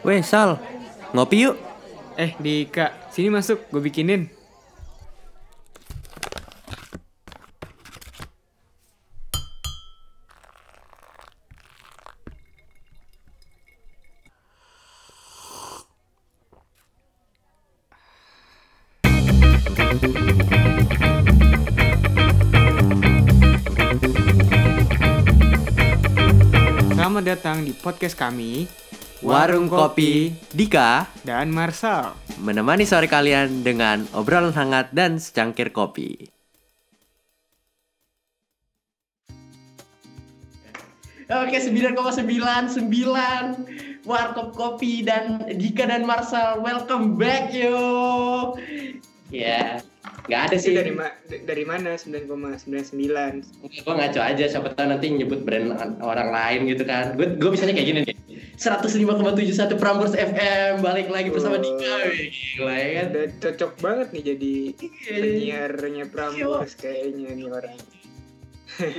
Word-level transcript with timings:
Weh 0.00 0.24
Sal, 0.24 0.56
ngopi 1.12 1.44
yuk. 1.44 1.60
Eh, 2.16 2.32
Dika, 2.40 2.96
sini 3.12 3.28
masuk, 3.28 3.68
gue 3.68 3.84
bikinin. 3.84 4.32
Selamat 26.96 27.24
datang 27.36 27.68
di 27.68 27.76
podcast 27.76 28.16
kami, 28.16 28.64
Warung 29.30 29.70
Kopi 29.70 30.34
Dika 30.50 31.06
dan 31.22 31.54
Marsal. 31.54 32.18
menemani 32.42 32.82
sore 32.82 33.06
kalian 33.06 33.62
dengan 33.62 34.02
obrolan 34.10 34.50
hangat 34.50 34.90
dan 34.90 35.22
secangkir 35.22 35.70
kopi. 35.70 36.26
Oke, 41.30 41.62
9,99 41.62 42.90
Warkop 44.02 44.50
Kopi 44.50 45.06
dan 45.06 45.46
Dika 45.54 45.86
dan 45.86 46.02
Marsal, 46.02 46.58
welcome 46.58 47.14
back 47.14 47.54
yo. 47.54 48.58
Ya, 49.30 49.78
nggak 50.26 50.40
ada 50.50 50.56
sih. 50.58 50.74
Dari, 50.74 50.90
ma- 50.90 51.14
dari 51.30 51.62
mana 51.62 51.94
9,99? 51.94 53.46
Gue 53.62 53.94
ngaco 53.94 54.18
aja, 54.18 54.44
siapa 54.50 54.74
tahu 54.74 54.90
nanti 54.90 55.06
nyebut 55.14 55.46
brand 55.46 55.78
orang 56.02 56.34
lain 56.34 56.66
gitu 56.66 56.82
kan. 56.82 57.14
Gue 57.14 57.38
gue 57.38 57.50
misalnya 57.54 57.78
kayak 57.78 57.88
gini 57.94 58.00
nih. 58.10 58.29
105,71 58.60 59.80
Prambors 59.80 60.12
FM 60.12 60.84
balik 60.84 61.08
lagi 61.08 61.32
bersama 61.32 61.56
Oh. 61.56 61.64
Dika. 61.64 61.96
Gila 62.60 62.74
ya 62.76 62.88
kan. 62.92 63.06
Udah 63.08 63.26
cocok 63.40 63.72
banget 63.80 64.08
nih 64.12 64.22
jadi 64.28 64.54
Iya. 64.76 65.16
penyiarnya 65.16 66.04
Prambors 66.06 66.72
kayaknya 66.76 67.32
nih 67.32 67.48
orang. 67.48 67.78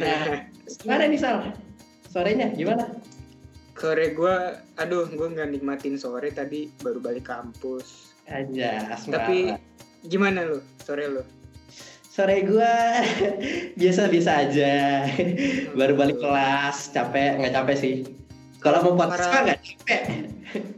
Nah, 0.01 0.21
gimana 0.75 1.03
nih 1.05 1.19
Sal? 1.21 1.37
Sorenya 2.09 2.49
gimana? 2.51 2.89
Sore 3.77 4.13
gue, 4.13 4.35
aduh 4.77 5.05
gue 5.07 5.27
nggak 5.31 5.49
nikmatin 5.51 5.97
sore 5.97 6.29
tadi 6.29 6.69
baru 6.81 6.97
balik 6.97 7.25
kampus. 7.25 8.13
Aja, 8.25 8.97
Tapi 9.03 9.57
gimana 10.03 10.41
lu 10.41 10.57
sore 10.79 11.05
lu? 11.05 11.21
sore 12.11 12.43
gua 12.43 13.01
biasa-biasa 13.79 14.31
aja. 14.43 14.73
Baru 15.71 15.95
balik 15.95 16.19
kelas, 16.19 16.91
capek 16.91 17.39
nggak 17.39 17.53
capek 17.55 17.75
sih. 17.75 17.95
Kalau 18.61 18.79
mau 18.85 18.93
podcast 18.93 19.25
Para- 19.25 19.43
nggak 19.49 19.59
capek. 19.65 20.01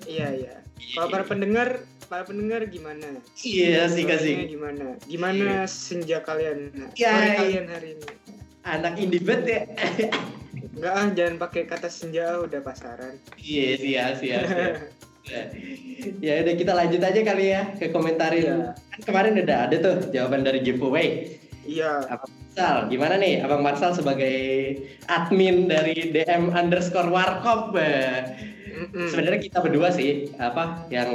Iya 0.08 0.28
iya. 0.40 0.54
Kalau 0.96 1.08
para 1.12 1.26
pendengar, 1.28 1.84
para 2.08 2.24
pendengar 2.24 2.64
gimana? 2.72 3.20
Iya 3.44 3.92
sih 3.92 4.08
kasih. 4.08 4.48
Gimana? 4.48 4.96
Gimana 5.04 5.68
senja 5.68 6.24
kalian? 6.24 6.72
Ya, 6.96 7.12
sore 7.12 7.28
iya. 7.28 7.36
kalian 7.44 7.68
hari 7.68 7.90
ini? 8.00 8.08
Anak 8.64 8.94
indie 8.96 9.20
banget 9.20 9.44
ya. 9.44 9.62
Enggak 10.80 10.94
ah, 10.96 11.08
jangan 11.12 11.36
pakai 11.42 11.62
kata 11.68 11.90
senja 11.92 12.40
ah, 12.40 12.46
udah 12.48 12.64
pasaran. 12.64 13.20
Iya 13.36 13.70
siap 13.76 14.14
siap. 14.24 14.44
siap. 15.28 15.48
ya 16.20 16.34
udah 16.44 16.54
kita 16.60 16.72
lanjut 16.76 17.02
aja 17.04 17.20
kali 17.20 17.46
ya 17.52 17.62
ke 17.76 17.92
komentarin. 17.92 18.44
Iya. 18.48 18.56
Kan 18.96 19.02
kemarin 19.04 19.34
udah 19.44 19.58
ada 19.68 19.76
tuh 19.82 19.96
jawaban 20.16 20.48
dari 20.48 20.64
giveaway. 20.64 21.36
Iya. 21.64 22.04
Abang 22.12 22.32
Marsal, 22.32 22.76
gimana 22.92 23.16
nih 23.18 23.40
Abang 23.44 23.64
Marsal 23.64 23.96
sebagai 23.96 24.36
admin 25.08 25.68
dari 25.72 26.12
DM 26.12 26.52
underscore 26.52 27.08
warkop? 27.10 27.72
Mm-mm. 27.74 29.08
Sebenarnya 29.10 29.40
kita 29.40 29.62
berdua 29.64 29.90
sih 29.94 30.34
apa 30.42 30.84
yang 30.90 31.10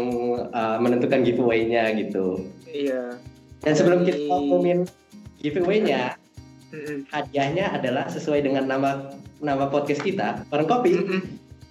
uh, 0.55 0.79
menentukan 0.81 1.23
giveaway-nya 1.27 1.93
gitu. 1.99 2.47
Iya. 2.65 3.19
Dan 3.61 3.75
sebelum 3.75 4.07
kita 4.07 4.19
ngomongin 4.31 4.87
giveaway-nya, 5.43 6.15
Mm-mm. 6.73 7.05
hadiahnya 7.13 7.75
adalah 7.75 8.07
sesuai 8.09 8.47
dengan 8.47 8.65
nama 8.71 9.11
nama 9.43 9.67
podcast 9.69 10.01
kita, 10.03 10.47
Warung 10.49 10.71
Kopi. 10.71 10.95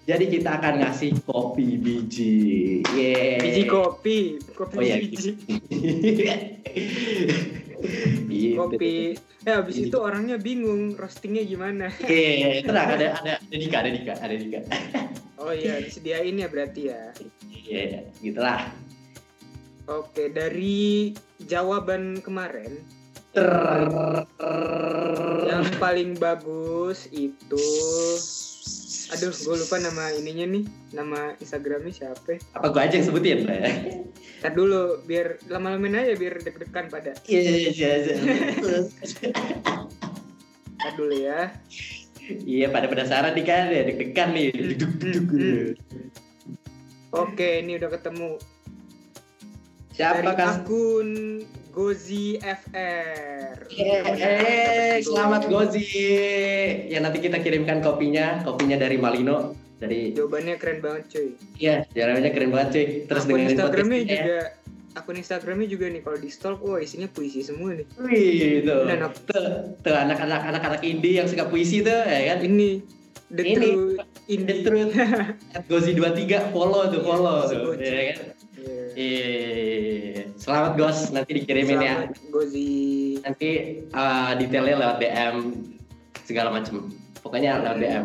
Jadi 0.07 0.31
kita 0.31 0.55
akan 0.55 0.79
ngasih 0.79 1.19
kopi 1.27 1.75
biji. 1.75 2.79
Yeay. 2.95 3.43
Biji 3.43 3.67
kopi, 3.67 4.39
kopi 4.55 4.75
Oh, 4.79 4.79
iya. 4.79 5.03
biji. 5.03 5.35
Kopi. 8.57 9.15
Ya 9.45 9.63
habis 9.63 9.77
itu 9.79 9.97
orangnya 10.01 10.35
bingung 10.41 10.97
roastingnya 10.97 11.45
gimana. 11.47 11.87
Iya, 12.03 12.65
tenang 12.65 12.87
ada 12.99 13.07
ada 13.21 13.31
ada 13.39 13.55
Dika, 13.55 13.77
ada 13.79 13.89
Dika, 13.93 14.13
ada 14.19 14.35
Dika. 14.35 14.59
Oh 15.37 15.53
iya, 15.53 15.79
disediain 15.79 16.35
ya 16.35 16.49
berarti 16.49 16.91
ya. 16.91 17.13
Iya, 17.47 18.03
gitulah. 18.19 18.73
Oke, 19.87 20.27
dari 20.35 21.15
jawaban 21.47 22.19
kemarin 22.19 22.83
Ter 23.31 23.47
yang 25.47 25.63
paling 25.79 26.17
bagus 26.19 27.07
itu 27.13 27.67
aduh 29.07 29.31
gue 29.31 29.55
lupa 29.55 29.79
nama 29.79 30.11
ininya 30.11 30.45
nih 30.51 30.63
nama 30.91 31.31
instagramnya 31.39 31.95
siapa 31.95 32.43
apa 32.51 32.67
gua 32.67 32.83
aja 32.83 32.99
yang 32.99 33.07
sebutin? 33.07 33.47
Ntar 34.43 34.51
dulu 34.51 34.99
biar 35.03 35.39
lama-lamain 35.47 35.95
aja 35.95 36.13
biar 36.13 36.43
deg-degan 36.43 36.91
pada 36.91 37.15
Iya, 37.23 37.71
iya, 37.71 37.91
iya. 38.03 38.15
Ntar 40.77 40.91
dulu 40.95 41.15
ya 41.15 41.51
Iya, 42.27 42.67
pada 42.67 42.91
penasaran 42.91 43.31
nih 43.39 43.45
kan, 43.47 43.71
ya 43.71 43.87
deg-degan 43.87 44.35
nih. 44.35 44.51
Duduk-duduk. 44.75 45.79
oke 47.15 47.49
ini 47.63 47.79
udah 47.79 47.89
ketemu 47.95 48.29
Siapa 49.95 50.19
dari 50.19 50.35
kan? 50.35 50.47
akun 50.61 51.09
Gozi 51.77 52.41
FR 52.41 53.69
Eh, 53.69 54.97
selamat 54.97 55.45
Gozi. 55.45 55.85
Ya 56.89 56.97
nanti 56.97 57.21
kita 57.21 57.37
kirimkan 57.37 57.85
kopinya, 57.85 58.41
kopinya 58.41 58.73
dari 58.75 58.97
Malino. 58.97 59.53
Dari 59.77 60.09
jawabannya 60.09 60.57
keren 60.57 60.81
banget 60.81 61.03
cuy 61.07 61.27
Iya, 61.53 61.85
jawabannya 61.93 62.31
keren 62.33 62.49
banget 62.49 62.69
cuy. 62.73 62.85
Terus 63.05 63.21
akun 63.21 63.29
dengerin 63.29 63.49
Instagramnya 63.53 63.99
ya. 63.99 64.09
juga 64.09 64.39
akun 64.97 65.15
Instagramnya 65.15 65.67
juga 65.69 65.85
nih 65.85 66.01
kalau 66.01 66.17
di 66.17 66.29
stalk 66.33 66.59
wah 66.65 66.81
isinya 66.81 67.05
puisi 67.05 67.45
semua 67.45 67.77
nih 67.77 67.85
Wih, 68.01 68.65
tuh. 68.65 68.89
Anak- 68.89 69.21
Tuh, 69.21 69.45
tuh 69.77 69.93
anak-anak 69.93 70.41
anak-anak 70.49 70.81
indie 70.81 71.21
yang 71.21 71.29
suka 71.29 71.45
puisi 71.45 71.85
tuh, 71.85 71.93
ya 71.93 72.33
kan? 72.33 72.41
ini 72.41 72.81
the 73.29 73.43
Ini. 73.43 73.53
true 73.53 73.85
The 74.01 74.33
indie 74.33 74.59
Truth. 74.59 74.91
At 75.53 75.63
Gozi 75.69 75.93
23 75.93 76.49
follow 76.49 76.89
tuh, 76.89 76.99
follow 76.99 77.45
tuh. 77.45 77.59
Gozi. 77.69 77.85
Ya 77.85 78.03
kan? 78.11 78.17
Iya. 78.97 79.29
Iya. 79.29 80.23
Selamat 80.41 80.71
Gos, 80.73 81.13
nanti 81.13 81.31
dikirimin 81.37 81.77
ya. 81.77 81.95
Selamat, 82.01 82.33
Gozi 82.33 82.73
Nanti 83.21 83.49
uh, 83.93 84.31
detailnya 84.33 84.75
lewat 84.81 84.97
DM 84.97 85.35
segala 86.25 86.49
macem. 86.49 86.89
Pokoknya 87.21 87.61
lewat 87.61 87.77
DM. 87.77 88.03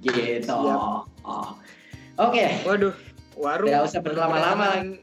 Gitu. 0.00 0.48
Siap. 0.48 1.04
Oh. 1.28 1.52
Oke, 2.16 2.46
Waduh, 2.64 2.94
warung. 3.36 3.68
Nggak 3.68 3.84
usah 3.84 4.00
berlama-lama. 4.00 4.96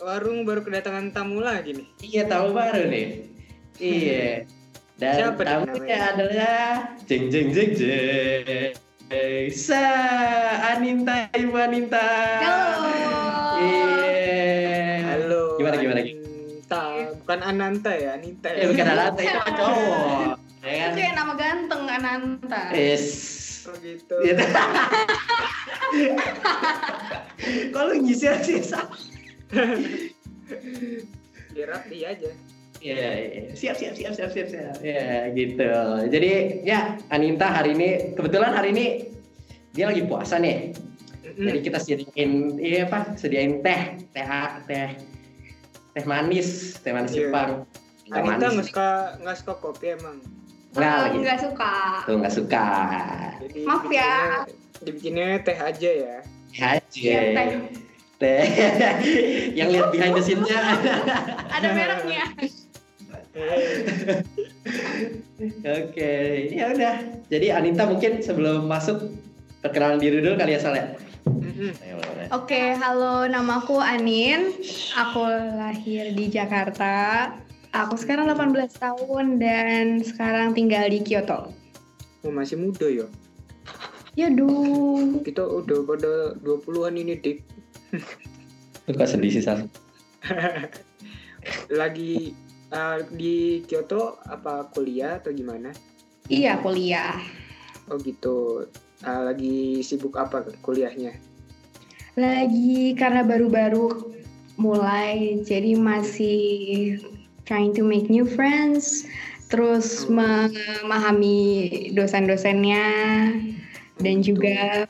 Warung 0.00 0.48
baru 0.48 0.60
kedatangan 0.64 1.12
tamu 1.12 1.42
lagi 1.42 1.76
nih. 1.76 1.86
iya 2.00 2.22
tamu 2.24 2.56
baru 2.56 2.88
nih. 2.88 3.06
Iya. 3.76 4.48
Dan 5.00 5.36
Siapa 5.36 5.44
tamunya 5.44 5.98
adalah 6.16 6.96
jeng 7.04 7.28
jeng 7.28 7.52
jeng 7.52 7.70
jeng. 7.76 8.72
Sa 9.52 9.84
Aninta 10.72 11.28
Ibu 11.36 11.52
Aninta. 11.52 12.08
Halo. 12.40 13.25
Bukan 17.36 17.52
Ananta 17.52 17.92
ya, 17.92 18.16
Anita. 18.16 18.48
Eh 18.48 18.64
bukan 18.72 18.86
Aninta 18.88 19.20
itu 19.20 19.36
mah 19.36 19.52
cowok. 19.60 20.36
Ya 20.64 20.72
kan? 20.72 20.88
Itu 20.88 21.00
yang 21.04 21.14
nama 21.20 21.32
ganteng 21.36 21.82
Ananta. 21.84 22.62
Yes. 22.72 23.04
Oh 23.68 23.76
gitu. 23.84 24.16
Gitu. 24.26 24.42
Kalau 27.70 27.94
nyisir 27.94 28.34
sih 28.42 28.58
Sa? 28.58 28.90
Biar 31.54 31.68
rapi 31.70 32.02
aja. 32.02 32.30
Iya, 32.82 33.08
iya. 33.14 33.42
siap, 33.54 33.78
siap, 33.78 33.94
siap, 33.94 34.12
siap, 34.18 34.30
siap, 34.34 34.48
siap. 34.50 34.76
Ya, 34.82 35.30
gitu. 35.30 35.70
Jadi, 36.10 36.62
ya, 36.66 36.98
Aninta 37.08 37.48
hari 37.54 37.78
ini, 37.78 38.18
kebetulan 38.18 38.50
hari 38.50 38.74
ini 38.74 38.86
dia 39.72 39.94
lagi 39.94 40.02
puasa 40.10 40.42
nih. 40.42 40.74
Jadi 41.22 41.58
kita 41.62 41.78
sediain, 41.78 42.58
iya 42.58 42.90
apa, 42.90 43.14
sediain 43.14 43.62
teh, 43.62 44.02
teh, 44.10 44.26
teh, 44.66 44.90
teh 45.96 46.04
manis, 46.04 46.76
teh 46.76 46.92
manis 46.92 47.10
Iya. 47.10 47.32
Jepang. 47.32 47.64
Teh 48.04 48.12
Anita 48.12 48.36
manis. 48.36 48.52
nggak 48.52 48.66
suka 48.68 48.88
nggak 49.18 49.36
suka 49.40 49.52
kopi 49.56 49.86
emang. 49.90 50.16
Nggak 50.70 50.92
lagi. 51.00 51.16
Enggak 51.16 51.38
suka. 51.40 51.72
Tuh 52.04 52.14
nggak 52.20 52.34
suka. 52.36 52.66
Jadi 53.40 53.60
Maaf 53.64 53.84
ya. 53.88 54.14
dibikinnya- 54.78 55.40
teh 55.40 55.56
aja 55.56 55.90
ya. 55.90 56.16
Aja. 56.54 57.00
Iya, 57.00 57.20
teh. 57.32 57.48
Teh. 58.16 58.44
Yang 59.58 59.68
lihat 59.72 59.88
behind 59.88 60.12
the 60.12 60.22
scene-nya. 60.22 60.60
Ada 61.56 61.68
mereknya. 61.72 62.24
Oke, 65.66 66.12
ya 66.50 66.72
udah. 66.72 66.94
Jadi 67.26 67.46
Anita 67.50 67.84
mungkin 67.84 68.20
sebelum 68.20 68.64
masuk 68.64 69.12
perkenalan 69.60 69.96
diri 69.96 70.20
dulu 70.20 70.36
kali 70.36 70.52
ya 70.52 70.60
Sal 70.60 70.76
ya. 71.56 71.72
Hmm. 71.72 72.36
Oke, 72.36 72.76
halo, 72.76 73.24
namaku 73.24 73.80
Anin. 73.80 74.52
Aku 74.92 75.24
lahir 75.56 76.12
di 76.12 76.28
Jakarta. 76.28 77.32
Aku 77.72 77.96
sekarang 77.96 78.28
18 78.28 78.72
tahun 78.76 79.36
dan 79.40 80.00
sekarang 80.00 80.56
tinggal 80.56 80.88
di 80.88 81.00
Kyoto. 81.00 81.52
Oh, 82.24 82.32
masih 82.32 82.60
muda 82.60 82.88
ya. 82.88 83.06
Yaduh. 84.16 85.20
Kita 85.20 85.44
udah 85.44 85.84
pada 85.84 86.12
20-an 86.40 86.96
ini, 86.96 87.20
Dik. 87.20 87.38
Kok 88.88 89.08
sedih 89.08 89.30
sih, 89.32 89.44
Sal? 89.44 89.68
Lagi 91.80 92.32
uh, 92.72 93.04
di 93.12 93.60
Kyoto 93.68 94.16
apa 94.24 94.72
kuliah 94.72 95.20
atau 95.20 95.36
gimana? 95.36 95.70
Iya, 96.32 96.58
kuliah. 96.64 97.20
Oh 97.92 98.00
gitu. 98.00 98.66
Uh, 99.04 99.22
lagi 99.28 99.84
sibuk 99.84 100.16
apa 100.16 100.48
kuliahnya? 100.64 101.35
Lagi 102.16 102.96
karena 102.96 103.20
baru-baru 103.20 104.16
mulai, 104.56 105.36
jadi 105.44 105.76
masih 105.76 106.96
trying 107.44 107.76
to 107.76 107.84
make 107.84 108.08
new 108.08 108.24
friends, 108.24 109.04
terus 109.52 110.08
memahami 110.08 111.68
dosen-dosennya, 111.92 112.88
dan 114.00 114.24
juga 114.24 114.88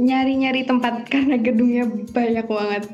nyari-nyari 0.00 0.64
tempat 0.64 1.04
karena 1.12 1.36
gedungnya 1.36 1.92
banyak 1.92 2.48
banget. 2.48 2.84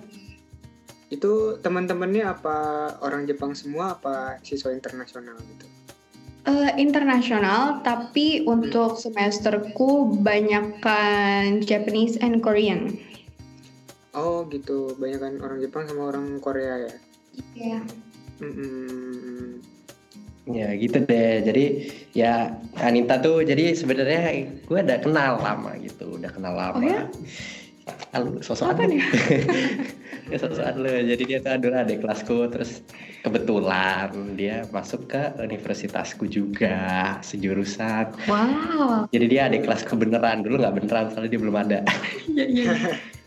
Itu 1.15 1.63
teman-temannya 1.63 2.27
apa 2.27 2.59
orang 2.99 3.31
Jepang 3.31 3.55
semua 3.55 3.95
apa 3.95 4.43
siswa 4.43 4.75
internasional 4.75 5.39
gitu? 5.39 5.71
Eh, 6.51 6.73
internasional, 6.83 7.79
tapi 7.87 8.43
untuk 8.43 8.99
semesterku 8.99 10.19
banyakkan 10.19 11.63
Japanese 11.63 12.19
and 12.19 12.43
Korean. 12.43 13.10
Oh 14.11 14.43
gitu, 14.51 14.99
banyak 14.99 15.21
kan 15.23 15.35
orang 15.39 15.59
Jepang 15.63 15.87
sama 15.87 16.11
orang 16.11 16.43
Korea 16.43 16.89
ya. 16.89 16.95
Iya. 17.55 17.81
Mm-mm. 18.43 19.61
Ya 20.51 20.75
gitu 20.75 20.99
deh. 21.07 21.45
Jadi 21.47 21.65
ya 22.17 22.59
Anita 22.83 23.23
tuh 23.23 23.47
jadi 23.47 23.77
sebenarnya 23.77 24.51
gue 24.67 24.79
udah 24.83 24.99
kenal 24.99 25.39
lama 25.39 25.79
gitu, 25.79 26.19
udah 26.19 26.31
kenal 26.33 26.59
lama. 26.59 26.81
Oh 26.81 26.83
ya? 26.83 27.07
Lalu 28.11 28.43
sosok 28.43 28.75
Apa 28.75 28.83
nih? 28.91 29.03
ya 30.31 30.37
sosokan 30.43 30.83
lu. 30.83 30.91
Jadi 30.91 31.23
dia 31.27 31.39
tuh 31.39 31.55
adalah 31.55 31.87
adik 31.87 32.03
kelasku 32.03 32.51
terus 32.51 32.83
kebetulan 33.23 34.11
dia 34.35 34.67
masuk 34.75 35.07
ke 35.07 35.23
universitasku 35.39 36.27
juga 36.27 37.19
sejurusan. 37.23 38.11
Wow. 38.27 39.07
Jadi 39.15 39.27
dia 39.31 39.47
adik 39.47 39.71
kelasku 39.71 39.95
beneran. 39.95 40.43
Dulu 40.43 40.59
nggak 40.59 40.75
beneran 40.83 41.15
soalnya 41.15 41.31
dia 41.31 41.41
belum 41.41 41.57
ada. 41.57 41.79
Iya, 42.27 42.45
iya. 42.51 42.75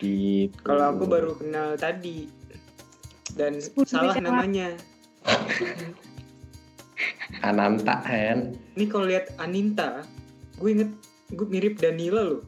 gitu. 0.00 0.56
Kalau 0.64 0.96
aku 0.96 1.04
baru 1.06 1.32
kenal 1.36 1.76
tadi 1.76 2.26
dan 3.36 3.60
Sepuluh 3.60 3.86
salah 3.86 4.16
namanya. 4.18 4.74
Ananta 7.46 8.02
kan. 8.02 8.56
Ini 8.74 8.84
kalau 8.90 9.06
lihat 9.06 9.32
Aninta, 9.38 10.02
gue 10.58 10.68
inget 10.72 10.90
gue 11.30 11.46
mirip 11.46 11.78
Danila 11.78 12.26
loh 12.26 12.42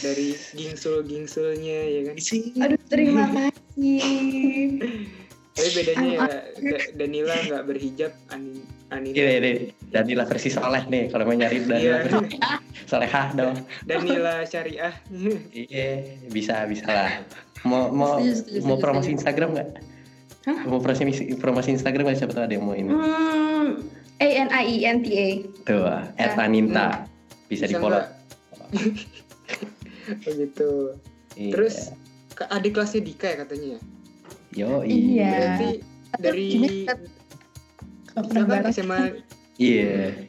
dari 0.00 0.38
gingsul 0.54 1.02
gingsulnya 1.02 1.78
ya 1.88 2.00
kan. 2.08 2.16
Aduh, 2.62 2.80
terima 2.86 3.24
kasih. 3.26 4.00
Tapi 5.52 5.68
bedanya 5.76 6.08
ya 6.08 6.18
Da- 6.56 6.90
Danila 6.96 7.36
nggak 7.36 7.64
berhijab, 7.68 8.12
Anin 8.32 8.64
Aninta. 8.88 9.20
Ini 9.20 9.36
nih, 9.38 9.54
Danila 9.88 10.24
versi 10.24 10.48
soleh 10.48 10.84
nih 10.86 11.08
kalau 11.08 11.24
mau 11.24 11.36
nyari 11.36 11.60
Danila 11.60 11.76
Iya. 11.76 12.04
versi 12.08 12.36
solehah 12.84 13.26
dong. 13.32 13.56
Danila 13.84 14.44
syariah. 14.44 14.94
Iya, 15.52 15.88
bisa 16.28 16.64
bisa 16.64 16.88
lah. 16.88 17.12
Mau 17.64 17.92
mau 17.92 18.16
mau 18.64 18.76
promosi. 18.76 19.12
Instagram 19.12 19.52
nggak? 19.52 19.68
Hah? 20.42 20.60
Mau 20.66 20.80
promosi 20.80 21.04
promosi 21.36 21.68
Instagram 21.70 22.08
nggak 22.08 22.18
siapa 22.18 22.32
tahu 22.32 22.44
ada 22.44 22.54
yang 22.56 22.64
mau 22.64 22.74
ini. 22.74 22.88
Hmm, 22.90 23.68
A 24.18 24.26
N 24.26 24.48
I 24.50 24.64
E 24.66 24.76
N 24.84 24.98
T 25.00 25.08
A. 25.12 25.28
Tuh, 25.62 25.84
at 26.16 26.32
Aninta. 26.36 27.04
Bisa 27.46 27.68
di 27.68 27.76
follow. 27.76 28.00
oh 30.26 30.32
gitu. 30.32 30.96
Iya. 31.32 31.52
Terus 31.52 31.76
ke 32.32 32.44
adik 32.48 32.72
kelasnya 32.74 33.04
Dika 33.04 33.28
ya 33.28 33.36
katanya 33.44 33.68
ya. 33.76 33.80
Yo 34.52 34.82
Iya. 34.82 35.32
Berarti 35.32 35.68
dari 36.18 36.48
pernah 38.12 38.44
kan. 38.46 38.62
SMA 38.68 38.98
Iya. 39.56 40.26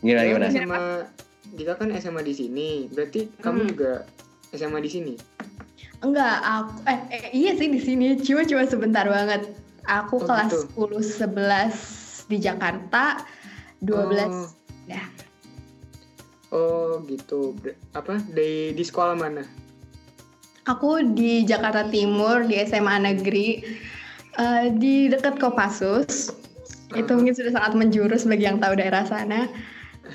Gimana 0.00 0.20
Dika 0.22 0.28
gimana? 0.28 0.44
kan 0.44 0.52
SMA 0.52 0.80
Dika 1.50 1.72
kan 1.74 1.88
SMA 1.94 2.20
di 2.22 2.34
sini. 2.34 2.68
Berarti 2.88 3.20
kamu 3.38 3.58
Hmm. 3.58 3.68
juga 3.68 3.92
SMA 4.50 4.78
di 4.80 4.90
sini. 4.90 5.14
Enggak, 6.00 6.36
aku 6.40 6.72
eh, 6.86 6.98
eh, 7.10 7.24
iya 7.30 7.52
sih 7.52 7.68
di 7.68 7.76
sini, 7.76 8.16
cuma 8.16 8.40
cuma 8.42 8.64
sebentar 8.64 9.04
banget. 9.04 9.52
Aku 9.82 10.16
Oh, 10.16 10.24
kelas 10.24 10.48
gitu. 10.48 10.88
10 10.88 11.04
11 11.04 11.76
di 12.26 12.36
Jakarta, 12.38 13.20
12 13.78 14.24
Oh. 14.24 14.48
ya. 14.86 15.02
Oh 16.50 17.04
gitu. 17.04 17.52
Apa 17.92 18.16
di 18.26 18.72
di 18.72 18.82
sekolah 18.82 19.12
mana? 19.12 19.44
Aku 20.70 21.02
di 21.02 21.42
Jakarta 21.42 21.90
Timur 21.90 22.46
di 22.46 22.54
SMA 22.62 23.02
Negeri 23.02 23.66
eh, 24.38 24.66
di 24.70 25.10
dekat 25.10 25.42
Kopassus. 25.42 26.30
Itu 26.94 27.10
Ah. 27.10 27.16
mungkin 27.18 27.34
sudah 27.34 27.54
sangat 27.54 27.72
menjurus 27.74 28.22
bagi 28.26 28.46
yang 28.46 28.62
tahu 28.62 28.78
daerah 28.78 29.02
sana. 29.02 29.50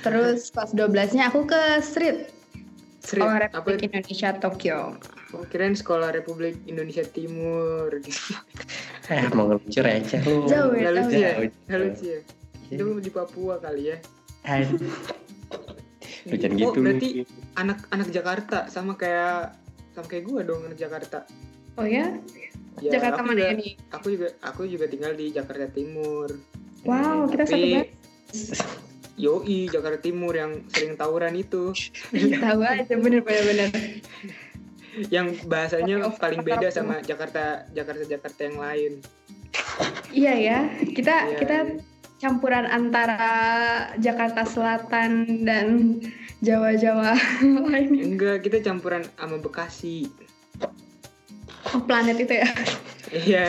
Terus 0.04 0.52
kelas 0.52 0.76
12-nya 0.76 1.32
aku 1.32 1.48
ke 1.48 1.80
Street, 1.80 2.32
Sri, 3.00 3.22
Sekolah 3.22 3.38
apa? 3.38 3.48
Republik 3.48 3.86
Indonesia 3.88 4.30
Tokyo. 4.36 4.80
Oh, 5.36 5.44
kirain 5.48 5.76
Sekolah 5.76 6.10
Republik 6.16 6.60
Indonesia 6.68 7.04
Timur. 7.04 7.92
Eh, 9.06 9.22
mau 9.38 9.46
ngelucu 9.46 9.86
receh 9.86 10.18
lu. 10.26 10.50
Jauh 10.50 10.74
ya, 10.74 10.90
jauh 10.90 11.14
ya. 11.14 11.38
ya? 11.46 11.76
Lucu 11.78 12.06
ya? 12.10 12.20
Itu 12.74 12.98
di 12.98 13.12
Papua 13.14 13.62
kali 13.62 13.94
ya. 13.94 13.98
Aduh. 14.50 14.82
Lu 16.26 16.36
jangan 16.42 16.58
oh, 16.58 16.62
gitu 16.74 16.80
berarti 16.82 17.10
anak-anak 17.54 18.08
Jakarta 18.10 18.60
sama 18.74 18.98
kayak 18.98 19.54
sama 19.96 20.08
kayak 20.12 20.24
gua 20.28 20.44
dong 20.44 20.68
anak 20.68 20.78
Jakarta. 20.78 21.24
Oh 21.80 21.88
ya? 21.88 22.12
Ya, 22.84 23.00
Jakarta 23.00 23.24
aku 23.24 23.30
mana 23.32 23.40
juga, 23.40 23.56
nih? 23.56 23.72
Aku 23.96 24.08
juga 24.12 24.28
aku 24.44 24.62
juga 24.68 24.86
tinggal 24.92 25.16
di 25.16 25.32
Jakarta 25.32 25.72
Timur. 25.72 26.28
Wow, 26.84 27.32
kita 27.32 27.44
satu 27.48 27.56
Tapi 27.56 27.72
banget. 27.72 27.90
Yoi 29.24 29.72
Jakarta 29.72 30.00
Timur 30.04 30.36
yang 30.36 30.68
sering 30.76 31.00
tawuran 31.00 31.40
itu, 31.40 31.72
Tahu 32.12 32.60
aja 32.60 32.94
bener-bener 33.00 33.44
bener. 33.48 33.70
yang 35.16 35.32
bahasanya 35.48 36.04
oke, 36.08 36.20
paling 36.20 36.44
beda 36.44 36.68
sama 36.68 37.00
Jakarta 37.00 37.64
Jakarta 37.72 38.04
Jakarta 38.04 38.40
yang 38.44 38.58
lain. 38.60 38.92
Iya 40.12 40.34
ya, 40.36 40.60
kita 40.92 41.16
Iya, 41.32 41.38
kita 41.40 41.58
campuran 42.20 42.68
antara 42.68 43.24
Jakarta 44.00 44.44
Selatan 44.48 45.44
dan 45.48 46.00
Jawa-Jawa 46.46 47.12
lainnya. 47.66 48.04
Enggak, 48.14 48.46
kita 48.46 48.62
campuran 48.62 49.02
sama 49.18 49.42
Bekasi. 49.42 50.06
Oh, 51.74 51.82
planet 51.82 52.22
itu 52.22 52.34
ya. 52.38 52.50
Iya. 53.10 53.46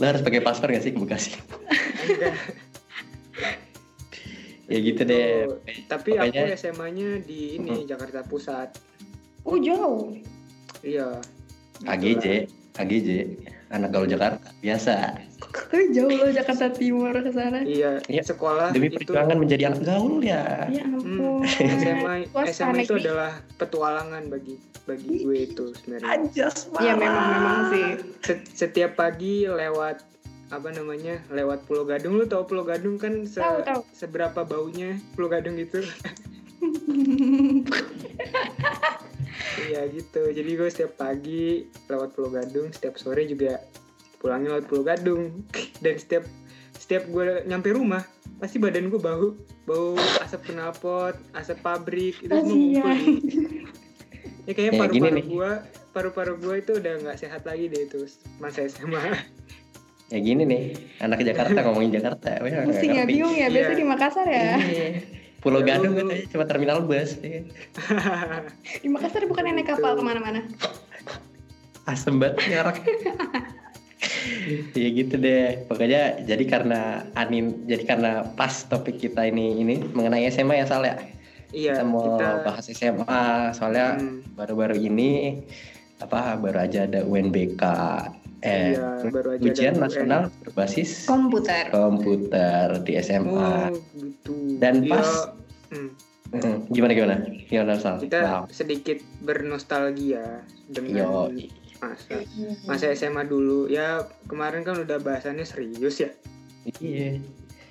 Lu 0.00 0.04
harus 0.04 0.24
pakai 0.24 0.40
paspor 0.40 0.72
gak 0.72 0.80
sih 0.80 0.96
ke 0.96 0.98
Bekasi? 0.98 1.36
enggak. 2.08 2.34
ya 4.66 4.78
gitu 4.82 5.02
deh. 5.04 5.46
Oh, 5.46 5.60
tapi 5.86 6.16
aku 6.16 6.32
Pokoknya- 6.32 6.56
SMA-nya 6.56 7.08
di 7.22 7.60
ini 7.60 7.84
Jakarta 7.84 8.24
Pusat. 8.24 8.80
Oh, 9.44 9.60
jauh. 9.60 10.16
Iya. 10.80 11.20
AGJ, 11.84 12.48
AGJ, 12.74 13.08
anak 13.68 13.90
gaul 13.90 14.06
Jakarta 14.06 14.48
biasa. 14.56 14.94
Jauh 15.90 16.08
loh 16.08 16.30
Jakarta 16.30 16.70
Timur 16.70 17.10
ke 17.12 17.30
sana. 17.30 17.60
Iya, 17.60 17.98
Iya, 18.06 18.22
sekolah 18.22 18.70
Demi 18.70 18.88
itu 18.88 18.96
perjuangan 19.00 19.36
menjadi 19.36 19.68
anak 19.68 19.82
gaul 19.82 20.20
ya. 20.20 20.66
Ya 20.68 20.84
Hmm, 20.84 21.42
ampun. 21.42 21.42
SMA 21.44 22.14
Swasta 22.26 22.52
SMA 22.52 22.80
itu 22.80 22.94
adalah 22.96 23.32
petualangan 23.56 24.22
bagi 24.26 24.54
bagi 24.84 25.12
gue 25.20 25.38
itu 25.44 25.64
sebenarnya. 25.74 26.06
Anjas 26.08 26.56
Iya 26.76 26.94
memang 26.94 27.26
memang 27.28 27.56
sih. 27.68 27.86
Se- 28.22 28.46
Setiap 28.56 28.94
pagi 28.94 29.44
lewat 29.44 30.06
apa 30.46 30.68
namanya? 30.70 31.18
Lewat 31.28 31.66
Pulau 31.66 31.82
Gadung 31.84 32.14
lu 32.14 32.24
tau 32.24 32.46
Pulau 32.46 32.62
Gadung 32.62 32.96
kan 32.96 33.26
se- 33.26 33.42
Tahu, 33.42 33.60
tahu. 33.62 33.80
seberapa 33.90 34.40
baunya 34.42 34.94
Pulau 35.12 35.26
Gadung 35.28 35.58
itu? 35.58 35.82
Iya 39.56 39.88
gitu. 39.88 40.22
Jadi 40.30 40.50
gue 40.52 40.68
setiap 40.68 40.92
pagi 40.96 41.66
lewat 41.88 42.12
Pulau 42.12 42.30
Gadung, 42.32 42.68
setiap 42.70 42.96
sore 42.96 43.24
juga 43.24 43.60
pulangnya 44.18 44.56
lewat 44.56 44.66
Pulau 44.68 44.84
Gadung. 44.84 45.44
Dan 45.84 45.94
setiap 45.96 46.24
setiap 46.76 47.08
gue 47.08 47.42
nyampe 47.48 47.72
rumah, 47.72 48.04
pasti 48.36 48.60
badan 48.60 48.92
gue 48.92 49.00
bau 49.00 49.32
bau 49.64 49.96
asap 50.22 50.52
knalpot, 50.52 51.16
asap 51.32 51.58
pabrik 51.64 52.20
itu 52.20 52.30
semua 52.30 52.44
ngumpul 52.44 52.96
Ya 54.46 54.52
kayaknya 54.54 54.72
Ya, 54.72 54.80
paru-paru 54.86 55.20
gue, 55.26 55.50
paru-paru 55.90 56.34
gue 56.38 56.54
itu 56.62 56.72
udah 56.78 56.92
nggak 57.02 57.18
sehat 57.18 57.42
lagi 57.42 57.66
deh 57.66 57.90
itu 57.90 58.06
masa 58.38 58.62
SMA. 58.70 59.02
Ya 60.06 60.22
gini 60.22 60.46
nih, 60.46 60.62
anak 61.02 61.18
Jakarta 61.18 61.66
ngomongin 61.66 61.98
Jakarta. 61.98 62.38
Pusing 62.62 62.94
ya, 62.94 63.02
bingung 63.02 63.34
ya. 63.34 63.50
Biasa 63.50 63.74
Iya. 63.74 63.78
di 63.82 63.84
Makassar 63.90 64.26
ya. 64.30 64.54
Iya. 65.46 65.54
Pulau 65.54 65.62
Ya, 65.62 65.78
Gadung 65.78 65.94
katanya 65.94 66.26
cuma 66.26 66.44
terminal 66.50 66.78
bus. 66.82 67.14
ya. 67.22 67.46
Di 68.82 68.88
Makassar 68.90 69.22
bukan 69.30 69.46
naik 69.46 69.70
kapal 69.70 69.94
ke 69.94 70.02
mana-mana. 70.02 70.42
Asem 71.86 72.18
banget 72.18 72.42
orang. 72.58 72.82
ya 74.74 74.88
gitu 74.90 75.14
deh. 75.14 75.62
Pokoknya 75.70 76.18
jadi 76.26 76.44
karena 76.50 77.06
Anin, 77.14 77.62
jadi 77.70 77.86
karena 77.86 78.26
pas 78.34 78.66
topik 78.66 78.98
kita 78.98 79.22
ini 79.30 79.62
ini 79.62 79.78
mengenai 79.94 80.26
SMA 80.34 80.58
ya 80.58 80.66
Sal 80.66 80.82
ya. 80.82 80.98
iya 81.54 81.78
kita 81.78 81.86
mau 81.86 82.18
kita 82.18 82.42
bahas 82.42 82.66
SMA 82.66 83.54
soalnya 83.54 83.94
hmm, 84.02 84.34
baru-baru 84.34 84.82
ini 84.82 85.40
apa 86.02 86.34
baru 86.42 86.66
aja 86.66 86.90
ada 86.90 87.06
UNBK 87.06 87.62
eh 88.38 88.74
Iya, 88.74 89.08
baru 89.08 89.28
aja 89.32 89.42
ujian 89.42 89.72
ada 89.72 89.78
UN. 89.78 89.82
nasional 89.82 90.22
berbasis 90.40 90.90
Komputer. 91.04 91.64
komputer 91.68 92.66
di 92.82 92.92
SMA. 92.96 93.70
oh 93.70 93.80
gitu 93.94 94.34
Dan 94.58 94.82
Iya, 94.82 94.92
pas- 94.92 95.28
hmm, 95.70 95.90
Hmm, 96.26 96.66
gimana 96.68 96.90
gimana? 96.90 97.16
Gimana 97.46 97.78
Sal? 97.78 97.96
kita 97.98 98.18
Wow. 98.18 98.42
sedikit 98.50 98.98
bernostalgia 99.22 100.42
dengan 100.66 100.98
Yo, 100.98 101.30
masa 101.78 102.18
masa 102.66 102.86
SMA 102.90 103.22
dulu 103.22 103.68
ya 103.68 104.00
kemarin 104.26 104.60
kan 104.60 104.74
udah 104.76 104.98
bahasannya 104.98 105.44
serius 105.44 105.96
ya 105.98 106.10
iya. 106.76 107.22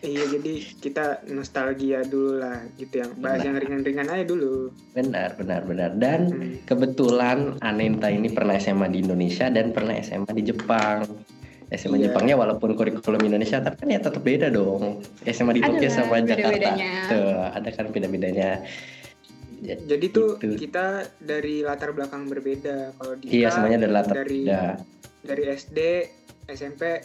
Iya 0.05 0.24
jadi 0.29 0.53
kita 0.77 1.05
nostalgia 1.27 2.00
dulu 2.01 2.38
lah 2.38 2.62
gitu 2.74 2.95
yang 2.97 3.12
bahas 3.17 3.41
yang 3.41 3.57
ringan-ringan 3.57 4.07
aja 4.07 4.24
dulu 4.24 4.69
Benar, 4.91 5.35
benar, 5.35 5.62
benar. 5.62 5.91
Dan 5.93 6.21
Hmm. 6.27 6.53
kebetulan 6.63 7.59
Anenta 7.59 8.07
ini 8.07 8.29
pernah 8.29 8.55
SMA 8.55 8.88
di 8.88 9.01
Indonesia 9.01 9.47
dan 9.47 9.69
pernah 9.69 9.97
SMA 9.97 10.31
di 10.31 10.43
Jepang. 10.45 11.03
SMA 11.67 11.97
Iya. 11.97 12.03
Jepangnya 12.07 12.35
walaupun 12.35 12.74
kurikulum 12.74 13.19
Indonesia 13.19 13.57
tapi 13.57 13.75
kan 13.75 13.89
ya 13.89 14.00
tetap 14.00 14.21
beda 14.21 14.47
dong. 14.47 15.01
SMA 15.25 15.51
di 15.51 15.62
Tokyo 15.62 15.89
sama 15.89 16.21
Jakarta. 16.21 16.53
beda-bedanya. 16.53 16.91
Tuh, 17.09 17.27
ada 17.51 17.69
kan 17.71 17.85
beda-bedanya. 17.89 18.50
Ya, 19.57 19.75
jadi 19.75 20.05
tuh 20.07 20.38
Gitu. 20.38 20.62
kita 20.62 20.85
dari 21.17 21.59
latar 21.59 21.89
belakang 21.89 22.25
berbeda 22.25 22.93
kalau 22.93 23.17
Dika 23.17 23.33
Iya, 23.33 23.47
semuanya 23.50 23.79
dari 23.79 23.91
latar 23.91 24.15
dari 24.15 24.39
beda. 24.43 24.62
dari 25.21 25.43
SD 25.50 25.79
SMP 26.45 27.01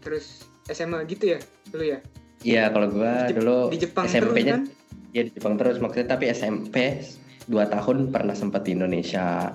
terus 0.00 0.42
SMA 0.64 1.06
gitu 1.06 1.24
ya 1.28 1.38
lu 1.70 1.84
ya 1.84 2.02
Iya, 2.42 2.68
kalau 2.68 2.86
gua 2.88 3.26
Di- 3.26 3.34
dulu 3.34 3.58
di 3.68 3.78
Jepang 3.78 4.04
SMP-nya 4.04 4.54
kan 4.56 4.62
ya 5.10 5.22
di 5.22 5.30
Jepang 5.30 5.54
terus 5.54 5.78
maksudnya 5.78 6.08
tapi 6.10 6.26
SMP 6.28 7.04
2 7.44 7.54
tahun 7.68 8.10
pernah 8.10 8.32
sempat 8.32 8.62
di 8.62 8.72
Indonesia. 8.72 9.54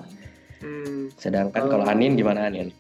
hmm, 0.60 1.15
Sedangkan 1.15 1.65
Oh. 1.65 1.70
kalau 1.70 1.86
Anin 1.86 2.13
gimana 2.13 2.46
Anin? 2.46 2.72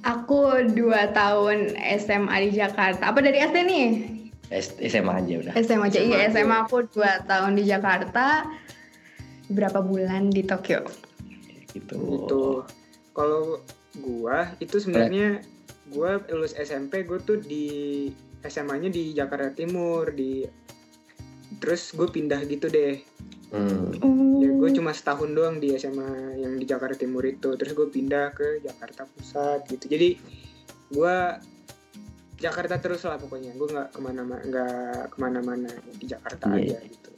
Aku 0.00 0.40
dua 0.70 1.12
tahun 1.12 1.76
SMA 1.76 2.32
di 2.42 2.56
Jakarta. 2.56 3.04
Apa 3.06 3.20
dari 3.20 3.36
SD 3.38 3.56
nih? 3.62 3.86
S- 4.48 4.80
SMA 4.80 5.12
aja 5.14 5.34
udah. 5.38 5.52
SMA 5.54 5.86
aja. 5.86 6.00
Iya, 6.00 6.18
SMA 6.30 6.56
aku 6.58 6.88
dua 6.88 7.20
tahun 7.22 7.52
di 7.52 7.64
Jakarta. 7.64 8.48
Berapa 9.46 9.80
bulan 9.80 10.28
di 10.28 10.40
Tokyo? 10.40 10.86
Gitu. 11.68 11.94
gitu 11.94 12.66
kalau 13.12 13.62
gua 13.96 14.50
itu 14.56 14.76
sebenarnya 14.76 15.38
gua 15.86 16.18
lulus 16.26 16.50
SMP 16.52 17.04
gua 17.04 17.20
tuh 17.20 17.38
di 17.38 18.10
SMA-nya 18.42 18.88
di 18.88 19.12
Jakarta 19.12 19.50
Timur 19.50 20.08
di 20.08 20.44
terus 21.56 21.90
gue 21.90 22.06
pindah 22.06 22.40
gitu 22.44 22.66
deh 22.66 22.96
Hmm. 23.50 23.90
ya 24.38 24.46
gue 24.46 24.70
cuma 24.70 24.94
setahun 24.94 25.26
doang 25.28 25.58
di 25.58 25.74
SMA 25.74 26.38
yang 26.38 26.54
di 26.54 26.62
Jakarta 26.62 26.94
Timur 26.94 27.26
itu 27.26 27.50
terus 27.58 27.74
gue 27.74 27.90
pindah 27.90 28.30
ke 28.30 28.62
Jakarta 28.62 29.02
Pusat 29.04 29.66
gitu 29.68 29.90
jadi 29.90 30.08
gue 30.88 31.16
Jakarta 32.38 32.78
terus 32.78 33.02
lah 33.02 33.18
pokoknya 33.18 33.52
gue 33.52 33.68
nggak 33.68 33.88
ke 33.90 33.98
mana-mana 33.98 34.38
nggak 34.40 34.94
ke 35.10 35.16
mana-mana 35.18 35.70
di 35.92 36.06
Jakarta 36.06 36.46
Iya. 36.46 36.78
aja 36.78 36.88
gitu 36.88 37.10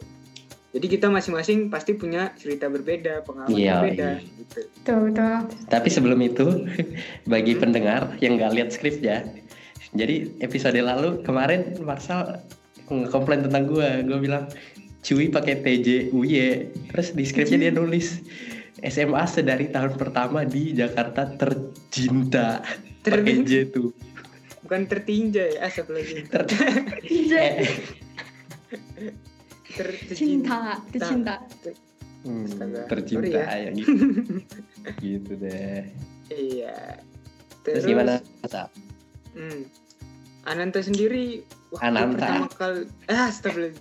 jadi 0.72 0.86
kita 0.88 1.06
masing-masing 1.06 1.68
pasti 1.68 1.92
punya 1.92 2.32
cerita 2.32 2.64
berbeda 2.66 3.20
pengalaman 3.22 3.52
Iya, 3.52 3.74
berbeda 3.78 4.08
iya. 4.16 4.32
gitu 4.40 4.60
Betul, 4.72 4.98
betul. 5.12 5.32
Tapi 5.68 5.88
sebelum 5.92 6.18
itu, 6.18 6.46
bagi 7.28 7.52
Hmm. 7.52 7.60
pendengar 7.60 8.00
yang 8.18 8.34
nggak 8.34 8.52
lihat 8.52 8.68
skripnya, 8.72 9.20
jadi 9.92 10.32
episode 10.40 10.80
lalu 10.80 11.20
kemarin 11.24 11.76
Marsal 11.84 12.40
komplain 12.88 13.44
tentang 13.44 13.68
gua, 13.68 14.00
gua 14.04 14.18
bilang 14.20 14.44
cuy 15.02 15.28
pakai 15.28 15.60
TJ 15.60 16.14
UY, 16.14 16.34
terus 16.92 17.10
di 17.12 17.24
skripnya 17.26 17.68
dia 17.68 17.72
nulis 17.74 18.22
SMA 18.82 19.24
sedari 19.30 19.70
tahun 19.70 19.94
pertama 19.98 20.42
di 20.42 20.74
Jakarta 20.74 21.26
tercinta 21.38 22.62
pakai 23.02 23.42
J 23.46 23.70
tuh. 23.70 23.90
bukan 24.62 24.86
tertinja 24.86 25.42
ya 25.42 25.66
asap 25.66 25.90
lagi 25.90 26.22
Ter- 26.32 26.46
eh, 27.34 27.66
Ter- 29.72 29.98
Cinta, 30.14 30.78
tercinta. 30.92 31.34
hmm, 32.22 32.46
tercinta 32.86 33.26
ya. 33.26 33.68
ya 33.68 33.70
gitu. 33.74 33.94
gitu 35.02 35.32
deh. 35.40 35.82
iya 36.30 37.02
Terus, 37.62 37.82
gimana? 37.86 38.18
Sal? 38.46 38.66
Hmm. 39.34 39.66
Ananta 40.44 40.80
sendiri 40.80 41.42
waktu 41.70 41.84
Ananta. 41.84 42.18
pertama 42.18 42.46
kali 42.50 42.80
ah 43.08 43.26
astagfirullah. 43.26 43.78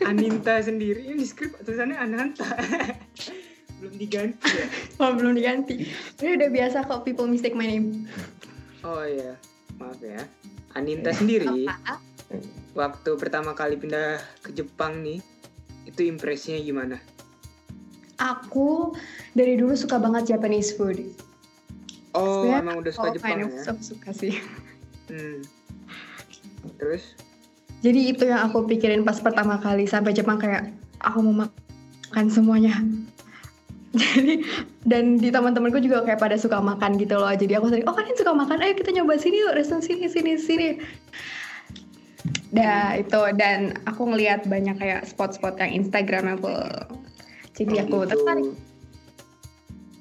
Aninta 0.00 0.56
sendiri 0.58 1.06
ini 1.06 1.22
skrip 1.22 1.52
tulisannya 1.58 1.94
Ananta 1.94 2.42
belum 3.78 3.94
diganti 3.96 4.48
ya 4.48 4.66
Oh, 5.00 5.12
belum 5.12 5.32
diganti. 5.34 5.84
Ini 6.16 6.30
udah 6.36 6.48
biasa 6.48 6.76
kok 6.84 7.04
people 7.04 7.24
mistake 7.24 7.52
my 7.52 7.64
name. 7.64 8.08
oh 8.80 9.02
iya 9.02 9.36
maaf 9.76 10.00
ya 10.00 10.24
Aninta 10.72 11.12
sendiri 11.12 11.66
Apa? 11.66 12.00
waktu 12.72 13.10
pertama 13.14 13.52
kali 13.52 13.76
pindah 13.76 14.16
ke 14.40 14.50
Jepang 14.52 15.00
nih 15.00 15.20
itu 15.84 16.00
impresinya 16.02 16.58
gimana 16.58 16.96
Aku 18.16 18.92
dari 19.32 19.56
dulu 19.56 19.72
suka 19.72 19.96
banget 19.96 20.28
Japanese 20.30 20.72
food. 20.72 21.00
oh 22.12 22.44
Sebenarnya 22.44 22.60
emang 22.62 22.76
udah 22.78 22.92
suka 22.92 23.06
Oh, 23.06 23.12
Jepang 23.12 23.36
ya 23.38 23.48
suka 23.78 24.10
sih. 24.12 24.36
hmm. 25.06 25.40
Terus 26.80 27.14
Jadi 27.80 28.12
itu 28.12 28.28
yang 28.28 28.44
aku 28.44 28.68
pikirin 28.68 29.08
pas 29.08 29.16
pertama 29.16 29.56
kali 29.56 29.88
sampai 29.88 30.12
Jepang 30.12 30.36
kayak 30.36 30.68
aku 31.00 31.24
mau 31.24 31.48
makan 31.48 32.26
semuanya. 32.28 32.76
Jadi 33.96 34.44
dan 34.84 35.16
di 35.16 35.32
teman-temanku 35.32 35.80
juga 35.80 36.04
kayak 36.04 36.20
pada 36.20 36.36
suka 36.36 36.60
makan 36.60 37.00
gitu 37.00 37.16
loh. 37.16 37.32
Jadi 37.32 37.56
aku 37.56 37.72
sering, 37.72 37.88
oh 37.88 37.96
kalian 37.96 38.16
suka 38.20 38.36
makan, 38.36 38.60
ayo 38.60 38.76
kita 38.76 38.92
nyoba 38.92 39.16
sini 39.16 39.40
yuk, 39.40 39.56
restoran 39.56 39.80
sini 39.80 40.12
sini 40.12 40.36
sini. 40.36 40.68
Dah 42.52 43.00
itu 43.00 43.20
dan 43.40 43.80
aku 43.88 44.12
ngelihat 44.12 44.44
banyak 44.44 44.76
kayak 44.76 45.08
spot-spot 45.08 45.56
yang 45.56 45.80
instagramable. 45.80 46.60
Jadi 47.56 47.80
Oh, 47.80 47.84
aku 47.88 47.96
gitu. 48.04 48.12
tertarik. 48.12 48.46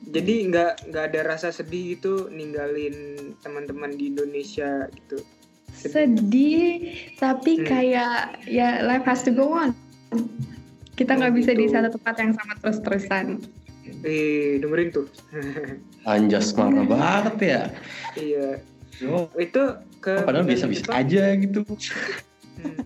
jadi 0.09 0.33
nggak 0.50 0.74
nggak 0.89 1.03
ada 1.13 1.19
rasa 1.21 1.53
sedih 1.53 1.93
gitu 1.93 2.33
ninggalin 2.33 3.15
teman-teman 3.45 3.93
di 3.93 4.09
Indonesia 4.09 4.89
gitu 4.89 5.21
Sedih, 5.81 6.71
tapi 7.15 7.55
Hmm. 7.55 7.65
kayak 7.65 8.13
ya 8.43 8.81
life 8.81 9.03
has 9.03 9.21
to 9.21 9.31
go 9.31 9.50
on. 9.50 9.71
Kita 10.93 11.13
Oh, 11.13 11.17
nggak 11.17 11.33
bisa 11.33 11.51
di 11.53 11.63
gitu. 11.63 11.74
satu 11.74 11.89
tempat 11.93 12.15
yang 12.17 12.31
sama 12.33 12.53
terus-terusan. 12.57 13.25
eh 14.00 14.55
dengerin 14.57 14.93
tuh 14.93 15.09
Anjas 16.03 16.53
marah 16.57 16.86
banget 16.86 17.36
ya. 17.41 17.62
iya 18.13 18.48
Oh, 19.01 19.27
itu 19.33 19.59
ke 19.98 20.13
padahal 20.19 20.43
pindah 20.43 20.43
ke 20.43 20.50
biasa-biasa 20.67 20.83
Jepang, 20.86 20.95
aja 21.00 21.24
gitu. 21.36 21.59
hmm, 22.59 22.79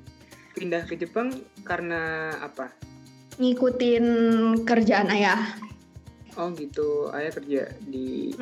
pindah 0.56 0.82
ke 0.84 0.94
Jepang 0.96 1.28
karena 1.62 2.02
apa 2.40 2.70
Ngikutin 3.36 4.06
kerjaan 4.62 5.10
ayah. 5.10 5.58
oh 6.34 6.50
gitu 6.52 7.10
ayah 7.12 7.30
kerja 7.32 7.62
di, 7.84 8.34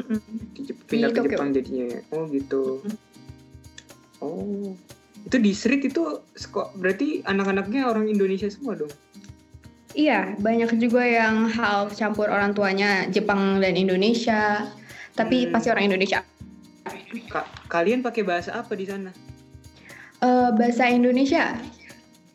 di 0.50 0.60
Jep- 0.62 0.80
Di 0.82 0.88
pindah 0.90 1.10
ke 1.10 1.18
Tokyo. 1.18 1.32
Jepang 1.34 1.50
jadinya 1.52 1.86
ya? 1.90 2.00
oh 2.12 2.24
gitu 2.26 2.64
oh 4.22 4.74
itu 5.22 5.38
di 5.38 5.52
street 5.54 5.86
itu 5.86 6.18
kok 6.50 6.74
berarti 6.78 7.22
anak-anaknya 7.22 7.86
orang 7.86 8.08
Indonesia 8.08 8.50
semua 8.50 8.74
dong 8.78 8.94
Iya, 9.92 10.40
banyak 10.40 10.80
juga 10.80 11.04
yang 11.04 11.52
half 11.52 12.00
campur 12.00 12.32
orang 12.32 12.56
tuanya 12.56 13.12
Jepang 13.12 13.60
dan 13.60 13.76
Indonesia. 13.76 14.72
Tapi 15.12 15.44
Hmm. 15.44 15.52
pasti 15.52 15.68
orang 15.68 15.92
Indonesia. 15.92 16.24
Ka- 17.28 17.52
kalian 17.68 18.00
pakai 18.00 18.24
bahasa 18.24 18.56
apa 18.56 18.72
di 18.72 18.88
sana 18.88 19.12
Eh, 20.24 20.50
bahasa 20.56 20.88
Indonesia. 20.88 21.60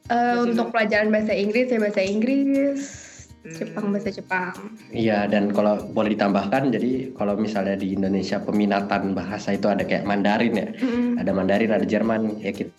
Bahasa 0.05 0.45
untuk 0.45 0.69
pelajaran 0.69 1.09
bahasa 1.09 1.33
Inggris 1.33 1.73
ya 1.73 1.81
bahasa 1.81 2.05
Inggris. 2.05 3.06
Jepang 3.55 3.95
bahasa 3.95 4.11
Jepang. 4.11 4.55
Iya, 4.91 5.31
dan 5.31 5.55
kalau 5.55 5.79
boleh 5.95 6.19
ditambahkan, 6.19 6.75
jadi 6.75 7.15
kalau 7.15 7.39
misalnya 7.39 7.79
di 7.79 7.95
Indonesia 7.95 8.43
peminatan 8.43 9.15
bahasa 9.15 9.55
itu 9.55 9.71
ada 9.71 9.87
kayak 9.87 10.03
Mandarin 10.03 10.55
ya, 10.57 10.69
Mm-mm. 10.75 11.21
ada 11.23 11.31
Mandarin, 11.31 11.71
ada 11.71 11.87
Jerman, 11.87 12.43
ya 12.43 12.51
kita, 12.51 12.73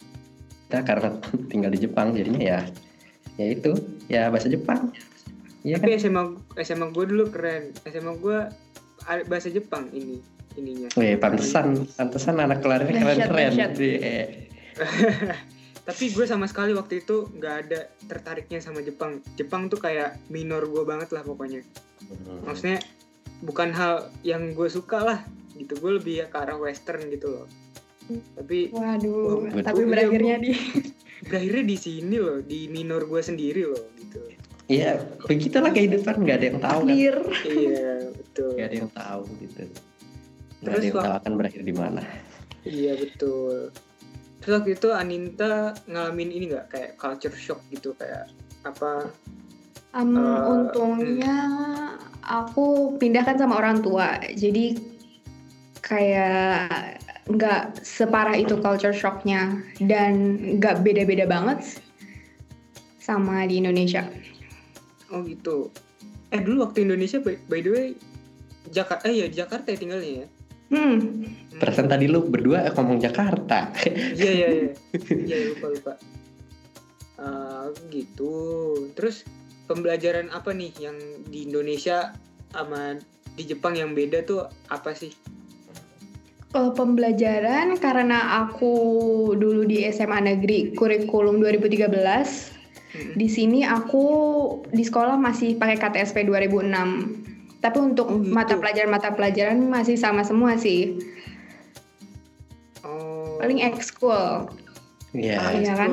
kita 0.68 0.80
karena 0.84 1.10
tinggal 1.52 1.72
di 1.72 1.80
Jepang, 1.80 2.12
jadinya 2.12 2.42
ya, 2.44 2.60
ya 3.40 3.46
itu, 3.48 3.72
ya 4.12 4.28
bahasa 4.28 4.52
Jepang. 4.52 4.92
Iya 5.66 5.84
kan? 5.84 5.90
tapi 5.90 6.00
SMA 6.00 6.24
SMA 6.64 6.88
gue 6.96 7.06
dulu 7.12 7.24
keren 7.34 7.76
SMA 7.84 8.14
gue 8.24 8.40
bahasa 9.28 9.50
Jepang 9.52 9.92
ini 9.92 10.22
ininya 10.56 10.88
Wih, 10.96 11.20
pantesan, 11.20 11.86
pantesan 11.96 12.40
anak 12.40 12.64
kelarnya 12.64 13.04
Dahsyat, 13.04 13.30
keren-keren. 13.30 13.54
tapi 15.88 16.12
gue 16.12 16.28
sama 16.28 16.52
sekali 16.52 16.76
waktu 16.76 17.00
itu 17.00 17.32
nggak 17.32 17.56
ada 17.64 17.88
tertariknya 18.12 18.60
sama 18.60 18.84
Jepang. 18.84 19.24
Jepang 19.40 19.72
tuh 19.72 19.80
kayak 19.80 20.20
minor 20.28 20.68
gue 20.68 20.84
banget 20.84 21.16
lah 21.16 21.24
pokoknya. 21.24 21.64
Maksudnya 22.44 22.84
bukan 23.40 23.72
hal 23.72 24.12
yang 24.20 24.52
gue 24.52 24.68
suka 24.68 25.00
lah 25.00 25.20
gitu. 25.56 25.80
Gue 25.80 25.96
lebih 25.96 26.20
ya 26.20 26.26
ke 26.28 26.36
arah 26.44 26.60
western 26.60 27.08
gitu 27.08 27.32
loh. 27.32 27.48
Tapi 28.36 28.76
Waduh, 28.76 29.48
Wah, 29.48 29.64
tapi 29.64 29.88
iya, 29.88 29.88
berakhirnya 29.88 30.36
di 30.44 30.52
berakhirnya 31.32 31.64
di 31.64 31.78
sini 31.80 32.16
loh 32.20 32.44
di 32.44 32.68
minor 32.68 33.08
gue 33.08 33.24
sendiri 33.24 33.64
loh 33.72 33.88
gitu. 33.96 34.20
Iya, 34.68 35.00
begitulah 35.24 35.72
kehidupan 35.72 36.20
nggak 36.20 36.36
ada 36.36 36.48
yang 36.52 36.60
tahu 36.60 36.80
kan. 36.84 36.96
iya 37.00 37.16
betul. 38.20 38.52
Nggak 38.60 38.68
ada 38.68 38.76
yang 38.76 38.92
tahu 38.92 39.22
gitu. 39.40 39.60
Nggak 39.64 40.68
Terus 40.68 40.76
ada 40.76 40.84
yang 40.84 41.00
tahu 41.00 41.16
akan 41.24 41.32
berakhir 41.40 41.62
di 41.64 41.72
mana. 41.72 42.04
iya 42.68 43.00
betul 43.00 43.72
terus 44.48 44.64
waktu 44.64 44.80
itu 44.80 44.96
Aninta 44.96 45.76
ngalamin 45.92 46.32
ini 46.32 46.56
nggak? 46.56 46.72
Kayak 46.72 46.92
culture 46.96 47.36
shock 47.36 47.60
gitu 47.68 47.92
kayak 48.00 48.32
apa? 48.64 49.12
Um, 49.92 50.16
Eh, 50.16 50.42
untungnya 50.48 51.36
aku 52.24 52.96
pindahkan 52.96 53.36
sama 53.36 53.60
orang 53.60 53.84
tua, 53.84 54.24
jadi 54.40 54.80
kayak 55.84 57.04
nggak 57.28 57.84
separah 57.84 58.40
itu 58.40 58.56
culture 58.64 58.96
shocknya. 58.96 59.60
Dan 59.84 60.40
nggak 60.64 60.80
beda-beda 60.80 61.28
banget 61.28 61.84
sama 63.04 63.44
di 63.52 63.60
Indonesia. 63.60 64.08
oh 65.12 65.28
gitu. 65.28 65.76
Eh 66.32 66.40
dulu 66.40 66.72
waktu 66.72 66.88
Indonesia 66.88 67.20
by, 67.20 67.36
by 67.52 67.60
the 67.60 67.72
way 67.72 67.88
Jakarta 68.72 69.12
eh 69.12 69.24
ya 69.24 69.28
Jakarta 69.28 69.72
ya 69.72 69.78
tinggalnya 69.80 70.12
ya 70.24 70.28
Hmm, 70.68 71.24
Perasaan 71.58 71.90
tadi 71.90 72.06
lu 72.06 72.28
berdua 72.28 72.70
ngomong 72.76 73.02
Jakarta. 73.02 73.74
Iya 74.14 74.32
iya 74.32 74.48
iya. 74.52 74.72
Iya 75.28 75.38
lupa 75.54 75.66
lupa. 75.74 75.94
Ah, 77.18 77.72
gitu. 77.90 78.34
Terus 78.94 79.26
pembelajaran 79.66 80.30
apa 80.30 80.54
nih 80.54 80.72
yang 80.78 80.98
di 81.28 81.50
Indonesia 81.50 82.14
sama 82.54 83.00
di 83.34 83.44
Jepang 83.48 83.74
yang 83.80 83.96
beda 83.98 84.24
tuh 84.28 84.46
apa 84.70 84.94
sih? 84.94 85.14
kalau 86.48 86.72
pembelajaran 86.74 87.76
karena 87.78 88.42
aku 88.48 88.74
dulu 89.36 89.68
di 89.68 89.84
SMA 89.94 90.26
negeri 90.26 90.74
kurikulum 90.74 91.38
2013 91.44 91.92
Mm-mm. 92.88 93.14
Di 93.20 93.28
sini 93.28 93.62
aku 93.68 94.06
di 94.72 94.82
sekolah 94.82 95.20
masih 95.20 95.60
pakai 95.60 95.78
KTSP 95.78 96.24
2006. 96.24 97.37
Tapi 97.58 97.78
untuk 97.80 98.08
Oh, 98.08 98.20
gitu. 98.20 98.30
mata 98.30 98.54
pelajaran-mata 98.54 99.10
pelajaran 99.12 99.58
masih 99.64 99.96
sama 99.96 100.22
semua 100.22 100.56
sih. 100.56 101.02
Oh. 102.82 103.38
Paling 103.38 103.62
ekskul. 103.64 104.48
Iya. 105.12 105.38
Ah, 105.40 105.52
Iya 105.54 105.74
kan? 105.76 105.90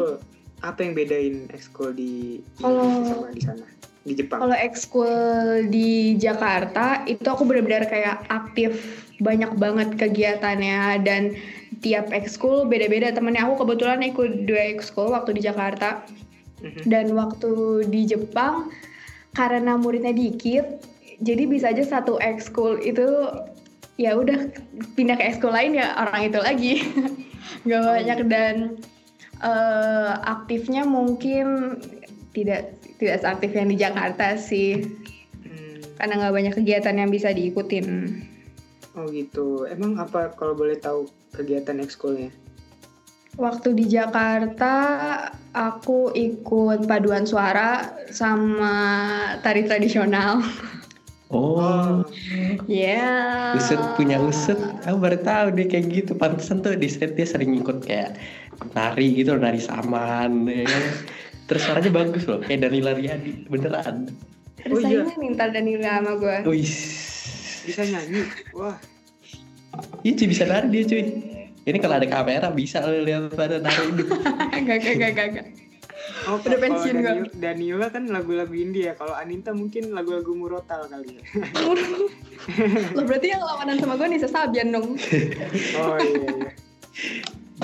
Apa 0.60 0.80
yang 0.80 0.92
bedain 0.92 1.48
ekskul 1.50 1.92
di, 1.92 2.40
di 2.40 2.60
Kalau- 2.60 3.04
sama 3.04 3.28
di 3.32 3.42
sana? 3.42 3.64
Di 4.04 4.12
Jepang. 4.12 4.36
Kalau 4.38 4.52
ekskul 4.54 5.12
di 5.66 5.88
Jakarta 6.14 7.04
itu 7.04 7.24
aku 7.24 7.42
benar-benar 7.42 7.88
kayak 7.88 8.28
aktif 8.28 8.76
banyak 9.16 9.56
banget 9.56 9.96
kegiatannya 9.96 11.00
dan 11.00 11.32
tiap 11.80 12.12
ekskul 12.12 12.68
beda-beda 12.68 13.12
temennya 13.12 13.48
aku 13.48 13.64
kebetulan 13.64 14.04
ikut 14.04 14.44
dua 14.44 14.76
ekskul 14.76 15.08
waktu 15.08 15.32
di 15.32 15.42
Jakarta 15.42 16.04
Mhm. 16.60 16.84
dan 16.84 17.06
waktu 17.12 17.52
di 17.88 18.04
Jepang 18.04 18.68
karena 19.32 19.76
muridnya 19.76 20.12
dikit 20.12 20.84
jadi 21.22 21.44
bisa 21.46 21.70
aja 21.70 21.84
satu 21.84 22.18
ekskul 22.18 22.80
itu 22.82 23.04
ya 23.94 24.18
udah 24.18 24.50
pindah 24.98 25.14
ke 25.14 25.24
ekskul 25.30 25.54
lain 25.54 25.78
ya 25.78 25.94
orang 25.94 26.26
itu 26.26 26.38
lagi 26.42 26.72
nggak 27.66 27.80
Oh, 27.80 27.86
banyak 27.94 28.20
dan 28.26 28.56
eh, 29.38 30.12
aktifnya 30.24 30.82
mungkin 30.82 31.78
tidak 32.34 32.74
tidak 32.98 33.22
seaktif 33.22 33.50
yang 33.54 33.68
di 33.70 33.76
Jakarta 33.78 34.34
sih 34.34 34.82
Hmm. 35.44 35.76
karena 36.00 36.14
nggak 36.24 36.34
banyak 36.34 36.54
kegiatan 36.56 36.96
yang 36.96 37.12
bisa 37.12 37.28
diikutin 37.30 37.86
Oh 38.94 39.10
gitu. 39.10 39.66
Emang 39.66 39.98
apa 39.98 40.30
kalau 40.38 40.54
boleh 40.54 40.78
tahu 40.78 41.10
kegiatan 41.34 41.82
ekskulnya? 41.82 42.30
waktu 43.34 43.74
di 43.74 43.90
Jakarta 43.90 44.74
aku 45.50 46.14
ikut 46.14 46.86
paduan 46.86 47.26
suara 47.26 47.90
sama 48.14 48.74
tari 49.42 49.66
tradisional 49.66 50.38
Oh, 51.34 52.06
ya 52.70 53.58
usut 53.58 53.82
punya 53.98 54.22
usut. 54.22 54.54
Aku 54.86 55.02
baru 55.02 55.18
tahu 55.18 55.58
deh 55.58 55.66
kayak 55.66 55.90
gitu. 55.90 56.14
Pantesan 56.14 56.62
tuh 56.62 56.78
di 56.78 56.86
set 56.86 57.18
dia 57.18 57.26
sering 57.26 57.58
ikut 57.58 57.82
kayak 57.82 58.14
nari 58.78 59.18
gitu, 59.18 59.34
nari 59.34 59.58
saman. 59.58 60.46
ya 60.46 60.62
kan. 60.62 60.84
Terus 61.50 61.62
suaranya 61.66 61.90
bagus 61.90 62.24
loh, 62.24 62.38
kayak 62.38 62.70
Danila 62.70 62.94
Riyadi, 62.94 63.50
beneran. 63.50 64.08
Oh, 64.70 64.78
iya. 64.78 65.04
Terus 65.04 65.18
nih 65.18 65.28
ntar 65.36 65.52
Danila 65.52 66.00
sama 66.00 66.12
gue 66.16 66.36
Wih, 66.48 66.72
Bisa 67.68 67.82
nyanyi? 67.84 68.22
Wah. 68.56 68.78
iya 70.06 70.14
cuy 70.14 70.28
bisa 70.30 70.46
nari 70.46 70.70
dia 70.70 70.86
cuy. 70.86 71.02
Ini 71.64 71.78
kalau 71.82 71.98
ada 71.98 72.06
kamera 72.06 72.48
bisa 72.54 72.78
lo 72.84 72.94
lihat 73.02 73.34
pada 73.34 73.58
nari 73.58 74.06
gak, 74.62 74.78
gak, 74.86 75.12
gak, 75.18 75.28
gak. 75.34 75.46
Oh, 76.24 76.36
Udah 76.40 76.56
kalau 76.56 76.60
pensiun 76.60 76.96
gua. 77.00 77.12
Danila, 77.16 77.28
Danila 77.36 77.86
kan 77.88 78.04
lagu-lagu 78.08 78.52
indie 78.52 78.88
ya. 78.88 78.94
Kalau 78.96 79.12
Anita 79.16 79.52
mungkin 79.52 79.92
lagu-lagu 79.92 80.32
murotal 80.32 80.88
kali 80.88 81.16
ya. 81.16 81.22
Lo 82.92 83.04
berarti 83.04 83.32
yang 83.32 83.40
lawanan 83.44 83.76
sama 83.80 83.96
gue 83.96 84.08
Nisa 84.12 84.28
Sabian 84.28 84.72
dong 84.72 84.96
Oh 85.80 85.96
iya 86.00 86.28
iya. 86.28 86.50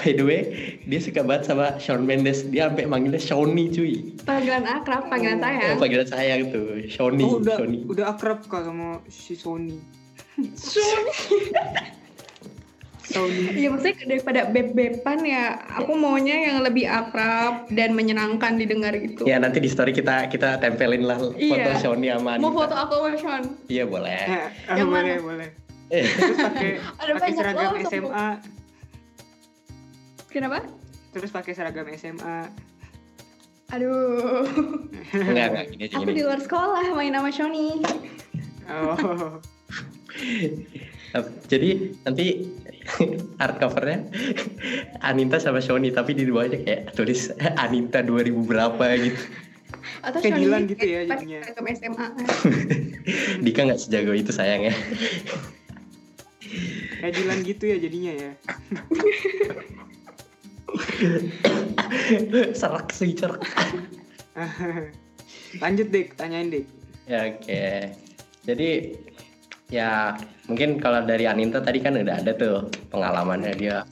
By 0.00 0.14
the 0.14 0.22
way, 0.24 0.40
dia 0.87 1.03
suka 1.03 1.20
banget 1.26 1.50
sama 1.50 1.76
Shawn 1.83 2.07
Mendes. 2.07 2.46
Dia 2.48 2.70
sampai 2.70 2.87
manggilnya 2.87 3.18
Shawnee 3.20 3.68
cuy. 3.74 4.14
Panggilan 4.22 4.62
akrab, 4.64 5.11
panggilan 5.11 5.42
Oh, 5.42 5.44
sayang 5.44 5.76
panggilan 5.83 6.09
sayang 6.09 6.40
tuh, 6.55 6.66
Shawnee. 6.87 7.26
Oh, 7.26 7.42
udah 7.42 7.57
Shawnee. 7.59 7.83
udah 7.90 8.05
akrab 8.14 8.40
kak 8.46 8.64
sama 8.64 9.03
si 9.11 9.35
Sony. 9.35 9.76
Sony. 10.57 11.12
Iya 13.51 13.66
maksudnya 13.68 14.07
daripada 14.07 14.40
beb-beban 14.46 15.18
ya 15.20 15.57
Aku 15.75 15.92
maunya 15.92 16.44
yang 16.44 16.61
lebih 16.61 16.85
akrab 16.85 17.64
dan 17.68 17.92
menyenangkan 17.92 18.55
didengar 18.55 18.92
gitu 18.94 19.25
Ya 19.25 19.37
nanti 19.37 19.59
di 19.59 19.66
story 19.66 19.90
kita 19.90 20.25
kita 20.27 20.57
tempelin 20.57 21.03
lah 21.03 21.18
foto 21.18 21.37
Iya. 21.37 21.77
Shawnee 21.77 22.09
sama 22.12 22.37
Mau 22.37 22.49
Anita. 22.49 22.57
foto 22.57 22.75
aku 22.77 22.92
sama 22.96 23.16
Sean 23.16 23.42
Iya 23.66 23.85
boleh. 23.85 24.16
Eh, 24.16 24.29
ah, 24.64 24.75
Yang 24.75 24.87
boleh 24.88 25.11
mana? 25.11 25.20
boleh. 25.20 25.49
Eh, 25.90 26.07
Terus 26.07 26.38
pakai 26.38 26.70
Ada 26.79 27.11
pakai 27.11 27.16
banyak 27.16 27.37
seragam 27.37 27.61
loh 27.61 27.70
untuk- 27.75 27.90
SMA. 27.90 28.27
Kenapa? 30.29 30.59
Terus 31.11 31.31
pakai 31.31 31.53
seragam 31.53 31.87
SMA. 31.90 32.37
Aduh 33.70 34.44
enggak 35.12 35.46
enggak 35.49 35.64
gini 35.68 35.83
aja 35.85 35.94
Aku 35.96 36.05
gini. 36.05 36.12
di 36.12 36.23
luar 36.23 36.38
sekolah 36.38 36.85
main 36.92 37.12
sama 37.12 37.29
Shoni 37.29 37.68
Oh. 38.68 38.94
Jadi 41.51 41.90
nanti 42.07 42.46
hardcovernya 43.42 43.99
Anita 45.09 45.42
sama 45.42 45.59
Shawnee 45.59 45.94
tapi 45.94 46.14
di 46.14 46.27
bawahnya 46.27 46.59
kayak 46.62 46.83
tulis 46.94 47.35
Anita 47.64 48.03
2000 48.03 48.31
berapa 48.46 48.85
gitu. 48.99 49.23
Atau 50.01 50.20
Shoni 50.25 50.49
gitu 50.70 50.85
ya 50.85 51.05
jadinya. 51.05 51.40
SMA 51.77 52.07
Dika 53.44 53.61
nggak 53.68 53.81
sejago 53.81 54.12
itu 54.16 54.33
sayangnya. 54.33 54.73
Kayak 57.01 57.14
Dilan 57.16 57.38
gitu 57.44 57.64
ya 57.68 57.77
jadinya 57.77 58.12
ya. 58.16 58.33
serak 62.57 62.88
sih 62.96 63.12
serak. 63.12 63.44
Lanjut 65.61 65.88
Dik, 65.92 66.16
tanyain 66.16 66.49
Dik. 66.49 66.66
Ya 67.11 67.35
oke. 67.35 67.64
Jadi 68.49 68.70
ya 69.70 70.18
mungkin 70.50 70.83
kalau 70.83 71.06
dari 71.06 71.24
Anita 71.30 71.62
tadi 71.62 71.78
kan 71.78 71.94
udah 71.94 72.20
ada 72.20 72.35
tuh 72.35 72.66
pengalamannya 72.90 73.54
dia 73.54 73.87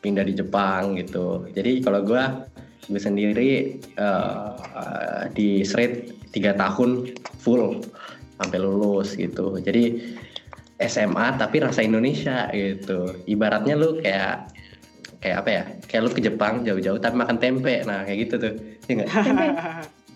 pindah 0.00 0.24
di 0.24 0.34
Jepang 0.38 0.94
gitu. 0.96 1.50
Jadi 1.50 1.82
kalau 1.82 2.00
gua 2.06 2.46
gue 2.84 3.00
sendiri 3.00 3.80
eh, 3.80 5.22
di 5.32 5.64
Sret 5.66 6.12
tiga 6.30 6.54
tahun 6.54 7.16
full 7.42 7.82
sampai 8.38 8.58
lulus 8.62 9.18
gitu. 9.18 9.58
Jadi 9.58 10.14
SMA 10.78 11.38
tapi 11.38 11.62
rasa 11.62 11.82
Indonesia 11.82 12.50
gitu. 12.54 13.24
Ibaratnya 13.26 13.74
lu 13.74 13.98
kayak 14.02 14.52
kayak 15.18 15.36
apa 15.42 15.50
ya? 15.50 15.62
Kayak 15.88 16.02
lu 16.02 16.10
ke 16.12 16.20
Jepang 16.20 16.54
jauh-jauh 16.62 17.00
tapi 17.00 17.14
makan 17.18 17.38
tempe. 17.40 17.82
Nah 17.82 18.04
kayak 18.04 18.18
gitu 18.28 18.34
tuh. 18.38 18.54
Iya 18.86 18.92
nggak? 19.02 19.10
Tempe 19.26 19.46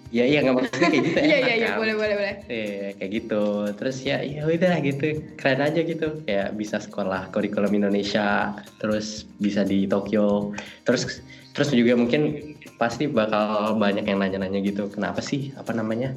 Iya 0.09 0.25
iya 0.25 0.39
nggak 0.41 0.55
maksudnya 0.57 0.89
kayak 0.89 1.05
gitu 1.05 1.19
Iya 1.21 1.37
enak 1.37 1.49
iya 1.49 1.55
iya 1.55 1.69
kan? 1.69 1.79
boleh 1.85 1.95
boleh 2.01 2.15
boleh 2.17 2.35
Iya, 2.49 2.89
kayak 2.97 3.11
gitu. 3.13 3.45
Terus 3.77 3.97
ya 4.05 4.19
ya 4.25 4.43
udah 4.49 4.75
gitu. 4.81 5.07
Keren 5.37 5.61
aja 5.61 5.81
gitu. 5.85 6.09
Kayak 6.25 6.49
bisa 6.57 6.77
sekolah 6.81 7.29
kurikulum 7.29 7.73
Indonesia, 7.77 8.57
terus 8.81 9.29
bisa 9.37 9.69
di 9.69 9.85
Tokyo. 9.85 10.57
Terus 10.89 11.21
terus 11.53 11.75
juga 11.75 11.99
mungkin 11.99 12.55
pasti 12.79 13.11
bakal 13.11 13.75
banyak 13.75 14.07
yang 14.07 14.23
nanya-nanya 14.23 14.63
gitu 14.63 14.87
kenapa 14.87 15.19
sih 15.19 15.51
apa 15.59 15.75
namanya 15.75 16.15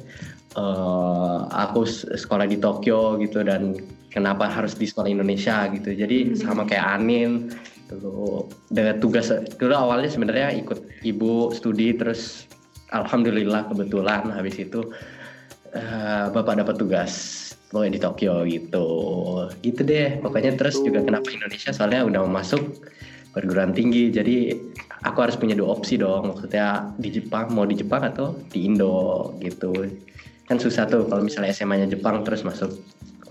eh 0.54 1.38
aku 1.50 1.82
sekolah 2.14 2.46
di 2.46 2.62
Tokyo 2.62 3.18
gitu 3.18 3.42
dan 3.42 3.74
kenapa 4.14 4.46
harus 4.46 4.78
di 4.78 4.86
sekolah 4.86 5.10
Indonesia 5.10 5.66
gitu 5.74 5.98
jadi 5.98 6.38
sama 6.38 6.62
kayak 6.62 6.86
Anin 6.86 7.50
dulu 7.90 8.46
dengan 8.70 9.02
tugas 9.02 9.34
dulu 9.58 9.74
awalnya 9.74 10.14
sebenarnya 10.14 10.54
ikut 10.62 10.78
ibu 11.02 11.50
studi 11.50 11.90
terus 11.98 12.46
alhamdulillah 12.92 13.72
kebetulan 13.72 14.28
habis 14.30 14.60
itu 14.60 14.92
eh, 15.72 16.24
bapak 16.28 16.60
dapat 16.60 16.76
tugas 16.76 17.12
pokoknya 17.72 17.92
di 17.96 18.00
Tokyo 18.04 18.34
gitu. 18.44 18.88
Gitu 19.64 19.80
deh 19.82 20.20
pokoknya 20.20 20.54
terus 20.60 20.76
juga 20.84 21.00
kenapa 21.00 21.32
Indonesia? 21.32 21.72
Soalnya 21.72 22.04
udah 22.04 22.20
mau 22.28 22.38
masuk 22.44 22.84
perguruan 23.32 23.72
tinggi 23.72 24.12
jadi 24.12 24.52
aku 25.08 25.18
harus 25.24 25.40
punya 25.40 25.56
dua 25.56 25.72
opsi 25.72 25.96
dong. 25.96 26.36
Maksudnya 26.36 26.92
di 27.00 27.08
Jepang 27.08 27.48
mau 27.56 27.64
di 27.64 27.80
Jepang 27.80 28.04
atau 28.04 28.36
di 28.52 28.68
Indo 28.68 29.32
gitu. 29.40 29.72
Kan 30.44 30.60
susah 30.60 30.84
tuh 30.84 31.08
kalau 31.08 31.24
misalnya 31.24 31.56
SMA-nya 31.56 31.88
Jepang 31.88 32.20
terus 32.28 32.44
masuk 32.44 32.76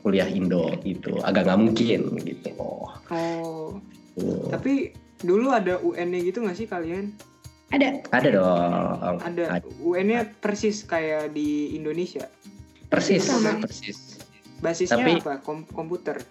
kuliah 0.02 0.26
Indo 0.26 0.74
gitu. 0.82 1.22
Agak 1.22 1.46
nggak 1.46 1.60
mungkin 1.62 2.02
gitu. 2.26 2.50
Oh, 3.14 3.78
Tuh. 4.18 4.50
tapi 4.50 4.98
dulu 5.22 5.54
ada 5.54 5.78
UN-nya 5.86 6.20
gitu 6.26 6.42
nggak 6.42 6.58
sih 6.58 6.66
kalian? 6.66 7.14
Ada. 7.72 8.04
ada 8.12 8.28
dong 8.30 9.18
Ada 9.22 9.44
UN-nya 9.80 10.28
persis 10.38 10.84
kayak 10.84 11.32
di 11.32 11.72
Indonesia. 11.74 12.28
persis 12.86 13.24
Sama. 13.24 13.58
persis 13.58 14.20
Basisnya 14.60 15.00
Tapi- 15.00 15.18
apa? 15.18 15.34
Kom- 15.40 15.66
komputer. 15.66 16.22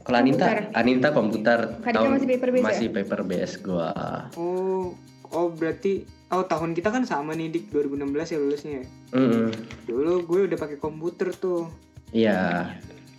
kalau 0.00 0.20
Anita 0.20 0.44
Komputer. 0.44 0.76
Anita 0.76 1.08
komputer 1.10 1.58
Kadika 1.80 2.06
masih 2.06 2.28
paper 2.28 2.48
based 2.50 2.60
ya? 2.60 2.68
masih 2.68 2.88
paper 2.92 3.20
base 3.24 3.54
gua 3.58 3.90
Oh, 4.36 4.92
oh 5.26 5.46
berarti 5.50 6.04
oh 6.28 6.44
tahun 6.44 6.70
kita 6.72 6.88
kan 6.88 7.02
sama 7.02 7.32
nih 7.32 7.48
dik 7.48 7.72
2016 7.72 8.04
ya 8.28 8.38
lulusnya. 8.38 8.72
ya? 8.76 8.84
Mm-mm. 9.12 9.48
Dulu 9.84 10.12
gue 10.24 10.40
udah 10.44 10.58
pakai 10.58 10.76
komputer 10.76 11.32
tuh. 11.32 11.72
Iya, 12.10 12.68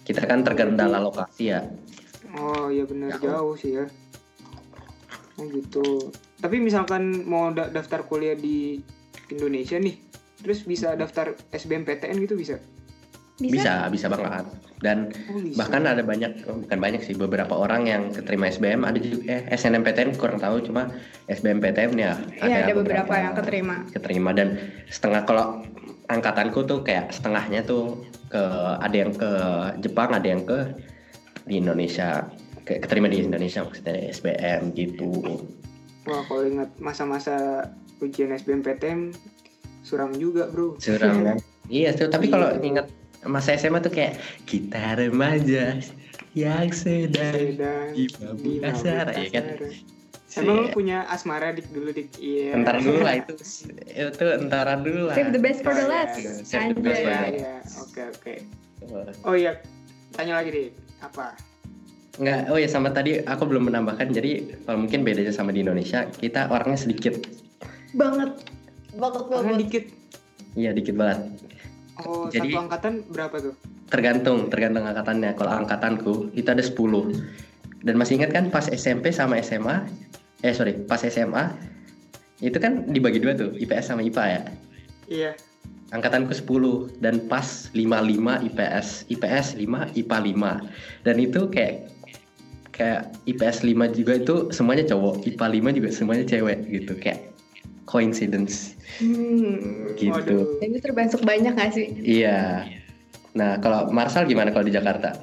kita 0.04 0.24
kan 0.24 0.40
terkendala 0.42 1.00
lokasi 1.00 1.50
ya. 1.50 1.66
Oh 2.34 2.70
iya 2.70 2.84
bener 2.84 3.12
Jauh. 3.14 3.24
jauh 3.24 3.56
sih 3.56 3.72
ya. 3.74 3.86
Oh 5.36 5.48
gitu. 5.48 6.14
Tapi 6.46 6.62
misalkan 6.62 7.26
mau 7.26 7.50
da- 7.50 7.74
daftar 7.74 8.06
kuliah 8.06 8.38
di 8.38 8.78
Indonesia 9.34 9.82
nih, 9.82 9.98
terus 10.46 10.62
bisa 10.62 10.94
daftar 10.94 11.34
SBMPTN 11.50 12.22
gitu 12.22 12.38
bisa? 12.38 12.62
Bisa, 13.42 13.90
bisa 13.90 14.06
banget. 14.14 14.46
Dan 14.78 15.10
Oh 15.26 15.42
bisa. 15.42 15.58
bahkan 15.58 15.90
ada 15.90 16.06
banyak, 16.06 16.46
oh, 16.46 16.62
bukan 16.62 16.78
banyak 16.78 17.02
sih, 17.02 17.18
beberapa 17.18 17.50
orang 17.58 17.90
yang 17.90 18.14
keterima 18.14 18.54
SBM, 18.54 18.86
ada 18.86 19.02
juga 19.02 19.26
eh 19.26 19.42
SNMPTN 19.58 20.22
kurang 20.22 20.38
tahu, 20.38 20.62
cuma 20.70 20.94
SBMPTN 21.26 21.98
ya. 21.98 22.14
Iya, 22.38 22.70
ada 22.70 22.74
beberapa 22.78 23.14
yang 23.18 23.34
keterima. 23.34 23.76
Keterima 23.90 24.30
dan 24.38 24.62
setengah 24.86 25.26
kalau 25.26 25.66
angkatanku 26.06 26.62
tuh 26.70 26.86
kayak 26.86 27.10
setengahnya 27.10 27.66
tuh 27.66 28.06
ke 28.30 28.44
ada 28.86 28.94
yang 28.94 29.18
ke 29.18 29.32
Jepang, 29.82 30.14
ada 30.14 30.28
yang 30.30 30.46
ke 30.46 30.78
di 31.50 31.58
Indonesia. 31.58 32.30
Kayak 32.62 32.86
keterima 32.86 33.10
di 33.10 33.26
Indonesia 33.26 33.66
maksudnya 33.66 34.14
SBM 34.14 34.78
gitu. 34.78 35.42
Wah 36.06 36.22
kalau 36.24 36.46
ingat 36.46 36.70
masa-masa 36.78 37.66
ujian 37.98 38.30
SBMPTN 38.32 39.12
suram 39.82 40.14
juga 40.14 40.46
bro. 40.48 40.78
Suram 40.78 41.22
kan? 41.28 41.38
Iya 41.66 41.94
tuh, 41.94 42.08
tapi 42.08 42.30
kalau 42.30 42.54
Iya. 42.54 42.62
ingat 42.64 42.88
masa 43.26 43.54
SMA 43.54 43.82
tuh 43.82 43.90
kayak 43.90 44.16
kita 44.46 44.96
remaja 44.96 45.82
yang 46.32 46.70
sedang 46.70 47.58
di 47.92 48.06
di 48.38 48.52
kasar, 48.60 49.10
ya 49.12 49.30
kan? 49.32 49.46
Emang 50.36 50.62
lu 50.62 50.70
punya 50.70 51.08
asmara 51.08 51.50
dik 51.50 51.72
dulu 51.72 51.90
dik? 51.90 52.12
Iya. 52.20 52.54
Entar 52.54 52.78
dulu 52.78 53.02
lah 53.02 53.18
itu, 53.18 53.34
itu 54.14 54.26
entaran 54.36 54.84
dulu 54.84 55.10
lah. 55.10 55.16
Save 55.16 55.32
the 55.32 55.42
best 55.42 55.64
for 55.64 55.72
the 55.72 55.80
Oh, 55.80 55.88
iya, 55.88 55.96
last. 55.96 56.16
iya. 56.20 56.32
Save 56.44 56.68
the 56.70 56.84
best 56.84 57.00
for 57.00 57.10
Iya 57.10 57.18
the 57.24 57.34
iya. 57.34 57.56
Oke 57.82 58.02
oke. 58.06 58.34
Oh 59.24 59.34
iya. 59.34 59.52
Tanya 60.12 60.38
lagi 60.38 60.50
dik. 60.52 60.70
Apa? 61.02 61.34
Enggak, 62.16 62.48
oh 62.48 62.56
ya 62.56 62.68
sama 62.72 62.96
tadi 62.96 63.20
aku 63.20 63.44
belum 63.44 63.68
menambahkan. 63.68 64.08
Jadi 64.16 64.64
kalau 64.64 64.88
mungkin 64.88 65.04
bedanya 65.04 65.36
sama 65.36 65.52
di 65.52 65.64
Indonesia, 65.64 66.08
kita 66.08 66.48
orangnya 66.48 66.80
sedikit. 66.80 67.20
Banget. 67.92 68.32
Banget 68.96 69.24
banget. 69.28 69.56
dikit. 69.60 69.84
Iya 70.56 70.72
dikit 70.72 70.96
banget. 70.96 71.20
Oh 72.08 72.32
Jadi- 72.32 72.56
satu 72.56 72.64
angkatan 72.64 72.94
berapa 73.12 73.36
tuh? 73.40 73.54
Tergantung, 73.92 74.48
tergantung 74.48 74.88
angkatannya. 74.88 75.36
Kalau 75.36 75.52
angkatanku 75.52 76.14
itu 76.32 76.48
ada 76.48 76.64
10. 76.64 77.12
Dan 77.84 78.00
masih 78.00 78.18
ingat 78.18 78.32
kan 78.34 78.50
pas 78.50 78.66
SMP 78.72 79.12
sama 79.14 79.38
SMA, 79.44 79.86
eh 80.42 80.56
sorry, 80.56 80.74
pas 80.88 81.04
SMA 81.06 81.54
itu 82.42 82.58
kan 82.58 82.90
dibagi 82.90 83.22
dua 83.22 83.38
tuh, 83.38 83.54
IPS 83.56 83.94
sama 83.94 84.02
IPA 84.02 84.26
ya. 84.26 84.42
Iya. 85.06 85.32
angkatanku 85.94 86.34
10 86.34 86.98
dan 86.98 87.30
pas 87.30 87.70
55 87.72 88.42
IPS 88.50 89.06
IPS 89.06 89.48
5 89.54 89.94
IPA 89.94 90.18
5 90.34 91.06
dan 91.06 91.16
itu 91.22 91.46
kayak 91.54 91.88
kayak 92.76 93.16
IPS 93.24 93.64
5 93.64 93.72
juga 93.96 94.14
itu 94.14 94.36
semuanya 94.52 94.84
cowok 94.86 95.24
IPA 95.24 95.46
5 95.64 95.78
juga 95.80 95.90
semuanya 95.90 96.26
cewek 96.28 96.60
gitu 96.70 96.94
kayak 96.96 97.32
coincidence 97.88 98.76
Hmm. 98.96 99.92
gitu 99.96 100.14
Waduh. 100.14 100.60
Dan 100.60 100.68
itu 100.70 100.80
termasuk 100.80 101.20
banyak 101.24 101.52
gak 101.52 101.72
sih? 101.72 101.88
iya 101.98 102.68
nah 103.32 103.58
kalau 103.58 103.88
Marsal 103.90 104.24
gimana 104.26 104.52
kalau 104.52 104.64
di 104.64 104.72
Jakarta 104.72 105.16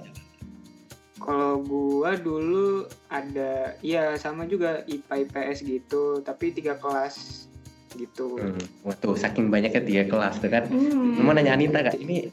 Kalau 1.16 1.62
gua 1.62 2.18
dulu 2.18 2.82
ada, 3.06 3.78
ya 3.78 4.18
sama 4.18 4.42
juga 4.42 4.82
IPA 4.84 5.14
IPS 5.22 5.58
gitu, 5.62 6.18
tapi 6.18 6.50
tiga 6.50 6.74
kelas 6.74 7.46
gitu. 7.94 8.34
hmm. 8.34 8.82
Waduh, 8.82 9.14
saking 9.14 9.46
banyaknya 9.46 9.80
tiga 9.80 10.04
kelas 10.08 10.36
tuh 10.36 10.50
kan 10.50 10.66
Hmm. 10.66 11.22
mau 11.22 11.30
nanya 11.30 11.54
Anita 11.54 11.78
kak 11.80 11.94
ini 11.96 12.26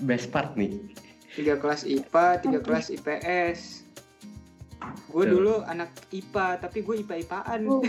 best 0.00 0.28
part 0.28 0.52
nih 0.54 0.76
Tiga 1.30 1.54
kelas 1.56 1.86
IPA, 1.86 2.26
tiga 2.42 2.58
kelas 2.60 2.90
IPS. 2.90 3.77
Gue 5.08 5.24
dulu 5.26 5.64
anak 5.66 5.90
IPA, 6.14 6.62
tapi 6.62 6.84
gue 6.84 6.94
IPA 7.02 7.14
IPAan. 7.26 7.60
Oh. 7.66 7.82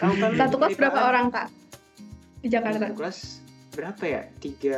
Tahu 0.00 0.12
kan? 0.18 0.30
Satu 0.34 0.56
kelas 0.58 0.76
berapa 0.78 1.00
orang 1.06 1.26
kak? 1.30 1.48
Di 2.42 2.48
Jakarta? 2.50 2.90
Satu 2.90 2.98
kelas 2.98 3.18
berapa 3.74 4.02
ya? 4.04 4.22
Tiga, 4.38 4.76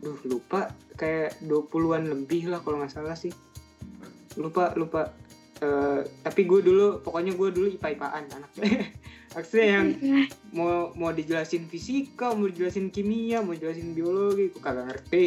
duh 0.00 0.18
lupa 0.24 0.72
kayak 0.96 1.40
20-an 1.44 2.08
lebih 2.08 2.52
lah 2.52 2.60
kalau 2.60 2.80
nggak 2.80 2.92
salah 2.92 3.16
sih. 3.16 3.32
Lupa, 4.38 4.72
lupa. 4.76 5.12
Eh, 5.62 6.00
tapi 6.24 6.48
gue 6.48 6.60
dulu, 6.64 7.04
pokoknya 7.04 7.36
gue 7.36 7.48
dulu 7.52 7.66
IPA 7.76 7.88
IPAan 7.98 8.24
anaknya. 8.32 8.66
Maksudnya 9.32 9.66
yang 9.80 9.86
mau 10.52 10.92
mau 10.92 11.10
dijelasin 11.10 11.64
fisika, 11.66 12.36
mau 12.36 12.48
dijelasin 12.48 12.92
kimia, 12.92 13.40
mau 13.40 13.56
dijelasin 13.56 13.96
biologi, 13.96 14.52
gue 14.52 14.60
kagak 14.60 14.92
ngerti. 14.92 15.24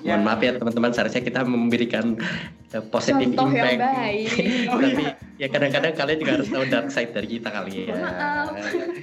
Ya, 0.00 0.16
mohon 0.16 0.22
maaf 0.24 0.40
ya 0.40 0.56
teman-teman 0.56 0.90
seharusnya 0.96 1.20
kita 1.20 1.44
memberikan 1.44 2.16
uh, 2.72 2.84
positive 2.88 3.36
Contoh 3.36 3.52
impact 3.52 3.76
yang 3.76 3.82
baik. 3.84 4.28
Oh, 4.72 4.78
tapi 4.80 5.02
iya. 5.04 5.12
ya 5.36 5.46
kadang-kadang 5.52 5.92
kalian 5.92 6.18
juga 6.22 6.32
harus 6.40 6.48
tahu 6.48 6.64
dark 6.72 6.88
side 6.88 7.12
dari 7.12 7.28
kita 7.28 7.48
kali 7.52 7.72
ya. 7.84 7.96
Maaf. 7.98 8.46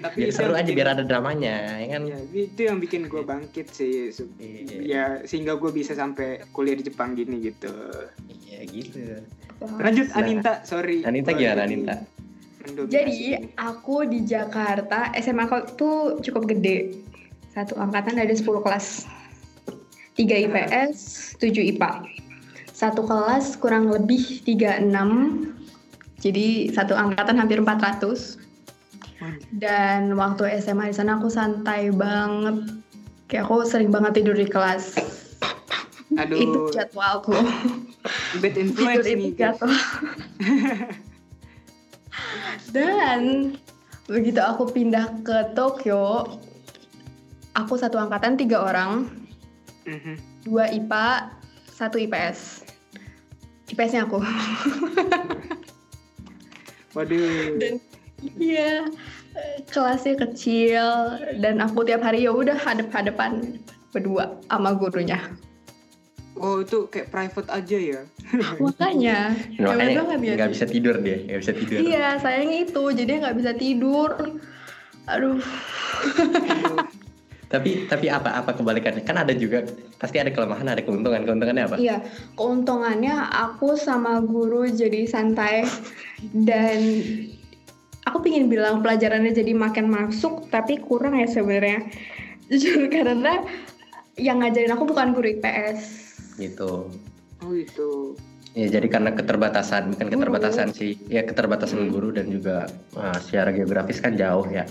Tapi 0.10 0.16
biar 0.18 0.32
seru 0.34 0.54
aja 0.58 0.66
bikin- 0.66 0.78
biar 0.82 0.88
ada 0.98 1.04
dramanya 1.06 1.78
ya 1.78 1.88
kan. 1.94 2.02
Ya, 2.10 2.20
itu 2.34 2.62
yang 2.66 2.78
bikin 2.82 3.06
gue 3.06 3.22
bangkit 3.22 3.68
sih. 3.70 4.10
Iya. 4.42 4.78
Ya, 4.82 5.06
sehingga 5.30 5.54
gue 5.62 5.70
bisa 5.70 5.94
sampai 5.94 6.42
kuliah 6.50 6.74
di 6.74 6.90
Jepang 6.90 7.14
gini 7.14 7.38
gitu. 7.54 7.70
Iya 8.50 8.60
gitu. 8.66 9.22
Lanjut 9.60 10.08
Nah, 10.12 10.24
Anita, 10.24 10.54
sorry. 10.64 11.04
Anita 11.04 11.36
Gua 11.36 11.40
gimana 11.40 11.66
mendominasi. 12.70 12.94
Jadi 12.94 13.20
aku 13.58 14.06
di 14.06 14.20
Jakarta 14.24 15.10
SMA 15.18 15.48
aku 15.48 15.58
tuh 15.76 15.98
cukup 16.22 16.48
gede. 16.48 16.94
Satu 17.52 17.76
angkatan 17.80 18.20
ada 18.20 18.32
10 18.32 18.46
kelas. 18.46 19.10
3 20.20 20.46
IPS, 20.48 20.98
7 21.40 21.76
IPA. 21.76 22.04
Satu 22.76 23.04
kelas 23.08 23.56
kurang 23.60 23.88
lebih 23.92 24.44
36. 24.44 25.56
Jadi 26.20 26.72
satu 26.76 26.94
angkatan 26.96 27.40
hampir 27.40 27.64
400. 27.64 28.38
Dan 29.56 30.16
waktu 30.16 30.60
SMA 30.64 30.92
di 30.92 30.96
sana 30.96 31.20
aku 31.20 31.28
santai 31.32 31.92
banget. 31.92 32.84
Kayak 33.28 33.48
aku 33.48 33.68
sering 33.68 33.92
banget 33.92 34.20
tidur 34.24 34.36
di 34.36 34.48
kelas. 34.48 35.00
Aduh, 36.18 36.38
Itu 36.42 36.60
jadwalku. 36.74 37.38
bad 38.42 38.56
influence 38.58 39.06
nih. 39.06 39.34
Dan 42.74 43.54
begitu 44.10 44.42
aku 44.42 44.66
pindah 44.70 45.22
ke 45.22 45.54
Tokyo, 45.54 46.26
aku 47.54 47.78
satu 47.78 48.02
angkatan 48.02 48.38
tiga 48.38 48.66
orang, 48.66 49.10
Mhm. 49.86 50.16
dua 50.46 50.70
IPA, 50.70 51.30
satu 51.70 51.98
IPS. 51.98 52.66
IPS-nya 53.70 54.10
aku. 54.10 54.22
Waduh. 56.98 57.54
Dan 57.62 57.78
iya, 58.42 58.90
kelasnya 59.70 60.18
kecil 60.26 60.82
dan 61.38 61.62
aku 61.62 61.86
tiap 61.86 62.02
hari 62.02 62.26
ya 62.26 62.34
udah 62.34 62.58
hadap-hadapan 62.58 63.62
berdua 63.94 64.42
sama 64.50 64.74
gurunya. 64.74 65.22
Oh 66.40 66.64
itu 66.64 66.88
kayak 66.88 67.12
private 67.12 67.50
aja 67.52 67.78
ya? 67.78 68.02
Makanya, 68.64 69.36
makanya 69.60 70.00
banget 70.06 70.20
ya. 70.24 70.34
nggak 70.40 70.52
bisa 70.56 70.66
tidur 70.70 70.96
dia 71.04 71.18
nggak 71.28 71.42
bisa 71.44 71.54
tidur 71.54 71.78
Iya, 71.84 72.08
sayangnya 72.24 72.58
itu. 72.64 72.84
Jadi 72.96 73.12
nggak 73.20 73.38
bisa 73.38 73.52
tidur. 73.54 74.10
Aduh. 75.10 75.40
tapi 77.50 77.90
tapi 77.90 78.14
apa 78.14 78.30
apa 78.30 78.54
kebalikannya 78.54 79.02
kan 79.02 79.26
ada 79.26 79.34
juga 79.34 79.66
pasti 79.98 80.22
ada 80.22 80.30
kelemahan 80.30 80.70
ada 80.70 80.86
keuntungan 80.86 81.26
keuntungannya 81.26 81.66
apa 81.66 81.76
Iya, 81.82 81.98
keuntungannya 82.38 83.18
aku 83.26 83.74
sama 83.74 84.22
guru 84.22 84.70
jadi 84.70 85.10
santai 85.10 85.66
dan 86.30 86.78
aku 88.06 88.22
pingin 88.22 88.50
bilang 88.50 88.86
pelajarannya 88.86 89.34
jadi 89.34 89.58
makin 89.58 89.90
masuk 89.90 90.46
tapi 90.54 90.78
kurang 90.78 91.18
ya 91.18 91.26
sebenarnya. 91.30 91.90
Jujur 92.50 92.86
karena 92.94 93.46
yang 94.18 94.42
ngajarin 94.42 94.74
aku 94.74 94.86
bukan 94.90 95.14
guru 95.14 95.38
IPS. 95.38 96.09
Gitu 96.40 96.88
Oh 97.40 97.54
itu. 97.56 98.16
ya 98.52 98.68
jadi 98.68 98.88
karena 98.90 99.14
keterbatasan 99.14 99.94
bukan 99.94 100.08
Guru. 100.08 100.16
keterbatasan 100.20 100.68
sih 100.74 100.98
ya 101.06 101.24
keterbatasan 101.24 101.88
guru 101.88 102.10
dan 102.12 102.28
juga 102.28 102.66
ah, 102.96 103.16
secara 103.16 103.54
geografis 103.54 104.02
kan 104.02 104.18
jauh 104.18 104.44
ya 104.50 104.66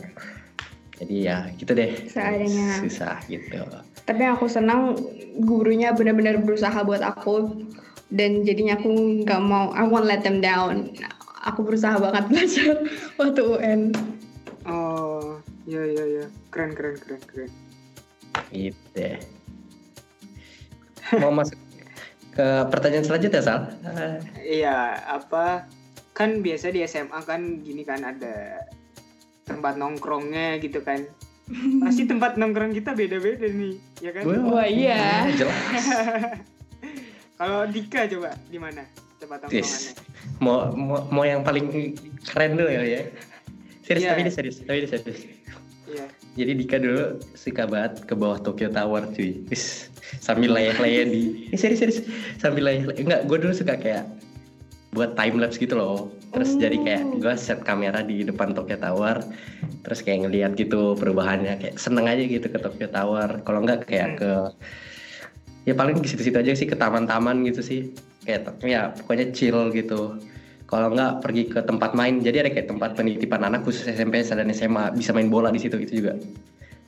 jadi 0.98 1.14
ya 1.16 1.38
gitu 1.54 1.72
deh 1.72 1.94
Seadanya. 2.11 2.83
susah 2.83 3.22
gitu 3.31 3.62
Tapi 4.02 4.24
aku 4.24 4.50
senang 4.50 4.98
gurunya 5.38 5.94
benar-benar 5.94 6.42
berusaha 6.42 6.74
buat 6.83 7.00
aku 7.00 7.62
dan 8.11 8.42
jadinya 8.42 8.74
aku 8.74 8.88
nggak 9.22 9.40
mau 9.40 9.70
I 9.76 9.85
won't 9.85 10.09
let 10.09 10.24
them 10.24 10.40
down. 10.40 10.90
Aku 11.46 11.62
berusaha 11.62 12.00
banget 12.00 12.24
belajar 12.33 12.72
waktu 13.14 13.40
UN. 13.46 13.81
Oh 14.66 15.38
ya 15.64 15.85
ya 15.85 16.04
ya. 16.18 16.24
Keren 16.50 16.72
keren 16.72 16.96
keren 16.98 17.20
keren. 17.28 17.50
gitu 18.50 18.81
deh 18.96 19.20
mau 21.16 21.32
masuk 21.32 21.56
ke 22.32 22.46
pertanyaan 22.68 23.04
selanjutnya 23.04 23.40
Sal 23.40 23.60
Iya 24.38 25.00
apa? 25.08 25.64
Kan 26.12 26.42
biasa 26.42 26.68
di 26.68 26.84
SMA 26.84 27.20
kan 27.24 27.62
gini 27.62 27.82
kan 27.82 28.04
ada 28.04 28.62
tempat 29.44 29.74
nongkrongnya 29.74 30.60
gitu 30.60 30.84
kan. 30.84 31.08
Pasti 31.80 32.04
tempat 32.04 32.36
nongkrong 32.36 32.76
kita 32.76 32.92
beda-beda 32.92 33.48
nih, 33.48 33.80
ya 34.04 34.12
kan? 34.12 34.28
Wah, 34.28 34.60
Wah, 34.60 34.66
iya. 34.68 35.24
jelas 35.32 35.56
Kalau 37.40 37.64
Dika 37.64 38.04
coba 38.04 38.36
di 38.46 38.58
mana 38.60 38.84
tempat 39.16 39.48
nongkrongannya? 39.48 39.64
Yes. 39.64 39.96
mau, 40.38 40.68
mau 40.76 41.02
mau 41.08 41.24
yang 41.24 41.40
paling 41.42 41.96
keren 42.22 42.54
dulu 42.54 42.68
ya 42.68 42.82
ya 42.84 43.00
serius 43.82 44.04
Iya. 44.04 44.10
tapi 44.12 44.20
ini 44.22 44.30
serius 44.30 44.56
tapi 44.62 44.78
ini 44.78 44.88
serius 44.88 45.20
Iya. 45.88 46.07
jadi 46.37 46.53
Dika 46.53 46.77
dulu 46.77 47.16
suka 47.33 47.64
banget 47.64 48.05
ke 48.05 48.12
bawah 48.12 48.38
Tokyo 48.38 48.68
Tower 48.68 49.09
cuy. 49.16 49.40
Sambil 50.20 50.53
layah-layah 50.53 51.05
di 51.09 51.48
ini 51.48 51.57
serius 51.57 51.81
serius 51.81 51.98
sambil 52.37 52.68
layah-layah. 52.68 53.01
Enggak 53.01 53.20
gue 53.24 53.38
dulu 53.40 53.53
suka 53.57 53.74
kayak 53.81 54.05
buat 54.92 55.16
time 55.16 55.40
lapse 55.40 55.57
gitu 55.61 55.77
loh. 55.77 56.12
Terus 56.33 56.57
Oh. 56.57 56.61
jadi 56.61 56.77
kayak 56.85 57.05
gue 57.24 57.35
set 57.40 57.61
kamera 57.64 58.05
di 58.05 58.24
depan 58.24 58.53
Tokyo 58.53 58.77
Tower. 58.77 59.20
Terus 59.85 60.01
kayak 60.05 60.29
ngeliat 60.29 60.53
gitu 60.61 60.92
perubahannya. 60.96 61.57
Kayak 61.57 61.77
seneng 61.81 62.05
aja 62.05 62.24
gitu 62.24 62.46
ke 62.48 62.59
Tokyo 62.61 62.88
Tower. 62.92 63.40
Kalau 63.44 63.61
enggak 63.64 63.88
kayak 63.88 64.20
ke 64.20 64.33
ya 65.68 65.77
paling 65.77 66.01
di 66.01 66.09
situ-situ 66.09 66.37
aja 66.37 66.53
sih 66.57 66.68
ke 66.68 66.77
taman-taman 66.77 67.44
gitu 67.48 67.64
sih. 67.64 67.92
Kayak 68.29 68.61
ya 68.64 68.92
pokoknya 68.92 69.33
chill 69.33 69.72
gitu 69.72 70.20
kalau 70.68 70.92
enggak 70.92 71.24
pergi 71.24 71.48
ke 71.48 71.61
tempat 71.64 71.96
main 71.96 72.20
jadi 72.20 72.44
ada 72.44 72.50
kayak 72.52 72.68
tempat 72.68 72.92
penitipan 72.92 73.40
anak 73.42 73.64
khusus 73.64 73.88
SMP 73.88 74.20
dan 74.20 74.52
SMA 74.52 74.92
bisa 74.92 75.11
main 75.11 75.26
bola 75.26 75.48
di 75.48 75.59
situ 75.59 75.81
itu 75.81 75.98
juga 75.98 76.14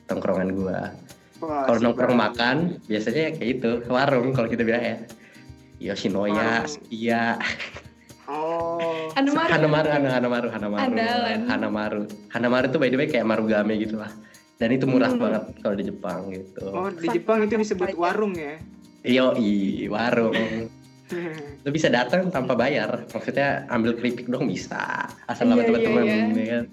tongkrongan 0.05 0.53
gua 0.53 0.93
kalau 1.41 1.81
nongkrong 1.81 2.13
banget. 2.13 2.25
makan 2.29 2.55
biasanya 2.85 3.33
kayak 3.33 3.49
itu 3.57 3.69
warung 3.89 4.29
kalau 4.31 4.45
kita 4.45 4.61
bilang 4.61 4.85
ya 4.85 4.97
Yoshinoya. 5.81 6.69
Setia, 6.69 7.41
Oh. 8.29 9.11
Hanamaru, 9.17 9.89
Hana- 9.91 10.13
Hanamaru, 10.13 10.47
Hanamaru, 10.53 10.81
Andalan. 10.87 11.39
Hanamaru, 11.49 12.01
Hanamaru 12.29 12.65
tuh 12.71 12.79
by 12.79 12.87
the 12.87 12.95
way 12.95 13.09
kayak 13.09 13.25
marugame 13.25 13.75
gitu 13.75 13.99
lah. 13.99 14.07
Dan 14.55 14.71
itu 14.71 14.85
murah 14.85 15.09
Hmm. 15.09 15.19
banget 15.19 15.43
kalau 15.59 15.75
di 15.75 15.83
Jepang 15.89 16.19
gitu. 16.29 16.63
Oh, 16.69 16.87
di 16.87 17.07
Jepang 17.09 17.43
itu 17.43 17.57
disebut 17.57 17.97
warung 17.97 18.37
ya. 18.37 18.55
Yo 19.03 19.33
warung. 19.89 20.37
Lu 21.63 21.69
bisa 21.69 21.87
datang 21.91 22.31
tanpa 22.31 22.55
bayar. 22.55 23.05
Maksudnya 23.11 23.67
ambil 23.67 23.95
keripik 23.99 24.27
dong 24.27 24.47
bisa. 24.47 25.07
Asal 25.27 25.47
Iya, 25.47 25.51
sama 25.53 25.61
teman-teman 25.67 26.03
iya, 26.03 26.15
iya. 26.15 26.25
ya 26.31 26.45
kan. 26.47 26.63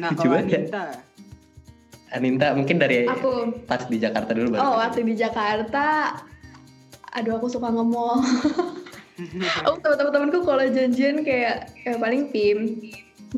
nah, 0.00 0.10
kalau 0.14 0.34
ya. 0.34 0.42
Anita, 0.42 0.84
Aninta 2.14 2.46
mungkin 2.54 2.76
dari 2.78 3.10
Aku 3.10 3.50
pas 3.66 3.82
di 3.90 3.98
Jakarta 3.98 4.30
dulu 4.34 4.54
baru. 4.54 4.62
oh 4.62 4.74
waktu 4.78 5.02
di 5.02 5.18
Jakarta 5.18 6.14
aduh 7.14 7.38
aku 7.38 7.46
suka 7.50 7.70
nge-mall. 7.70 8.22
aku 9.66 9.76
sama 9.82 9.94
teman-temanku 9.98 10.42
kalau 10.42 10.66
janjian 10.66 11.22
kayak 11.22 11.70
ya 11.86 11.94
paling 11.98 12.30
Pim 12.30 12.78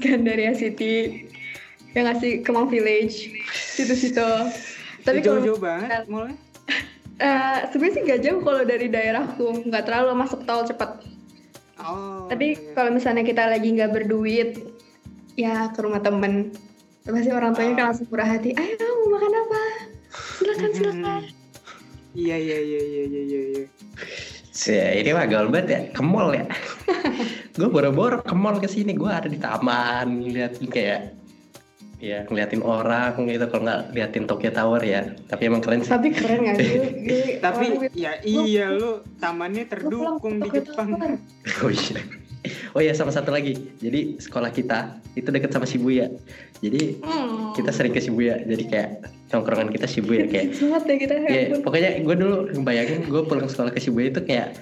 kan 0.00 0.24
dari 0.24 0.48
City 0.52 1.24
yang 1.96 2.08
ngasih 2.12 2.44
Kemang 2.44 2.68
Village 2.68 3.32
situ-situ. 3.52 4.28
Tapi 5.04 5.24
kalau 5.24 5.40
jauh-jauh 5.40 5.60
banget 5.60 6.04
mulai. 6.08 6.36
eh, 7.20 7.58
sebenarnya 7.72 7.94
sih 7.94 8.02
gak 8.04 8.22
jauh 8.24 8.40
kalau 8.44 8.62
dari 8.64 8.86
daerahku, 8.92 9.66
nggak 9.68 9.84
terlalu 9.88 10.12
masuk 10.16 10.44
tol 10.44 10.64
cepet. 10.64 10.90
Oh. 11.80 12.26
Tapi 12.28 12.56
iya. 12.56 12.72
kalau 12.72 12.90
misalnya 12.92 13.22
kita 13.22 13.46
lagi 13.46 13.68
nggak 13.72 13.92
berduit, 13.92 14.60
ya 15.36 15.70
ke 15.72 15.78
rumah 15.84 16.00
temen. 16.00 16.52
Pasti 17.06 17.30
orang 17.30 17.54
tuanya 17.54 17.72
kan 17.78 17.84
langsung 17.92 18.08
murah 18.10 18.26
hati. 18.26 18.50
Ayo 18.58 18.74
mau 19.06 19.20
makan 19.20 19.32
apa? 19.32 19.62
Silakan 20.40 20.70
silakan. 20.74 21.22
Iya 22.16 22.36
iya 22.40 22.58
iya 22.58 22.80
iya 22.80 23.02
iya 23.04 23.22
iya. 23.22 23.42
iya. 23.52 23.64
Ya, 24.66 24.88
ini 24.96 25.12
mah 25.12 25.28
gaul 25.28 25.52
banget 25.52 25.68
ya, 25.68 25.80
ke 25.92 26.00
mall 26.00 26.32
ya. 26.32 26.48
gue 27.60 27.68
boro-boro 27.68 28.24
ke 28.24 28.32
mall 28.32 28.56
ke 28.56 28.64
sini, 28.64 28.96
gue 28.96 29.06
ada 29.06 29.28
di 29.28 29.36
taman 29.36 30.24
liatin 30.32 30.66
kayak 30.72 31.12
ya 31.96 32.28
ngeliatin 32.28 32.60
orang 32.60 33.16
gitu 33.24 33.48
kalau 33.48 33.62
nggak 33.64 33.80
liatin 33.96 34.24
Tokyo 34.28 34.50
Tower 34.52 34.82
ya. 34.84 35.16
Tapi 35.26 35.42
emang 35.48 35.64
keren 35.64 35.80
sih. 35.80 35.90
Tapi 35.92 36.08
keren 36.12 36.40
nggak 36.44 36.56
sih? 36.60 36.76
Tapi 37.44 37.66
ya 37.96 38.12
iya 38.20 38.68
lu 38.70 39.00
tamannya 39.16 39.64
terdukung 39.64 40.40
di 40.40 40.48
Jepang. 40.52 40.96
Oh 41.64 41.72
iya. 41.72 41.98
Oh 42.76 42.80
iya 42.80 42.92
sama 42.94 43.10
satu 43.10 43.32
lagi. 43.32 43.56
Jadi 43.80 44.20
sekolah 44.20 44.52
kita 44.52 45.00
itu 45.16 45.26
deket 45.32 45.50
sama 45.50 45.66
Shibuya. 45.66 46.06
Jadi 46.60 47.00
Hmm. 47.02 47.56
kita 47.56 47.72
sering 47.72 47.90
ke 47.90 47.98
Shibuya. 47.98 48.38
Jadi 48.44 48.64
kayak 48.68 48.90
nongkrongan 49.32 49.74
kita 49.74 49.86
Shibuya 49.90 50.24
kayak 50.30 50.54
Hits 50.54 50.62
banget 50.62 50.82
ya 50.86 50.96
kita 51.02 51.14
ya 51.18 51.26
ya 51.26 51.40
ampun. 51.50 51.60
pokoknya 51.66 51.90
gue 51.98 52.14
dulu 52.14 52.36
bayangin 52.62 52.98
gue 53.10 53.22
pulang 53.26 53.48
sekolah 53.50 53.74
ke 53.74 53.80
Shibuya 53.82 54.14
itu 54.14 54.22
kayak 54.22 54.54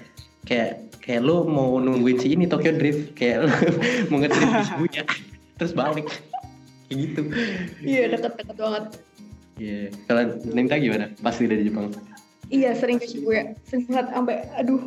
kayak 0.48 0.70
kayak 1.04 1.20
lu 1.20 1.44
mau 1.44 1.76
nungguin 1.76 2.16
si 2.16 2.32
ini 2.32 2.48
Tokyo 2.48 2.72
Drift 2.72 3.12
kayak 3.12 3.44
lu 3.44 3.48
mau 4.08 4.24
ngedrift 4.24 4.48
di 4.48 4.64
Shibuya 4.64 5.02
terus 5.60 5.76
balik 5.76 6.08
kayak 6.94 7.02
gitu 7.10 7.20
Iya 7.82 8.02
deket-deket 8.14 8.56
banget. 8.56 8.84
Iya 9.54 9.78
kalau 10.06 10.22
Ninta 10.46 10.78
gimana 10.78 11.10
pasti 11.18 11.44
dari 11.44 11.66
Jepang 11.66 11.90
Iya 12.46 12.76
sering 12.76 12.98
ke 12.98 13.06
Shibuya. 13.06 13.58
Sering 13.66 13.88
banget 13.88 14.06
sampai 14.12 14.36
aduh 14.54 14.82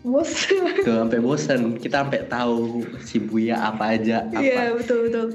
bos. 0.00 0.30
tuh 0.86 0.94
sampai 0.96 1.18
bosan 1.18 1.60
kita 1.76 2.06
sampai 2.06 2.22
tahu 2.26 2.86
Shibuya 3.02 3.58
apa 3.64 3.98
aja 3.98 4.22
apa 4.24 4.38
Iya 4.38 4.62
betul 4.72 5.10
betul. 5.10 5.26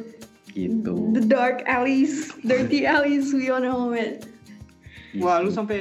gitu 0.53 0.95
The 1.11 1.23
dark 1.25 1.65
alleys, 1.65 2.29
dirty 2.41 2.85
alleys, 2.85 3.33
we 3.33 3.49
all 3.49 3.57
know 3.57 3.91
it. 3.91 4.23
Wah, 5.17 5.41
lu 5.41 5.49
Gitu. 5.49 5.57
sampai 5.57 5.79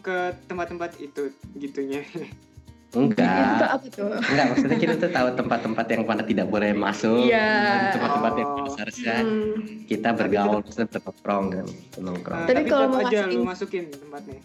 ke 0.00 0.16
tempat-tempat 0.44 0.96
itu 0.98 1.28
gitunya. 1.56 2.00
Itu 2.94 3.02
enggak 3.02 3.74
apa 3.74 3.86
tuh? 3.90 4.06
enggak 4.14 4.46
maksudnya 4.48 4.78
kita 4.78 4.94
tuh 4.96 5.10
tahu 5.10 5.28
tempat-tempat 5.34 5.86
yang 5.88 6.02
mana 6.04 6.22
tidak 6.22 6.46
boleh 6.46 6.70
masuk 6.70 7.26
Iya. 7.26 7.50
dan 7.58 7.78
tempat-tempat 7.92 8.32
yang 8.36 8.50
Oh. 8.54 8.70
seharusnya 8.70 9.14
Hmm. 9.18 9.50
kita 9.84 10.08
bergaul 10.12 10.62
kita 10.62 10.82
bernongkrong 10.88 11.44
kan 11.50 11.66
nongkrong 11.98 12.38
Nah, 12.38 12.46
Tapi 12.46 12.62
kalau 12.64 12.86
tetap 12.86 12.94
mau 12.94 13.00
aja 13.00 13.18
masukin- 13.20 13.34
lu 13.34 13.42
masukin 13.44 13.84
tempatnya. 13.90 14.38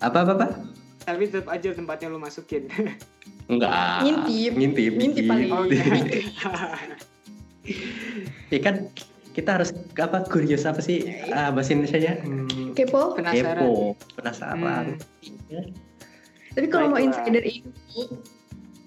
apa 0.00 0.18
apa 0.18 0.32
apa 0.34 0.46
Tapi 1.00 1.22
tetap 1.24 1.46
aja 1.48 1.68
tempatnya 1.72 2.06
lu 2.08 2.18
masukin. 2.18 2.62
enggak 3.46 3.70
Ngintip. 4.02 4.52
ngintip 4.52 4.92
Ngintip 4.92 5.24
paling. 5.24 5.48
Oh, 5.48 5.64
iya. 5.64 5.82
ya 8.48 8.58
kan 8.60 8.74
kita 9.32 9.50
harus 9.54 9.70
apa 9.96 10.26
kurios 10.26 10.62
apa 10.62 10.78
sih 10.78 11.02
ah, 11.28 11.48
bahasa 11.48 11.72
Indonesia 11.72 11.98
nya 12.00 12.14
hmm, 12.18 12.74
Kepo. 12.74 13.14
Penasaran. 13.14 13.56
kepo 13.56 13.72
penasaran 14.12 14.84
Hmm. 15.46 15.70
Tapi 16.52 16.66
kalau 16.68 16.92
mau 16.92 17.00
insider 17.00 17.40
info, 17.40 18.20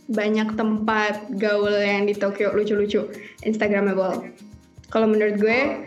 banyak 0.06 0.54
tempat 0.54 1.34
gaul 1.36 1.74
yang 1.74 2.06
di 2.06 2.14
Tokyo 2.14 2.54
lucu-lucu, 2.54 3.10
Instagramable. 3.42 4.30
Kalau 4.90 5.10
menurut 5.10 5.42
gue, 5.42 5.82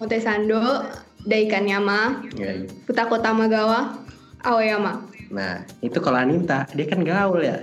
Motesando, 0.00 0.88
Daikanyama, 1.28 2.24
Ya, 2.34 2.56
iya. 2.56 2.66
Futako 2.88 3.20
Tamagawa, 3.20 4.00
Aoyama. 4.40 5.04
nah 5.30 5.62
itu 5.78 5.94
kalau 6.02 6.18
Aninta 6.18 6.66
dia 6.74 6.90
kan 6.90 7.06
gaul 7.06 7.38
ya 7.38 7.54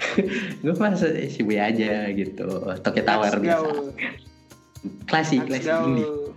gue 0.64 0.74
masa 0.80 1.12
Shibuya 1.28 1.68
aja 1.68 2.08
gitu 2.08 2.48
Tokyo 2.80 3.04
Tower 3.04 3.36
biasa 3.36 3.92
klasik 5.04 5.44
klasik 5.44 5.68
go. 5.68 6.32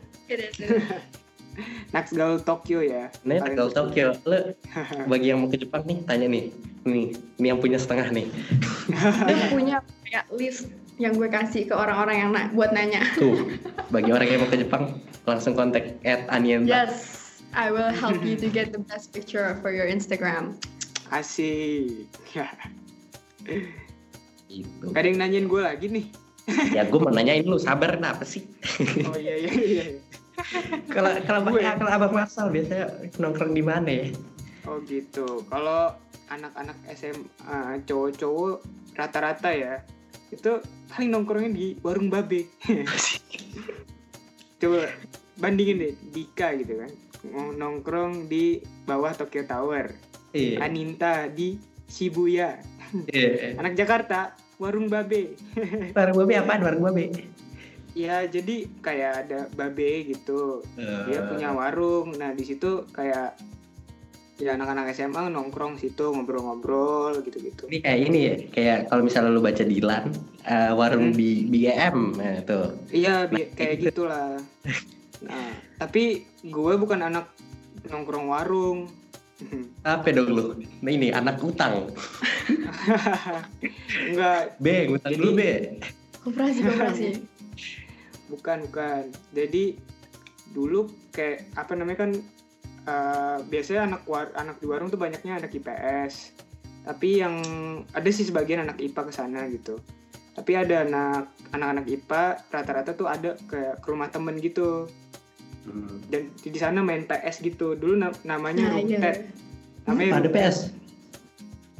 Nax 1.91 2.11
Gaul 2.11 2.39
Tokyo 2.39 2.79
ya. 2.79 3.07
Nih, 3.23 3.39
kalau 3.39 3.67
pasti- 3.67 3.77
Tokyo, 3.77 4.07
lo 4.23 4.39
bagi 5.11 5.27
yang 5.29 5.39
mau 5.39 5.49
ke 5.49 5.57
Jepang 5.57 5.83
nih, 5.83 5.97
tanya 6.03 6.27
nih. 6.27 6.51
Nih, 6.85 7.05
ini 7.39 7.47
yang 7.47 7.57
punya 7.57 7.75
setengah 7.75 8.13
nih. 8.13 8.27
Dia 9.25 9.45
punya 9.49 9.77
kayak 10.05 10.25
list 10.31 10.69
yang 10.95 11.15
gue 11.15 11.27
kasih 11.27 11.65
ke 11.65 11.73
orang-orang 11.73 12.17
yang 12.17 12.31
na- 12.31 12.51
buat 12.51 12.71
nanya. 12.71 13.01
Tuh, 13.15 13.49
bagi 13.89 14.11
orang 14.11 14.27
yang 14.27 14.39
mau 14.39 14.49
ke 14.49 14.57
Jepang, 14.57 14.99
langsung 15.23 15.57
kontak 15.57 15.97
at 16.03 16.29
Anienta. 16.29 16.85
Yes, 16.85 16.93
I 17.51 17.71
will 17.71 17.89
help 17.89 18.21
you 18.21 18.35
to 18.37 18.47
get 18.47 18.69
the 18.69 18.79
best 18.79 19.09
picture 19.11 19.57
for 19.59 19.71
your 19.71 19.87
Instagram. 19.87 20.55
Asik. 21.09 22.05
Gitu. 24.45 24.85
Gak 24.85 24.99
ada 25.01 25.07
yang 25.07 25.19
nanyain 25.19 25.47
gue 25.47 25.61
lagi 25.61 25.87
nih. 25.89 26.05
Ya 26.71 26.85
gue 26.85 26.99
mau 27.01 27.09
nanyain 27.09 27.41
lu, 27.41 27.57
sabar 27.57 27.97
kenapa 27.97 28.21
sih? 28.21 28.45
Oh 29.09 29.17
iya 29.17 29.33
iya 29.35 29.51
iya. 29.51 29.83
Kalau 30.91 31.11
kalau 31.23 31.55
ya, 31.55 31.79
kalau 31.79 31.91
abang 31.91 32.13
Masal 32.13 32.51
biasanya 32.51 32.91
nongkrong 33.19 33.53
di 33.55 33.63
mana 33.63 33.89
ya? 33.89 34.05
Oh 34.67 34.81
gitu. 34.83 35.45
Kalau 35.47 35.95
anak-anak 36.27 36.77
SMA 36.97 37.85
cowok-cowok 37.85 38.65
rata-rata 38.97 39.53
ya 39.53 39.83
itu 40.33 40.57
paling 40.89 41.09
nongkrongnya 41.13 41.51
di 41.53 41.67
warung 41.85 42.09
babe. 42.09 42.49
Coba 44.61 44.89
bandingin 45.37 45.77
deh 45.83 45.93
Dika 46.15 46.55
gitu 46.55 46.79
kan 46.79 46.91
nongkrong 47.33 48.29
di 48.29 48.61
bawah 48.85 49.13
Tokyo 49.15 49.45
Tower, 49.49 49.89
Iya. 50.35 50.67
Aninta 50.67 51.31
di 51.31 51.55
Shibuya, 51.87 52.59
Iya. 53.09 53.55
anak 53.55 53.73
Jakarta 53.79 54.35
warung 54.59 54.91
babe. 54.91 55.33
Warung 55.95 56.17
babe 56.25 56.33
apaan 56.37 56.61
warung 56.61 56.83
babe? 56.91 57.34
Ya 57.95 58.27
jadi 58.27 58.67
kayak 58.79 59.11
ada 59.23 59.39
babe 59.49 60.03
gitu, 60.05 60.59
dia 60.75 61.23
punya 61.23 61.49
warung. 61.49 62.11
Nah 62.13 62.31
di 62.31 62.43
situ 62.43 62.83
kayak 62.91 63.39
ya 64.35 64.51
anak-anak 64.51 64.91
SMA 64.91 65.31
nongkrong 65.31 65.79
situ 65.79 66.11
ngobrol-ngobrol 66.11 67.23
gitu-gitu. 67.23 67.71
Ini 67.71 67.79
kayak 67.79 67.99
ini 68.03 68.19
ya, 68.19 68.35
kayak 68.51 68.79
kalau 68.85 69.01
misalnya 69.01 69.31
lu 69.31 69.39
baca 69.39 69.63
Dilan, 69.63 70.11
eh, 70.43 70.75
warung 70.75 71.09
Hmm. 71.09 71.15
di 71.15 71.47
BGM, 71.47 71.97
nah, 72.13 72.35
tuh. 72.43 72.67
Iya 72.91 73.25
bi- 73.25 73.47
kayak 73.49 73.79
gitulah. 73.81 74.43
Nah 75.23 75.47
tapi 75.77 76.19
gue 76.43 76.73
bukan 76.75 76.99
anak 77.01 77.31
nongkrong 77.87 78.27
warung. 78.27 78.91
Apa 79.81 80.11
dong 80.11 80.31
lu? 80.31 80.45
Nah 80.83 80.91
ini 80.91 81.15
anak 81.15 81.39
utang. 81.39 81.87
Enggak, 84.05 84.59
B, 84.59 84.65
ngutang 84.85 85.11
Jadi- 85.11 85.19
dulu 85.21 85.31
B. 85.31 85.41
Koperasi, 86.21 86.59
koperasi. 86.59 87.07
bukan 88.35 88.57
bukan. 88.65 89.03
Jadi 89.31 89.79
dulu 90.47 90.85
kayak 91.09 91.55
apa 91.55 91.73
namanya 91.73 91.99
kan 92.01 92.11
eh, 92.85 93.37
biasanya 93.43 93.81
anak 93.87 94.01
war 94.05 94.29
anak 94.35 94.59
di 94.59 94.65
warung 94.65 94.87
tuh 94.87 94.97
banyaknya 94.97 95.39
anak 95.39 95.51
IPS. 95.51 96.35
Tapi 96.83 97.17
yang 97.17 97.35
ada 97.89 98.09
sih 98.09 98.23
sebagian 98.23 98.61
anak 98.61 98.77
IPA 98.77 99.01
ke 99.01 99.11
sana 99.11 99.47
gitu. 99.47 99.81
Tapi 100.31 100.51
ada 100.53 100.83
anak 100.83 101.23
anak-anak 101.49 101.85
IPA 101.87 102.23
rata-rata 102.49 102.91
tuh 102.91 103.07
ada 103.07 103.33
ke, 103.41 103.57
ke 103.75 103.87
rumah 103.87 104.07
temen 104.07 104.35
gitu 104.37 104.85
Hmm. 105.65 105.97
dan 106.05 106.29
di 106.37 106.59
sana 106.61 106.77
main 106.79 107.03
PS 107.03 107.41
gitu. 107.41 107.73
Dulu 107.73 107.97
na- 107.97 108.13
namanya 108.23 108.69
Nah, 108.69 108.77
iya. 108.77 109.01
Rumtet. 109.01 109.17
Namanya 109.83 110.11
ada 110.13 110.21
Rumtet. 110.21 110.33
PS. 110.37 110.57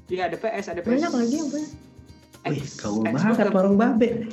Iya 0.06 0.22
ada 0.26 0.38
PS, 0.38 0.66
ada 0.68 0.82
PS. 0.82 0.90
Banyak 0.92 1.14
lagi 1.14 1.36
yang 1.36 1.50
punya. 1.50 1.70
Wih, 2.46 2.62
kau 2.76 3.02
banget 3.02 3.38
apa- 3.40 3.54
warung 3.54 3.74
babe. 3.76 4.26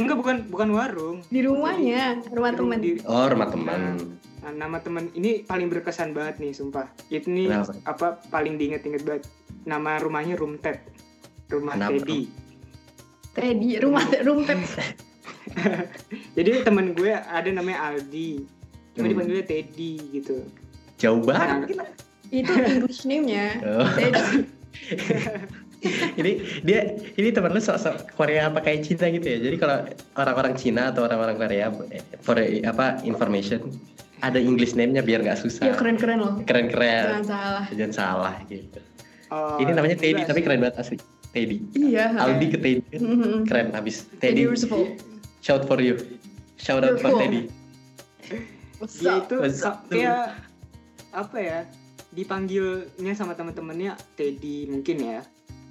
Enggak 0.00 0.16
bukan 0.16 0.36
bukan 0.48 0.68
warung. 0.70 1.16
Di 1.26 1.40
rumahnya, 1.40 2.24
rumah 2.26 2.50
di- 2.76 3.04
Oh, 3.04 3.26
rumah 3.26 3.46
teman. 3.46 3.80
Nah, 4.40 4.52
nama 4.56 4.80
temen 4.80 5.12
ini 5.12 5.44
paling 5.44 5.68
berkesan 5.68 6.10
banget 6.10 6.40
nih, 6.40 6.50
sumpah. 6.50 6.88
Itu 7.06 7.28
nih 7.28 7.52
Kenapa? 7.52 7.72
apa 7.84 8.06
paling 8.26 8.56
diinget-inget 8.56 9.04
banget. 9.04 9.28
Nama 9.62 10.00
rumahnya 10.00 10.34
Rumtet. 10.34 10.80
Rumah 11.46 11.76
Kenapa? 11.76 11.92
Teddy. 11.94 12.20
Teddy, 13.30 13.70
rumah 13.78 14.00
rumpet. 14.18 14.58
Jadi 16.36 16.50
temen 16.62 16.94
gue 16.94 17.12
ada 17.12 17.48
namanya 17.48 17.92
Aldi. 17.92 18.40
Cuma 18.90 19.04
Hmm. 19.04 19.12
dipanggilnya 19.12 19.44
Teddy 19.44 19.92
gitu. 20.10 20.40
Jauh 20.96 21.20
Nah, 21.22 21.60
banget. 21.60 21.76
Itu 22.30 22.48
English 22.48 23.04
name-nya. 23.04 23.60
Oh. 23.60 23.86
Teddy. 23.92 24.48
ini 26.20 26.32
dia 26.60 26.92
ini 27.16 27.28
teman 27.32 27.56
lu 27.56 27.60
sok-sok 27.60 28.12
Korea 28.12 28.52
apa 28.52 28.60
kayak 28.60 28.84
Cina 28.84 29.08
gitu 29.08 29.26
ya. 29.26 29.38
Jadi 29.40 29.56
kalau 29.56 29.76
orang-orang 30.16 30.52
Cina 30.56 30.92
atau 30.92 31.08
orang-orang 31.08 31.36
Korea 31.40 31.66
eh, 31.88 32.04
for 32.20 32.36
apa 32.40 33.00
information 33.02 33.72
ada 34.20 34.36
English 34.36 34.76
name-nya 34.76 35.00
biar 35.00 35.24
nggak 35.24 35.40
Iya 35.40 35.44
susah. 35.44 35.64
keren-keren 35.72 36.18
loh. 36.20 36.32
Keren-keren. 36.44 37.04
Jangan 37.08 37.24
salah. 37.24 37.64
Jangan 37.72 37.92
salah 37.96 38.34
gitu. 38.46 38.80
oh, 39.32 39.56
ini 39.56 39.72
namanya 39.72 39.96
Teddy 39.96 40.22
tapi 40.28 40.40
keren 40.44 40.60
banget 40.60 40.76
asli. 40.76 40.96
Teddy. 41.32 41.56
Iya. 41.72 42.18
Aldi 42.18 42.46
ke 42.52 42.58
Teddy. 42.60 42.82
Mhm. 43.00 43.48
Keren 43.48 43.72
habis. 43.72 44.04
Teddy 44.20 44.44
Teddy. 44.44 45.00
Shout 45.40 45.64
for 45.64 45.80
you. 45.80 45.96
Shout 46.60 46.84
out 46.84 46.92
You're 46.92 47.00
for 47.00 47.16
cool. 47.16 47.20
Teddy. 47.24 47.48
What's 48.76 49.00
Dia 49.00 49.16
up? 49.16 49.24
itu 49.24 49.36
What's 49.40 49.60
ka- 49.60 49.80
up, 49.80 49.88
kayak 49.88 50.36
apa 51.12 51.38
ya? 51.40 51.58
Dipanggilnya 52.10 53.12
sama 53.16 53.32
temen-temennya 53.32 53.96
Teddy 54.18 54.68
mungkin 54.68 54.96
ya. 55.00 55.20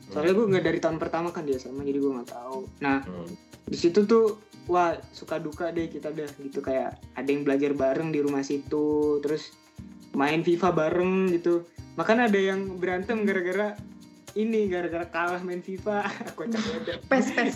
Soalnya 0.09 0.33
gue 0.33 0.45
nggak 0.47 0.65
dari 0.65 0.79
tahun 0.79 0.97
pertama 0.97 1.29
kan 1.29 1.43
dia 1.43 1.55
sama, 1.55 1.81
jadi 1.81 1.97
gue 1.97 2.11
nggak 2.11 2.29
tahu. 2.29 2.57
Nah, 2.79 3.01
Hmm. 3.01 3.29
di 3.63 3.77
situ 3.77 4.03
tuh 4.03 4.37
wah 4.65 4.93
suka 5.09 5.37
duka 5.37 5.69
deh 5.69 5.85
kita 5.85 6.09
dah 6.09 6.29
gitu 6.37 6.59
kayak 6.59 6.97
ada 7.13 7.25
yang 7.25 7.41
belajar 7.41 7.71
bareng 7.71 8.09
di 8.09 8.19
rumah 8.19 8.41
situ 8.41 9.17
terus 9.19 9.53
main 10.11 10.41
FIFA 10.41 10.69
bareng 10.71 11.13
gitu 11.31 11.65
bahkan 11.93 12.17
ada 12.19 12.33
yang 12.33 12.77
berantem 12.77 13.21
gara-gara 13.23 13.73
ini 14.33 14.65
gara-gara 14.65 15.05
kalah 15.05 15.41
main 15.41 15.59
FIFA 15.59 16.05
kocak 16.37 16.61
banget 16.61 16.97
Pes, 17.03 17.27
pes. 17.31 17.55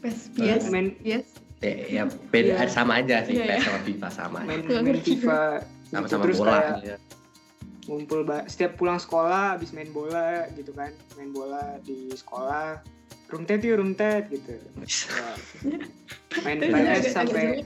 Pes, 0.00 0.16
yes. 0.34 0.68
main 0.68 0.92
Yes. 1.00 1.24
Eh, 1.60 1.88
ya 1.90 2.04
beda 2.04 2.58
Iya. 2.58 2.66
sama 2.66 2.98
aja 2.98 3.22
sih 3.22 3.32
Iya, 3.32 3.44
PS 3.46 3.52
iya. 3.54 3.62
sama 3.62 3.80
FIFA 3.80 4.08
sama. 4.10 4.38
main, 4.42 4.60
main 4.62 4.98
FIFA 4.98 5.40
gitu. 5.62 5.88
Sama-sama 5.88 6.22
terus 6.22 6.38
bola. 6.38 6.52
kayak 6.52 6.76
ya. 6.82 6.96
Ngumpul 7.86 8.22
setiap 8.46 8.78
pulang 8.78 8.98
sekolah 8.98 9.58
habis 9.58 9.74
main 9.74 9.90
bola 9.90 10.46
gitu 10.54 10.70
kan. 10.74 10.94
Main 11.18 11.30
bola 11.34 11.78
di 11.82 12.10
sekolah. 12.12 12.82
Room 13.32 13.48
tet 13.48 13.64
yuk 13.64 13.80
room 13.80 13.96
tet 13.96 14.28
gitu. 14.28 14.60
Main 16.44 16.58
PS 16.60 17.16
sampai 17.16 17.64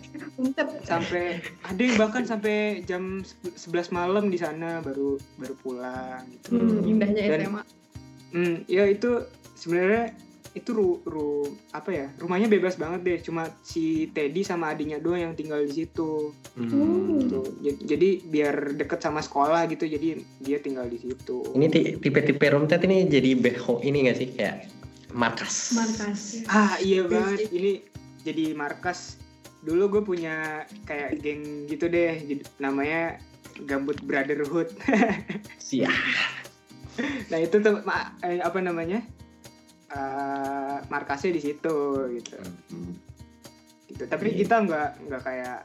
sampai 0.87 1.43
ada 1.67 1.81
yang 1.83 1.97
bahkan 1.99 2.23
sampai 2.23 2.87
jam 2.87 3.23
11 3.43 3.91
malam 3.91 4.31
di 4.31 4.39
sana 4.39 4.79
baru 4.83 5.19
baru 5.39 5.55
pulang 5.67 6.23
gitu. 6.39 6.55
Hmm, 6.55 6.87
indahnya 6.87 7.23
Dan- 7.27 7.43
SMA. 7.51 7.63
Hmm, 8.31 8.57
ya 8.71 8.85
itu 8.87 9.27
sebenarnya 9.59 10.15
itu 10.57 10.73
ru, 10.73 10.89
ru- 11.03 11.45
apa 11.71 11.91
ya 11.91 12.07
rumahnya 12.17 12.49
bebas 12.49 12.75
banget 12.75 13.01
deh 13.03 13.19
cuma 13.21 13.45
si 13.61 14.09
Teddy 14.09 14.41
sama 14.41 14.73
adiknya 14.73 14.97
doang 14.97 15.21
yang 15.23 15.35
tinggal 15.35 15.61
di 15.61 15.73
situ 15.77 16.33
Hmm. 16.57 17.21
gitu. 17.21 17.45
Jadi 17.85 18.25
biar 18.25 18.73
deket 18.73 18.97
sama 18.99 19.21
sekolah 19.21 19.69
gitu 19.69 19.85
jadi 19.85 20.17
dia 20.41 20.57
tinggal 20.57 20.89
di 20.89 20.97
situ 20.97 21.45
Ini 21.53 21.67
ti- 21.69 21.95
tipe-tipe 21.95 22.49
room 22.49 22.65
chat 22.65 22.81
ini 22.81 23.05
jadi 23.05 23.37
beho 23.37 23.79
ini 23.81 24.09
gak 24.09 24.17
sih 24.17 24.29
kayak 24.33 24.65
markas. 25.13 25.73
Markas. 25.73 26.21
ah 26.49 26.77
iya 26.79 27.05
banget 27.05 27.49
ini 27.51 27.85
jadi 28.21 28.53
markas 28.53 29.21
dulu 29.61 29.89
gue 29.91 30.03
punya 30.07 30.37
kayak 30.83 31.21
geng 31.21 31.43
gitu 31.67 31.87
deh 31.87 32.17
jadi 32.19 32.43
namanya 32.57 33.21
Gambut 33.59 34.01
Brotherhood 34.01 34.69
Siap. 35.61 35.93
nah 37.27 37.37
itu 37.37 37.57
tuh 37.59 37.85
eh, 38.23 38.39
apa 38.39 38.59
namanya 38.59 39.05
Eh, 39.87 40.77
markasnya 40.87 41.31
di 41.31 41.39
situ 41.41 41.77
gitu 42.11 42.37
gitu 43.87 44.03
tapi 44.05 44.29
Iya. 44.29 44.39
kita 44.43 44.57
nggak 44.67 44.89
nggak 45.07 45.23
kayak 45.23 45.59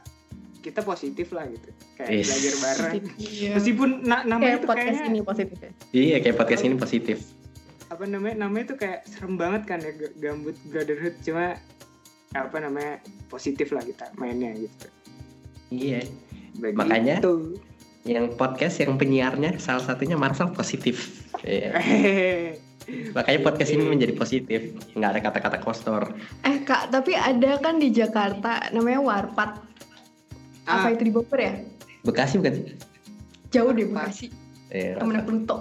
kita 0.62 0.80
positif 0.80 1.34
lah 1.34 1.42
gitu 1.50 1.68
kayak 1.98 2.10
Yes. 2.12 2.26
belajar 2.30 2.54
bareng 2.56 3.02
Iya. 3.18 3.50
meskipun 3.58 3.90
na- 4.06 4.22
namanya 4.22 4.62
Kayak 4.62 4.68
podcast 4.70 4.86
kayaknya 4.94 5.10
ini 5.10 5.20
positif 5.20 5.56
ya. 5.58 5.70
Iya 5.90 6.16
kayak 6.22 6.36
podcast 6.38 6.62
ini 6.62 6.76
positif. 6.76 7.18
apa 7.90 8.04
namanya 8.06 8.36
namanya 8.40 8.72
tuh 8.72 8.78
kayak 8.78 9.04
serem 9.04 9.36
banget 9.36 9.62
kan 9.66 9.78
ya 9.78 9.92
gambut 10.16 10.56
brotherhood 10.64 11.12
cuma 11.20 11.60
apa 12.32 12.56
namanya 12.56 13.02
positif 13.28 13.68
lah 13.68 13.82
kita 13.82 14.06
mainnya 14.16 14.54
gitu 14.54 14.86
Iya. 15.68 16.06
Begitu. 16.54 16.78
Makanya? 16.78 17.16
Yang 18.02 18.26
podcast 18.34 18.76
yang 18.78 18.94
penyiarnya 18.96 19.58
salah 19.58 19.82
satunya 19.82 20.14
Marcel 20.14 20.54
positif. 20.54 21.26
Iya. 21.42 21.74
Makanya 22.88 23.40
podcast 23.44 23.70
ini 23.72 23.84
menjadi 23.84 24.14
positif. 24.16 24.74
Nggak 24.96 25.10
ada 25.14 25.20
kata-kata 25.20 25.58
kostor. 25.62 26.02
Eh 26.46 26.62
kak, 26.66 26.90
tapi 26.90 27.14
ada 27.14 27.58
kan 27.58 27.78
di 27.78 27.92
Jakarta 27.92 28.70
namanya 28.74 29.00
Warpat. 29.02 29.50
Ah. 30.66 30.86
Apa 30.86 30.94
itu 30.94 31.08
di 31.08 31.12
Bogor 31.12 31.38
ya? 31.38 31.58
Bekasi 32.06 32.38
bukan 32.38 32.52
sih? 32.54 32.64
Jauh 33.50 33.70
deh 33.74 33.86
Bekasi. 33.90 34.26
Iya. 34.72 34.98
Temennya 35.02 35.22
Pluto. 35.26 35.56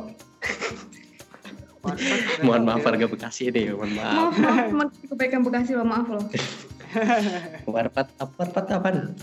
Mohon 2.46 2.62
maaf 2.70 2.86
warga 2.86 3.10
Bekasi 3.10 3.50
ini, 3.50 3.74
mohon 3.74 3.98
maaf. 3.98 4.14
Maaf, 4.14 4.34
maaf, 4.38 4.66
teman 4.70 4.88
kebaikan 5.10 5.42
Bekasi 5.42 5.74
loh, 5.74 5.82
maaf 5.82 6.08
loh. 6.14 6.22
Warpat 7.74 8.14
apa? 8.22 8.34
Warpat 8.38 8.66
apaan? 8.70 9.18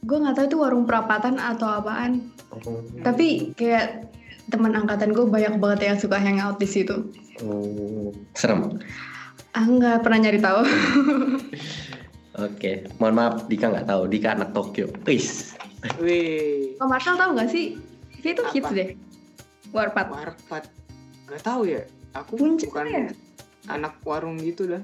gue 0.00 0.16
nggak 0.16 0.32
tahu 0.32 0.46
itu 0.48 0.56
warung 0.56 0.88
perapatan 0.88 1.36
atau 1.36 1.68
apaan 1.68 2.32
Oh, 2.50 2.82
tapi 3.06 3.54
kayak 3.54 4.10
teman 4.50 4.74
angkatan 4.74 5.14
gue 5.14 5.24
banyak 5.24 5.56
banget 5.56 5.80
yang 5.86 5.98
suka 5.98 6.18
hangout 6.18 6.58
di 6.58 6.66
situ 6.66 7.06
oh, 7.40 8.10
serem. 8.34 8.82
ah 9.54 9.64
nggak 9.64 10.02
pernah 10.02 10.18
nyari 10.26 10.40
tahu 10.42 10.60
Oke, 12.40 12.88
mohon 12.96 13.20
maaf 13.20 13.44
Dika 13.52 13.68
nggak 13.68 13.84
tahu. 13.84 14.08
Dika 14.08 14.32
anak 14.32 14.56
Tokyo. 14.56 14.88
Wis. 15.04 15.52
Wih, 16.00 16.72
oh 16.80 16.88
Marshall 16.88 17.20
tahu 17.20 17.36
nggak 17.36 17.52
sih 17.52 17.76
Kayak 18.20 18.32
itu 18.32 18.42
Apa? 18.42 18.52
hits 18.54 18.70
deh 18.72 18.88
warpat 19.72 20.06
warpat. 20.08 20.62
Gak 21.28 21.42
tahu 21.42 21.68
ya. 21.68 21.84
Aku 22.16 22.40
Puncak 22.40 22.68
bukan 22.72 22.86
ya? 22.88 23.02
anak 23.68 23.92
warung 24.02 24.40
gitu 24.40 24.66
lah. 24.66 24.80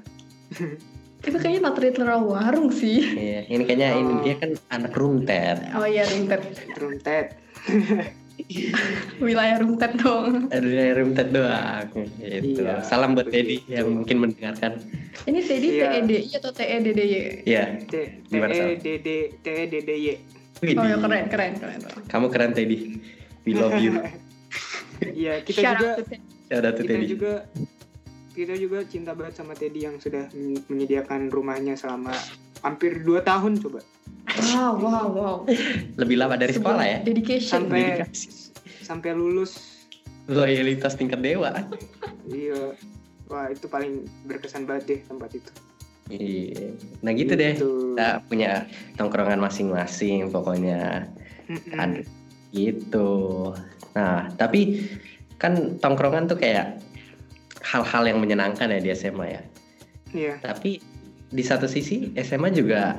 itu 1.27 1.33
kayaknya 1.33 1.59
not 1.65 1.77
literal 1.81 2.23
warung 2.23 2.69
sih 2.69 3.01
Iya, 3.17 3.49
ini 3.49 3.63
kayaknya 3.65 3.89
ini 3.95 4.11
Oh. 4.13 4.21
dia 4.21 4.35
kan 4.37 4.51
anak 4.69 4.93
runtet. 4.93 5.57
oh 5.73 5.83
iya 5.83 6.05
rintet 6.05 6.45
Runtet. 6.77 7.35
wilayah 9.23 9.57
runtet 9.57 9.93
dong 9.97 10.47
Aduh, 10.47 10.69
ya, 10.69 10.93
runtet 10.93 11.27
doang. 11.29 11.85
Gitu. 12.17 12.61
Iya, 12.61 12.81
Salam 12.81 13.13
buat 13.13 13.25
begitu. 13.25 13.65
Teddy 13.65 13.73
yang 13.73 13.87
mungkin 13.91 14.17
mendengarkan. 14.19 14.77
ini 15.25 15.39
Teddy 15.41 15.67
Iya. 15.75 15.87
TEDI 15.97 16.17
atau 16.35 16.51
E 16.51 16.55
TEDDY 16.55 17.03
Iya. 17.43 17.63
T 17.81 17.93
T 18.23 18.29
Gimana, 18.29 18.53
E 18.53 18.57
Sal? 18.57 18.69
D 18.77 18.87
D 18.97 19.07
T 19.35 19.45
E 19.47 19.63
D 19.65 19.75
D 19.79 19.89
Y. 19.91 20.07
Widih. 20.57 20.75
oh 20.75 20.85
ya 20.85 20.97
keren 20.97 21.25
keren 21.27 21.53
keren 21.55 21.79
Kamu 22.05 22.25
keren 22.27 22.51
Teddy. 22.51 22.77
We 23.43 23.53
love 23.53 23.77
you. 23.77 23.97
Iya, 24.97 25.41
kita 25.41 25.59
Shout 25.61 25.77
juga 25.77 25.91
Teddy. 25.99 26.17
Ya 26.47 26.57
kita 26.63 26.71
Teddy. 26.79 27.05
juga 27.07 27.33
kita 28.31 28.53
juga 28.53 28.79
cinta 28.83 29.11
banget 29.11 29.33
sama 29.35 29.53
Teddy 29.53 29.81
yang 29.81 29.97
sudah 29.97 30.29
men- 30.31 30.65
menyediakan 30.65 31.29
rumahnya 31.29 31.73
selama 31.73 32.13
hampir 32.59 33.01
2 33.01 33.21
tahun 33.21 33.57
coba. 33.59 33.81
Wow 34.27 34.73
wow 34.75 35.05
wow 35.07 35.35
Lebih 35.95 36.15
lama 36.19 36.35
dari 36.35 36.53
sekolah 36.53 36.83
ya. 36.83 36.97
dedication 37.01 37.67
Sampai 37.67 37.81
Dedikasi. 37.95 38.27
sampai 38.83 39.09
lulus. 39.11 39.83
Loyalitas 40.27 40.95
tingkat 40.95 41.23
dewa. 41.23 41.51
Iya. 42.27 42.75
Wah, 43.27 43.47
itu 43.51 43.67
paling 43.67 44.07
berkesan 44.23 44.63
banget 44.67 44.83
deh 44.87 44.99
tempat 45.03 45.29
itu. 45.35 45.51
Iya. 46.07 46.75
Nah 47.03 47.11
gitu 47.11 47.33
deh. 47.35 47.55
Gitu. 47.55 47.95
Kita 47.95 48.23
punya 48.27 48.67
tongkrongan 48.95 49.39
masing-masing 49.39 50.31
pokoknya. 50.31 51.07
Ada 51.75 52.03
gitu. 52.51 53.51
Nah, 53.95 54.31
tapi 54.35 54.87
kan 55.35 55.79
tongkrongan 55.79 56.27
tuh 56.27 56.39
kayak 56.39 56.79
hal-hal 57.63 58.03
yang 58.07 58.19
menyenangkan 58.23 58.71
ya 58.71 58.79
di 58.79 58.89
SMA 58.95 59.25
ya. 59.27 59.41
Iya. 60.15 60.33
Tapi 60.39 60.79
di 61.27 61.43
satu 61.43 61.67
sisi 61.67 62.15
SMA 62.15 62.55
juga 62.55 62.95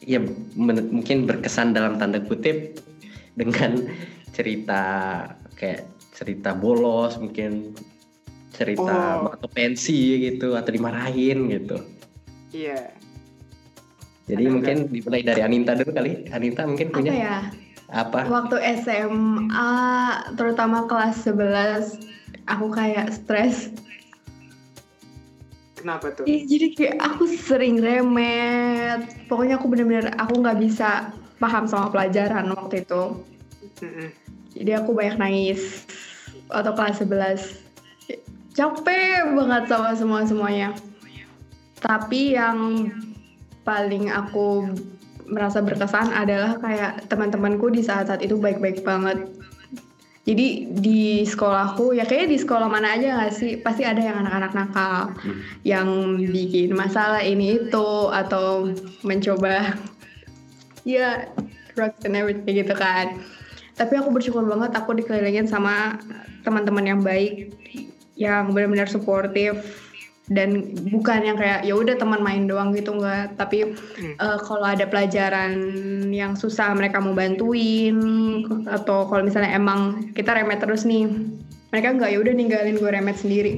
ya 0.00 0.18
men- 0.54 0.90
mungkin 0.90 1.26
berkesan 1.26 1.74
dalam 1.74 1.98
tanda 1.98 2.22
kutip 2.22 2.78
dengan 3.34 3.86
cerita 4.36 4.82
kayak 5.54 5.86
cerita 6.14 6.54
bolos 6.54 7.18
mungkin 7.18 7.74
cerita 8.50 9.22
Oh. 9.22 9.30
atau 9.34 9.46
pensi 9.46 10.18
gitu 10.30 10.58
atau 10.58 10.70
dimarahin 10.70 11.46
gitu. 11.46 11.78
Iya. 12.50 12.90
Jadi 14.26 14.44
Ada 14.44 14.52
mungkin 14.52 14.76
dimulai 14.90 15.22
dari 15.22 15.40
Anita 15.40 15.72
dulu 15.78 15.94
kali. 15.94 16.26
Anita 16.34 16.66
mungkin 16.66 16.90
apa 16.90 16.96
punya 16.98 17.12
ya 17.14 17.36
apa? 17.88 18.28
waktu 18.28 18.56
SMA 18.82 19.72
terutama 20.36 20.84
kelas 20.84 21.24
11 21.24 21.96
aku 22.44 22.68
kayak 22.68 23.08
stres 23.14 23.72
Kenapa 25.78 26.10
tuh? 26.10 26.26
Ih, 26.26 26.42
jadi 26.42 26.74
kayak 26.74 26.96
aku 26.98 27.30
sering 27.30 27.78
remet. 27.78 29.06
Pokoknya 29.30 29.62
aku 29.62 29.70
bener-bener 29.70 30.10
aku 30.18 30.42
nggak 30.42 30.58
bisa 30.58 31.14
paham 31.38 31.70
sama 31.70 31.88
pelajaran 31.94 32.50
waktu 32.50 32.82
itu. 32.82 33.22
Mm-mm. 33.78 34.10
jadi 34.58 34.82
aku 34.82 34.90
banyak 34.90 35.16
nangis 35.22 35.86
atau 36.50 36.74
kelas 36.74 36.98
11 36.98 37.62
capek 38.56 39.22
banget 39.38 39.62
sama 39.70 39.90
semua 39.94 40.20
semuanya 40.26 40.74
tapi 41.78 42.34
yang 42.34 42.90
paling 43.62 44.10
aku 44.10 44.74
merasa 45.30 45.62
berkesan 45.62 46.10
adalah 46.10 46.58
kayak 46.58 47.06
teman-temanku 47.06 47.70
di 47.70 47.84
saat-saat 47.84 48.24
itu 48.24 48.34
baik-baik 48.34 48.82
banget 48.82 49.30
jadi 50.28 50.68
di 50.68 51.24
sekolahku 51.24 51.96
ya 51.96 52.04
kayak 52.04 52.28
di 52.28 52.36
sekolah 52.36 52.68
mana 52.68 53.00
aja 53.00 53.16
nggak 53.16 53.32
sih? 53.32 53.56
Pasti 53.64 53.88
ada 53.88 53.96
yang 53.96 54.20
anak-anak 54.20 54.52
nakal 54.52 55.16
Hmm. 55.24 55.40
yang 55.64 55.88
bikin 56.20 56.76
masalah 56.76 57.24
ini 57.24 57.56
itu 57.56 57.88
atau 58.12 58.68
mencoba 59.00 59.72
ya 60.84 61.32
drugs 61.72 62.04
and 62.04 62.12
everything 62.12 62.60
gitu 62.60 62.76
kan. 62.76 63.16
Tapi 63.80 63.96
aku 63.96 64.12
bersyukur 64.12 64.44
banget 64.44 64.76
aku 64.76 65.00
dikelilingin 65.00 65.48
sama 65.48 65.96
teman-teman 66.44 66.84
yang 66.84 67.00
baik 67.00 67.56
yang 68.20 68.52
benar-benar 68.52 68.90
suportif 68.90 69.87
dan 70.28 70.76
bukan 70.92 71.24
yang 71.24 71.36
kayak 71.40 71.64
ya 71.64 71.72
udah 71.72 71.96
teman 71.96 72.20
main 72.20 72.44
doang 72.44 72.76
gitu 72.76 72.92
enggak 72.92 73.32
tapi 73.40 73.72
Hmm. 73.98 74.14
eh, 74.14 74.38
kalau 74.44 74.64
ada 74.64 74.84
pelajaran 74.84 75.52
yang 76.12 76.36
susah 76.36 76.72
mereka 76.76 77.00
mau 77.00 77.16
bantuin 77.16 77.96
atau 78.68 79.08
kalau 79.08 79.24
misalnya 79.24 79.56
emang 79.56 80.12
kita 80.12 80.36
remet 80.36 80.60
terus 80.60 80.84
nih 80.84 81.08
mereka 81.72 81.96
nggak 81.96 82.10
ya 82.12 82.18
udah 82.20 82.34
ninggalin 82.36 82.76
gue 82.76 82.90
remet 82.92 83.16
sendiri. 83.16 83.54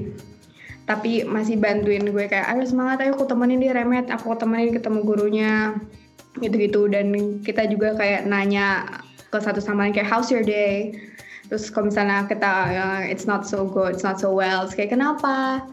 Tapi 0.87 1.23
masih 1.23 1.55
bantuin 1.63 2.03
gue 2.03 2.27
kayak 2.27 2.51
ayo 2.51 2.67
semangat 2.67 3.07
ayo 3.07 3.15
aku 3.15 3.27
temenin 3.31 3.63
dia 3.63 3.71
remet 3.71 4.11
aku 4.11 4.35
temenin 4.35 4.75
ketemu 4.75 4.99
gurunya 5.07 5.53
gitu-gitu. 6.43 6.91
Dan 6.91 7.39
kita 7.47 7.71
juga 7.71 7.95
kayak 7.95 8.27
nanya 8.27 8.99
ke 9.31 9.39
satu 9.39 9.63
sama 9.63 9.87
lain 9.87 9.95
kayak 9.95 10.11
how's 10.11 10.31
your 10.35 10.43
day? 10.43 10.91
Terus 11.47 11.71
kalau 11.71 11.91
misalnya 11.91 12.27
kita 12.27 12.51
uh, 12.75 13.03
it's 13.07 13.27
not 13.27 13.43
so 13.47 13.67
good 13.67 13.99
it's 13.99 14.07
not 14.07 14.19
so 14.23 14.31
well 14.31 14.67
terus 14.67 14.79
kayak 14.79 14.95
kenapa 14.95 15.67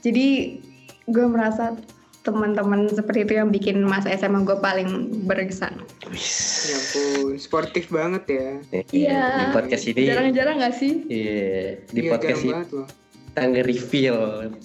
jadi 0.00 0.58
gue 1.10 1.26
merasa 1.26 1.76
teman-teman 2.20 2.84
seperti 2.92 3.24
itu 3.24 3.32
yang 3.40 3.48
bikin 3.48 3.80
masa 3.80 4.12
SMA 4.12 4.44
gue 4.44 4.58
paling 4.60 5.24
berkesan 5.24 5.80
Ya 6.10 6.74
ampun, 6.76 7.38
sportif 7.40 7.88
banget 7.88 8.24
ya. 8.28 8.48
Iya. 8.92 9.22
Di 9.24 9.44
podcast 9.56 9.84
ini 9.88 10.02
jarang-jarang 10.10 10.60
gak 10.60 10.74
sih 10.76 11.08
Iya, 11.08 11.80
di 11.88 12.00
Iya, 12.04 12.10
podcast 12.12 12.40
ini 12.44 12.60
kita 13.30 13.42
nge-reveal 13.46 14.18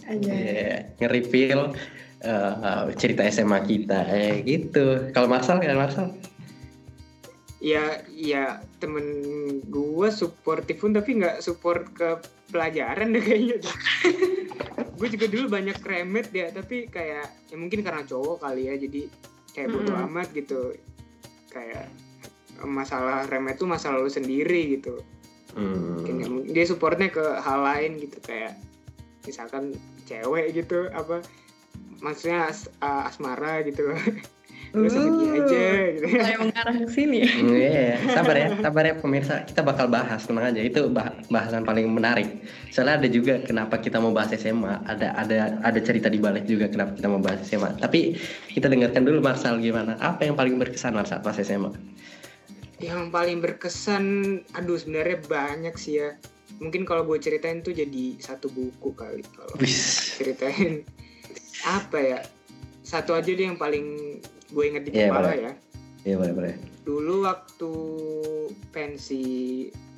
Aja. 0.09 0.31
Iya, 0.35 0.75
nge-reveal 0.99 1.59
eh, 2.25 2.83
cerita 2.97 3.21
SMA 3.29 3.59
kita 3.63 3.99
eh 4.09 4.41
gitu. 4.43 5.13
Kalau 5.15 5.29
Marsal 5.31 5.61
kan 5.61 5.77
Marsal? 5.79 6.07
Ya, 7.65 8.05
ya 8.13 8.61
temen 8.77 9.05
gue 9.65 10.09
supportif 10.13 10.85
pun 10.85 10.93
tapi 10.93 11.17
nggak 11.17 11.41
support 11.41 11.89
ke 11.97 12.21
pelajaran 12.53 13.09
deh 13.09 13.23
kayaknya. 13.25 13.57
gue 15.01 15.07
juga 15.09 15.25
dulu 15.25 15.45
banyak 15.49 15.81
remet 15.81 16.29
ya, 16.29 16.53
tapi 16.53 16.85
kayak 16.85 17.25
ya 17.49 17.55
mungkin 17.57 17.81
karena 17.81 18.05
cowok 18.05 18.45
kali 18.45 18.69
ya, 18.69 18.77
jadi 18.77 19.09
kayak 19.57 19.73
bodo 19.73 19.97
Mm-mm. 19.97 20.05
amat 20.13 20.29
gitu. 20.37 20.77
Kayak 21.49 21.89
masalah 22.61 23.25
remet 23.25 23.57
tuh 23.57 23.65
masalah 23.65 23.97
lu 23.97 24.13
sendiri 24.13 24.77
gitu. 24.77 25.01
Hmm. 25.57 26.05
Mungkin 26.05 26.15
ya, 26.21 26.27
dia 26.53 26.65
supportnya 26.69 27.09
ke 27.09 27.23
hal 27.41 27.65
lain 27.65 27.97
gitu 27.97 28.21
kayak 28.21 28.59
misalkan 29.25 29.73
cewek 30.05 30.53
gitu 30.53 30.87
apa 30.93 31.25
maksudnya 31.99 32.53
as- 32.53 32.71
asmara 32.79 33.65
gitu 33.65 33.89
sama 34.91 35.09
dia 35.15 35.31
aja 35.39 35.65
gitu 35.95 36.05
mulai 36.11 36.35
mengarah 36.37 36.75
ke 36.75 36.87
sini 36.91 37.17
ya. 37.23 37.29
Iya, 37.35 37.93
sabar 38.11 38.35
ya, 38.35 38.47
sabar 38.59 38.83
ya 38.85 38.93
pemirsa. 38.99 39.35
Kita 39.47 39.61
bakal 39.63 39.87
bahas 39.87 40.21
tenang 40.27 40.51
aja. 40.51 40.61
Itu 40.61 40.91
bah- 40.91 41.15
bahasan 41.31 41.63
paling 41.63 41.87
menarik. 41.89 42.27
Soalnya 42.69 43.01
ada 43.03 43.09
juga 43.09 43.39
kenapa 43.41 43.79
kita 43.79 43.97
mau 43.97 44.11
bahas 44.11 44.35
SMA. 44.35 44.83
Ada 44.85 45.15
ada 45.15 45.37
ada 45.63 45.79
cerita 45.79 46.11
di 46.11 46.19
balik 46.19 46.45
juga 46.45 46.67
kenapa 46.67 46.97
kita 46.97 47.07
mau 47.07 47.21
bahas 47.23 47.41
SMA. 47.47 47.79
Tapi 47.79 48.19
kita 48.51 48.67
dengarkan 48.67 49.07
dulu 49.07 49.23
Marsal 49.23 49.57
gimana. 49.63 49.97
Apa 49.97 50.27
yang 50.27 50.35
paling 50.35 50.59
berkesan 50.59 50.93
Marsal 50.93 51.23
pas 51.23 51.37
SMA? 51.39 51.71
yang 52.83 53.07
paling 53.07 53.39
berkesan 53.39 54.03
aduh 54.51 54.75
sebenarnya 54.75 55.23
banyak 55.23 55.75
sih 55.79 56.03
ya 56.03 56.19
mungkin 56.59 56.83
kalau 56.83 57.07
gue 57.07 57.19
ceritain 57.19 57.63
tuh 57.63 57.71
jadi 57.71 58.19
satu 58.19 58.51
buku 58.51 58.91
kali 58.95 59.23
kalau 59.31 59.55
Wis. 59.59 60.15
ceritain 60.19 60.83
apa 61.79 61.97
ya 61.99 62.19
satu 62.85 63.15
aja 63.15 63.31
deh 63.31 63.47
yang 63.47 63.57
paling 63.57 64.19
gue 64.55 64.63
inget 64.65 64.83
di 64.83 64.91
Iya, 64.93 65.11
kepala 65.11 65.27
boleh. 65.27 65.41
ya 65.41 65.51
Iya 66.01 66.15
boleh 66.15 66.33
boleh. 66.33 66.53
dulu 66.81 67.15
waktu 67.23 67.71
pensi 68.69 69.23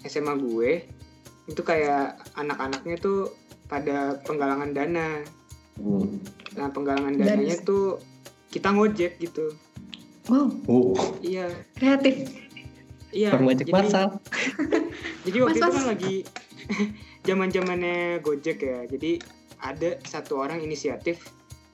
SMA 0.02 0.34
gue 0.36 0.72
itu 1.46 1.62
kayak 1.62 2.06
anak-anaknya 2.34 2.96
tuh 2.98 3.32
pada 3.66 4.18
penggalangan 4.22 4.72
dana 4.72 5.22
Hmm. 5.76 6.18
nah 6.52 6.68
penggalangan 6.68 7.14
dananya 7.14 7.54
tuh 7.62 8.02
kita 8.50 8.72
ngojek 8.72 9.20
gitu 9.20 9.54
wow 10.26 10.50
Uh, 10.66 10.98
iya 11.22 11.46
kreatif 11.72 12.34
iya 13.12 13.30
pengojek 13.30 13.64
jadi- 13.64 13.76
Marsal. 13.78 14.08
Jadi 15.24 15.38
waktu 15.38 15.54
Mas, 15.54 15.60
itu 15.60 15.68
mas. 15.68 15.76
kan 15.76 15.86
lagi 15.86 16.16
zaman 17.28 17.48
zamannya 17.48 17.98
Gojek 18.22 18.58
ya. 18.60 18.80
Jadi 18.86 19.20
ada 19.60 20.00
satu 20.02 20.40
orang 20.40 20.60
inisiatif. 20.60 21.20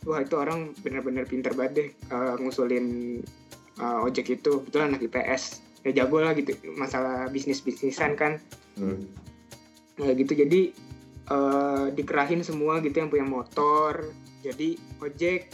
Wah 0.03 0.19
itu 0.19 0.35
orang 0.35 0.75
benar-benar 0.77 1.23
pinter 1.23 1.51
banget 1.51 1.71
deh 1.73 1.89
eh, 2.07 2.33
ngusulin 2.37 2.85
eh, 3.75 3.99
ojek 4.01 4.29
itu 4.33 4.59
betul 4.59 4.83
anak 4.83 4.99
IPS 5.01 5.43
ya 5.81 5.91
jago 5.97 6.19
lah 6.19 6.31
gitu 6.31 6.51
masalah 6.73 7.27
bisnis 7.27 7.59
bisnisan 7.59 8.13
kan 8.13 8.39
Hmm. 8.73 9.05
ya 9.95 10.11
gitu 10.11 10.33
jadi 10.33 10.73
eh, 11.25 11.85
dikerahin 11.91 12.41
semua 12.41 12.79
gitu 12.79 12.97
yang 12.97 13.07
punya 13.07 13.21
motor 13.23 14.09
jadi 14.41 14.73
ojek 14.97 15.53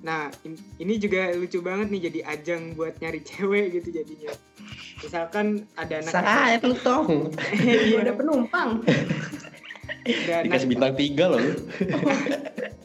nah 0.00 0.28
in- 0.42 0.60
ini 0.76 0.96
juga 0.96 1.32
lucu 1.32 1.58
banget 1.58 1.90
nih 1.90 2.02
jadi 2.04 2.20
ajang 2.30 2.62
buat 2.72 2.94
nyari 2.96 3.20
cewek 3.20 3.74
gitu 3.74 3.90
jadinya 3.92 4.30
misalkan 4.96 5.46
ada 5.74 5.98
anak 5.98 6.12
Saya 6.12 6.56
lu 6.62 6.76
tong. 6.78 7.34
Iya, 7.52 8.00
Udah 8.00 8.14
penumpang. 8.14 8.70
ada 10.06 10.32
anak 10.38 10.44
Dikasih 10.46 10.68
bintang 10.70 10.94
tiga 10.94 11.24
loh. 11.26 11.42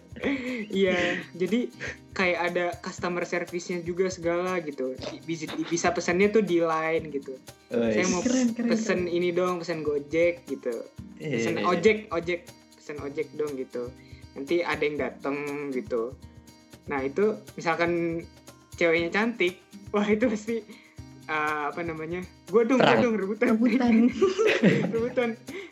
Iya, 0.70 1.24
jadi 1.34 1.72
kayak 2.12 2.40
ada 2.52 2.66
customer 2.84 3.24
service-nya 3.24 3.82
juga 3.86 4.12
segala 4.12 4.60
gitu. 4.60 4.94
Bisa, 5.24 5.48
bisa 5.70 5.88
pesannya 5.96 6.30
tuh 6.30 6.44
di 6.44 6.60
line 6.60 7.08
gitu. 7.14 7.40
Saya 7.72 8.06
mau 8.12 8.22
Keren, 8.26 8.52
keren, 8.58 8.70
pesen 8.70 9.00
ini 9.08 9.32
dong, 9.32 9.64
pesen 9.64 9.86
Gojek 9.86 10.44
gitu. 10.50 10.74
Pesen 11.20 11.60
Eh, 11.60 11.66
ojek, 11.68 12.12
ojek, 12.12 12.48
pesen 12.76 12.98
ojek 13.00 13.28
dong 13.40 13.56
gitu. 13.56 13.92
Nanti 14.36 14.64
ada 14.64 14.84
yang 14.84 14.98
dateng 15.00 15.70
gitu. 15.72 16.16
Nah 16.90 17.06
itu 17.06 17.38
misalkan 17.56 18.24
ceweknya 18.76 19.12
cantik, 19.14 19.62
wah 19.94 20.08
itu 20.08 20.28
pasti 20.28 20.64
uh, 21.30 21.70
apa 21.72 21.82
namanya? 21.86 22.26
Gue 22.50 22.66
dong, 22.66 22.82
gue 22.82 22.96
dong 23.00 23.16
rebutan, 23.16 23.56
Rebutan. 23.56 23.94
rebutan. 24.96 25.30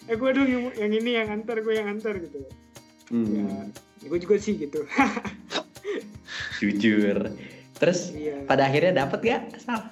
Eh 0.07 0.15
gue 0.15 0.29
dong 0.31 0.47
yang, 0.47 0.63
yang 0.77 0.91
ini 0.93 1.11
yang 1.17 1.27
antar, 1.33 1.59
gue 1.59 1.73
yang 1.73 1.89
antar 1.89 2.15
gitu. 2.21 2.45
Ya, 3.07 3.47
Hmm, 3.97 4.07
gue 4.07 4.19
juga 4.19 4.35
sih 4.37 4.53
gitu. 4.55 4.85
jujur. 6.59 7.17
Terus 7.73 8.09
Iya. 8.09 8.41
pada 8.43 8.65
akhirnya 8.65 8.93
dapat 8.97 9.19
gak? 9.21 9.41
Salah. 9.59 9.89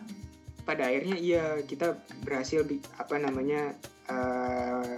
pada 0.62 0.82
akhirnya 0.84 1.14
iya 1.14 1.62
kita 1.62 1.94
berhasil 2.22 2.66
bi- 2.66 2.82
apa 2.98 3.16
namanya 3.16 3.78
eh, 4.06 4.98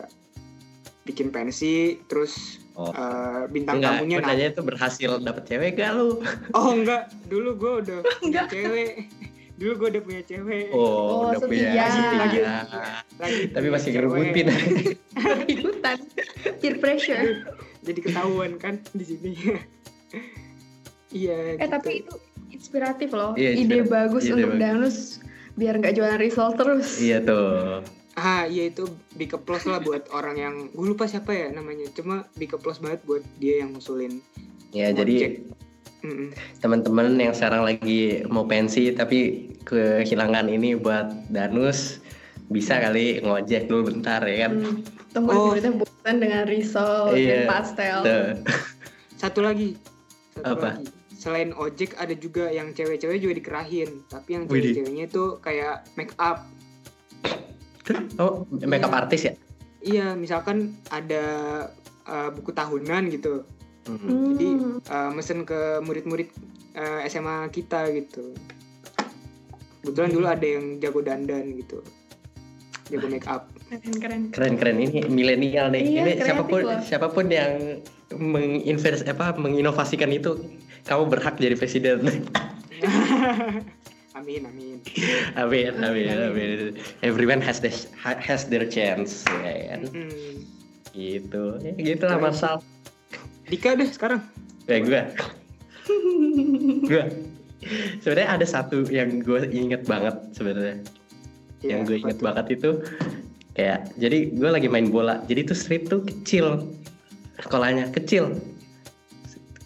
bikin 1.04 1.28
pensi 1.28 2.00
terus 2.06 2.64
Oh. 2.72 2.88
eh, 2.88 3.50
bintang 3.50 3.84
Enggak, 3.84 4.00
tamunya 4.00 4.18
nanya 4.22 4.48
itu 4.48 4.62
berhasil 4.62 5.20
dapet 5.20 5.44
cewek 5.44 5.76
gak 5.76 5.92
lu? 5.92 6.24
oh 6.54 6.70
enggak 6.72 7.12
dulu 7.26 7.58
gue 7.58 7.74
udah 7.84 8.00
Enggak. 8.24 8.48
cewek 8.48 9.12
dulu 9.58 9.72
gue 9.76 9.88
udah 9.90 10.04
punya 10.04 10.22
cewek 10.24 10.70
Oh, 10.70 10.80
Oh, 10.80 11.22
udah 11.28 11.40
punya 11.42 11.66
setia. 11.66 11.86
setia. 11.90 12.54
lagi 13.18 13.42
Tapi 13.50 13.68
masih 13.68 13.90
ngerebutin. 13.92 14.46
Rebutan. 15.18 15.98
Peer 16.62 16.76
pressure. 16.78 17.42
jadi 17.82 18.00
ketahuan 18.00 18.56
kan 18.56 18.78
di 18.92 19.04
sini 19.04 19.32
iya 21.10 21.56
Eh 21.56 21.58
gitu. 21.58 21.72
tapi 21.72 21.92
itu 22.02 22.14
inspiratif 22.50 23.10
loh. 23.12 23.32
Iya, 23.34 23.56
Ide 23.56 23.60
inspiratif. 23.80 23.90
bagus 23.90 24.24
Ide 24.24 24.34
untuk 24.34 24.50
bagus. 24.50 24.62
Danus 24.62 24.98
biar 25.54 25.74
nggak 25.76 25.94
jualan 25.94 26.20
risol 26.20 26.50
terus. 26.54 26.88
iya 27.00 27.18
tuh. 27.20 27.82
ah 28.14 28.46
iya 28.46 28.68
itu 28.68 28.86
big 29.14 29.30
applause 29.30 29.64
lah 29.64 29.78
buat 29.80 30.10
orang 30.10 30.36
yang 30.36 30.56
gue 30.68 30.88
lupa 30.88 31.06
siapa 31.06 31.30
ya 31.30 31.48
namanya 31.48 31.86
cuma 31.92 32.26
big 32.34 32.50
applause 32.50 32.78
banget 32.78 32.98
buat 33.04 33.22
dia 33.36 33.62
yang 33.62 33.72
ngusulin 33.72 34.22
Ya 34.70 34.90
jadi 34.90 35.38
Mm-mm. 36.08 36.28
teman-teman 36.58 37.20
yang 37.20 37.36
sekarang 37.36 37.64
lagi 37.64 38.24
mau 38.26 38.44
pensi 38.44 38.90
tapi 38.92 39.20
kehilangan 39.62 40.48
ini 40.48 40.74
buat 40.74 41.12
Danus 41.28 42.00
bisa 42.48 42.80
kali 42.80 43.20
ngojek 43.20 43.68
dulu 43.68 43.92
bentar 43.92 44.24
ya 44.24 44.48
kan. 44.48 44.52
Hmm. 44.56 44.80
Tunggu 45.12 45.30
Oh. 45.30 45.52
muridnya 45.52 45.74
bosan 45.74 46.16
dengan 46.18 46.48
risol 46.48 47.12
Iya. 47.12 47.28
dan 47.28 47.40
pastel. 47.46 47.98
Tuh. 48.02 48.28
satu 49.18 49.42
lagi 49.42 49.76
satu 50.32 50.56
Apa? 50.56 50.68
lagi 50.72 50.86
selain 51.12 51.50
ojek 51.52 51.98
ada 51.98 52.14
juga 52.14 52.48
yang 52.48 52.70
cewek-cewek 52.70 53.18
juga 53.18 53.34
dikerahin 53.36 54.06
tapi 54.06 54.30
yang 54.32 54.46
cewek-ceweknya 54.46 55.06
itu 55.06 55.24
kayak 55.42 55.84
make 55.96 56.14
up 56.18 56.46
Oh, 58.18 58.44
makeup 58.62 58.92
artis 58.94 59.26
ya? 59.26 59.34
iya 59.80 60.12
misalkan 60.14 60.76
ada 60.88 61.26
uh, 62.04 62.30
buku 62.30 62.52
tahunan 62.52 63.08
gitu 63.10 63.42
Hmm. 63.88 64.36
Jadi, 64.36 64.50
uh, 64.92 65.12
mesen 65.16 65.48
ke 65.48 65.80
murid-murid 65.80 66.30
uh, 66.76 67.00
SMA 67.08 67.48
kita 67.56 67.88
gitu 67.96 68.36
kebetulan 69.82 70.12
dulu 70.12 70.26
ada 70.28 70.44
yang 70.44 70.84
jago 70.84 71.00
dandan 71.00 71.56
gitu 71.56 71.80
jago 72.92 73.08
make 73.08 73.24
up 73.32 73.48
keren 73.68 74.00
keren. 74.00 74.22
Keren-keren 74.32 74.78
ini 74.80 75.04
milenial 75.12 75.68
nih. 75.76 75.84
Iya, 75.84 76.02
ini 76.08 76.12
siapa 76.24 76.44
pun 76.48 76.62
loh. 76.64 76.80
siapa 76.80 77.08
pun 77.12 77.28
yang 77.28 77.84
menginvest 78.16 79.04
apa 79.04 79.36
menginovasikan 79.36 80.08
itu 80.16 80.40
kamu 80.88 81.12
berhak 81.12 81.36
jadi 81.36 81.60
presiden. 81.60 82.08
amin 84.18 84.50
amin 84.50 84.78
amin, 85.36 85.74
amin, 85.84 86.16
amin. 86.32 86.80
Everyone 87.04 87.44
has 87.44 87.60
this 87.60 87.92
has 88.00 88.48
their 88.48 88.64
chance 88.64 89.28
ya 89.44 89.76
kan. 89.76 89.82
Hmm. 89.92 90.36
Gitu. 90.96 91.44
Ya, 91.62 91.72
gitulah 91.76 92.18
Marsal. 92.24 92.64
Dika 93.48 93.80
deh 93.80 93.88
sekarang 93.88 94.22
Ya 94.68 94.84
gue. 94.84 95.02
gue. 96.92 97.06
Sebenarnya 98.04 98.30
ada 98.36 98.46
satu 98.46 98.84
yang 98.92 99.24
gue 99.24 99.48
inget 99.48 99.88
banget 99.88 100.20
sebenarnya. 100.36 100.84
Iya, 101.64 101.70
yang 101.72 101.80
gue 101.88 101.98
inget 102.04 102.20
tuh? 102.20 102.26
banget 102.28 102.46
itu 102.60 102.70
kayak 103.58 103.90
jadi 103.98 104.30
gue 104.38 104.50
lagi 104.54 104.70
main 104.70 104.94
bola 104.94 105.26
jadi 105.26 105.50
tuh 105.50 105.58
street 105.58 105.90
tuh 105.90 106.06
kecil 106.06 106.70
sekolahnya 107.42 107.90
kecil 107.90 108.38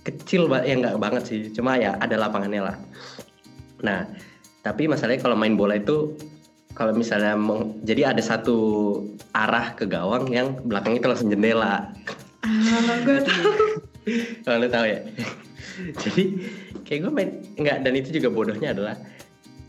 kecil 0.07 0.47
ya 0.47 0.79
nggak 0.79 0.95
banget 0.95 1.23
sih 1.27 1.39
cuma 1.51 1.75
ya 1.75 1.99
ada 1.99 2.15
lapangannya 2.15 2.71
lah 2.71 2.77
nah 3.83 4.07
tapi 4.63 4.87
masalahnya 4.87 5.19
kalau 5.19 5.35
main 5.35 5.59
bola 5.59 5.75
itu 5.75 6.15
kalau 6.71 6.95
misalnya 6.95 7.35
mau 7.35 7.67
jadi 7.83 8.15
ada 8.15 8.23
satu 8.23 8.57
arah 9.35 9.75
ke 9.75 9.83
gawang 9.83 10.31
yang 10.31 10.55
belakangnya 10.63 11.03
itu 11.03 11.09
langsung 11.11 11.27
jendela 11.27 11.91
Ah, 12.41 12.97
gue 13.01 13.19
tahu. 13.21 13.51
kalau 14.43 14.65
lu 14.65 14.69
tahu 14.69 14.85
ya 14.89 14.99
jadi 16.01 16.23
kayak 16.83 16.99
gue 17.05 17.11
main 17.13 17.29
nggak 17.55 17.85
dan 17.85 17.93
itu 17.93 18.09
juga 18.17 18.33
bodohnya 18.33 18.73
adalah 18.73 18.97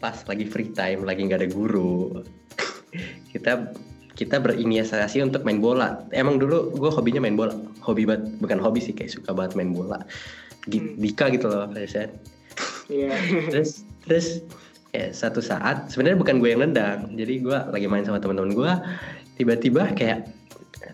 pas 0.01 0.17
lagi 0.25 0.49
free 0.49 0.73
time 0.73 1.05
lagi 1.05 1.29
nggak 1.29 1.45
ada 1.45 1.51
guru 1.53 2.25
kita 3.29 3.71
kita 4.13 4.41
berinisiasi 4.41 5.21
untuk 5.21 5.45
main 5.45 5.61
bola 5.61 6.05
emang 6.13 6.41
dulu 6.41 6.73
gue 6.73 6.91
hobinya 6.91 7.21
main 7.21 7.37
bola 7.37 7.53
hobi 7.81 8.09
banget 8.09 8.29
bukan 8.41 8.57
hobi 8.57 8.81
sih 8.81 8.93
kayak 8.93 9.13
suka 9.13 9.33
banget 9.33 9.53
main 9.57 9.73
bola 9.73 10.01
Hmm. 10.63 10.95
Dika 10.95 11.27
gitu 11.35 11.51
loh 11.51 11.67
Resen. 11.75 12.15
Iya. 12.87 13.19
terus 13.51 13.83
terus 14.07 14.47
kayak 14.95 15.11
satu 15.11 15.43
saat 15.43 15.91
sebenarnya 15.91 16.23
bukan 16.23 16.39
gue 16.39 16.55
yang 16.55 16.63
nendang 16.63 17.11
jadi 17.19 17.43
gue 17.43 17.59
lagi 17.75 17.91
main 17.91 18.07
sama 18.07 18.23
teman-teman 18.23 18.55
gue 18.55 18.73
tiba-tiba 19.43 19.91
kayak 19.99 20.31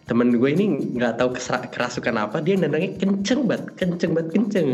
temen 0.09 0.35
gue 0.35 0.51
ini 0.51 0.97
nggak 0.97 1.21
tahu 1.21 1.37
kerasukan 1.69 2.17
apa 2.17 2.41
dia 2.41 2.57
nendangnya 2.57 2.97
kenceng 2.97 3.45
banget 3.45 3.77
kenceng 3.77 4.17
banget 4.17 4.29
kenceng. 4.35 4.69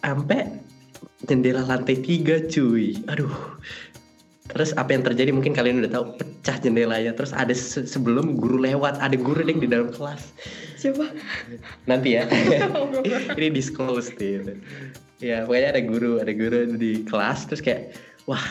Sampai 0.00 0.46
jendela 1.26 1.66
lantai 1.66 1.98
tiga 1.98 2.38
cuy. 2.46 2.94
Aduh. 3.10 3.58
Terus 4.46 4.70
apa 4.78 4.94
yang 4.94 5.02
terjadi 5.02 5.34
mungkin 5.34 5.52
kalian 5.52 5.82
udah 5.82 5.92
tahu 5.92 6.04
pecah 6.16 6.56
jendelanya. 6.62 7.10
Terus 7.12 7.34
ada 7.34 7.50
se- 7.50 7.84
sebelum 7.84 8.38
guru 8.38 8.62
lewat 8.62 9.02
ada 9.02 9.18
guru 9.18 9.42
yang 9.42 9.58
di 9.58 9.68
dalam 9.68 9.90
kelas. 9.90 10.30
Siapa? 10.78 11.10
nanti 11.90 12.14
ya. 12.14 12.30
Ini 13.36 13.50
disclose 13.50 14.14
gitu 14.14 14.54
ya 15.20 15.48
pokoknya 15.48 15.68
ada 15.76 15.82
guru 15.82 16.12
ada 16.20 16.32
guru 16.36 16.76
di 16.76 17.04
kelas 17.08 17.48
terus 17.48 17.62
kayak 17.64 17.96
wah 18.28 18.42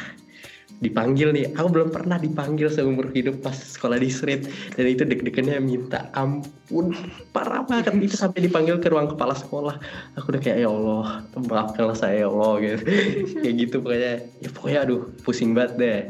dipanggil 0.83 1.31
nih. 1.31 1.45
Aku 1.55 1.71
belum 1.71 1.89
pernah 1.91 2.19
dipanggil 2.19 2.67
seumur 2.67 3.07
hidup 3.15 3.39
pas 3.39 3.55
sekolah 3.55 3.99
di 3.99 4.09
street. 4.11 4.47
Dan 4.75 4.85
itu 4.91 5.03
deg-degannya 5.07 5.59
minta 5.63 6.11
ampun. 6.17 6.91
Parah 7.31 7.63
banget. 7.63 7.95
Itu 7.95 8.15
sampai 8.19 8.43
dipanggil 8.43 8.79
ke 8.83 8.91
ruang 8.91 9.11
kepala 9.11 9.35
sekolah. 9.37 9.79
Aku 10.19 10.35
udah 10.35 10.41
kayak 10.41 10.65
ya 10.65 10.69
Allah 10.71 11.23
maafkanlah 11.35 11.95
saya 11.95 12.25
ya 12.25 12.27
Allah 12.27 12.53
gitu. 12.59 12.77
Kayak 13.43 13.55
gitu 13.55 13.75
pokoknya. 13.79 14.13
Ya 14.43 14.49
pokoknya 14.51 14.79
aduh 14.83 15.01
pusing 15.23 15.51
banget 15.55 15.71
deh. 15.79 16.01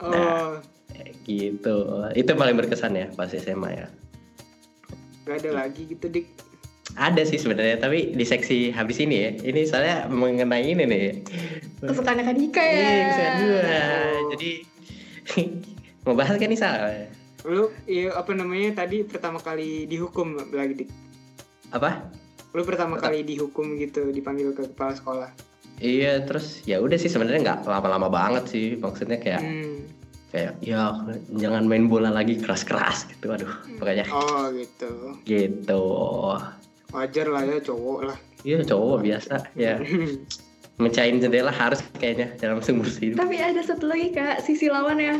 Oh, 0.00 0.58
Kayak 0.90 1.12
gitu. 1.28 1.76
Itu 2.16 2.30
paling 2.34 2.56
berkesan 2.58 2.98
ya 2.98 3.06
pas 3.14 3.30
SMA 3.30 3.70
ya. 3.70 3.86
Gak 5.28 5.46
ada 5.46 5.66
lagi 5.66 5.86
gitu 5.86 6.10
dik. 6.10 6.49
Ada 7.00 7.24
sih 7.24 7.40
sebenarnya, 7.40 7.80
tapi 7.80 8.12
di 8.12 8.22
seksi 8.22 8.70
habis 8.70 9.00
ini 9.00 9.16
ya. 9.18 9.30
Ini 9.32 9.60
soalnya 9.64 10.04
mengenai 10.06 10.68
ini 10.68 10.84
nih. 10.84 11.24
Kesukaannya 11.80 12.22
Kak 12.22 12.36
Dika 12.36 12.60
ya. 12.60 12.76
Iya, 12.76 12.92
kesukaan 13.08 13.34
dua. 13.40 13.80
Jadi 14.30 14.50
mau 16.04 16.12
bahas 16.12 16.36
kan 16.36 16.44
nih 16.44 16.60
salah. 16.60 17.08
Lu 17.42 17.72
ya 17.84 18.12
apa 18.12 18.30
namanya 18.30 18.76
tadi 18.76 19.00
pertama 19.02 19.40
kali 19.40 19.88
dihukum 19.88 20.52
lagi 20.52 20.84
dik. 20.84 20.88
Apa? 21.72 22.04
Lu 22.52 22.60
pertama 22.62 23.00
Pertama- 23.00 23.16
kali 23.16 23.24
dihukum 23.24 23.80
gitu 23.80 24.12
dipanggil 24.12 24.52
ke 24.52 24.68
kepala 24.68 24.92
sekolah. 24.92 25.30
Iya, 25.80 26.20
terus 26.22 26.60
ya 26.62 26.76
udah 26.76 27.00
sih 27.00 27.08
sebenarnya 27.08 27.40
nggak 27.40 27.60
lama-lama 27.64 28.12
banget 28.12 28.44
sih. 28.46 28.76
Maksudnya 28.76 29.16
kayak 29.16 29.40
Hmm. 29.40 29.88
kayak 30.28 30.52
ya 30.60 30.92
jangan 31.32 31.64
main 31.64 31.88
bola 31.88 32.12
lagi 32.12 32.36
keras-keras 32.36 33.08
gitu. 33.08 33.32
Aduh, 33.32 33.48
pokoknya 33.80 34.04
Oh 34.12 34.52
gitu. 34.52 35.16
gitu. 35.24 35.80
Wajar 36.90 37.26
lah 37.26 37.42
ya 37.42 37.58
cowok 37.60 38.00
lah. 38.04 38.18
Iya 38.40 38.58
cowok 38.62 38.98
biasa 39.00 39.34
ya. 39.54 39.78
mecahin 40.80 41.20
jendela 41.20 41.52
harus 41.52 41.84
kayaknya 42.00 42.32
dalam 42.40 42.56
seumur 42.58 42.88
hidup 42.88 43.20
Tapi 43.20 43.36
ada 43.36 43.60
satu 43.60 43.84
lagi 43.84 44.10
kak, 44.10 44.40
sisi 44.40 44.64
lawan 44.66 44.96
ya, 44.96 45.12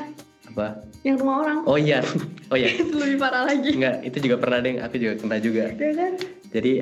apa 0.49 0.81
yang 1.05 1.21
rumah 1.21 1.45
orang. 1.45 1.59
oh 1.69 1.77
iya 1.77 2.01
oh 2.49 2.57
iya 2.57 2.73
Itu 2.81 2.97
lebih 2.97 3.21
parah 3.21 3.45
lagi. 3.45 3.77
enggak 3.77 4.01
itu 4.03 4.25
juga 4.25 4.41
pernah 4.41 4.65
deh 4.65 4.81
aku 4.81 4.97
juga 4.97 5.13
kena 5.21 5.37
juga 5.37 5.69
Ya 5.77 5.93
kan? 5.93 6.13
jadi 6.49 6.73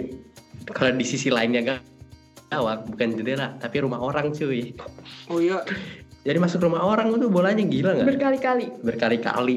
kalau 0.70 0.94
di 0.94 1.02
sisi 1.02 1.26
lainnya 1.26 1.66
gak 1.66 1.80
gawang 2.48 2.86
bukan 2.86 3.08
jendela 3.12 3.58
tapi 3.58 3.82
rumah 3.82 3.98
orang 3.98 4.30
cuy 4.30 4.70
Oh 5.26 5.42
iya. 5.42 5.58
jadi 6.22 6.38
masuk 6.38 6.62
rumah 6.62 6.80
orang 6.80 7.10
tuh 7.12 7.26
bolanya 7.26 7.60
gila 7.60 7.98
nggak 7.98 8.14
Berkali-kali. 8.14 8.66
berkali-kali 8.80 9.56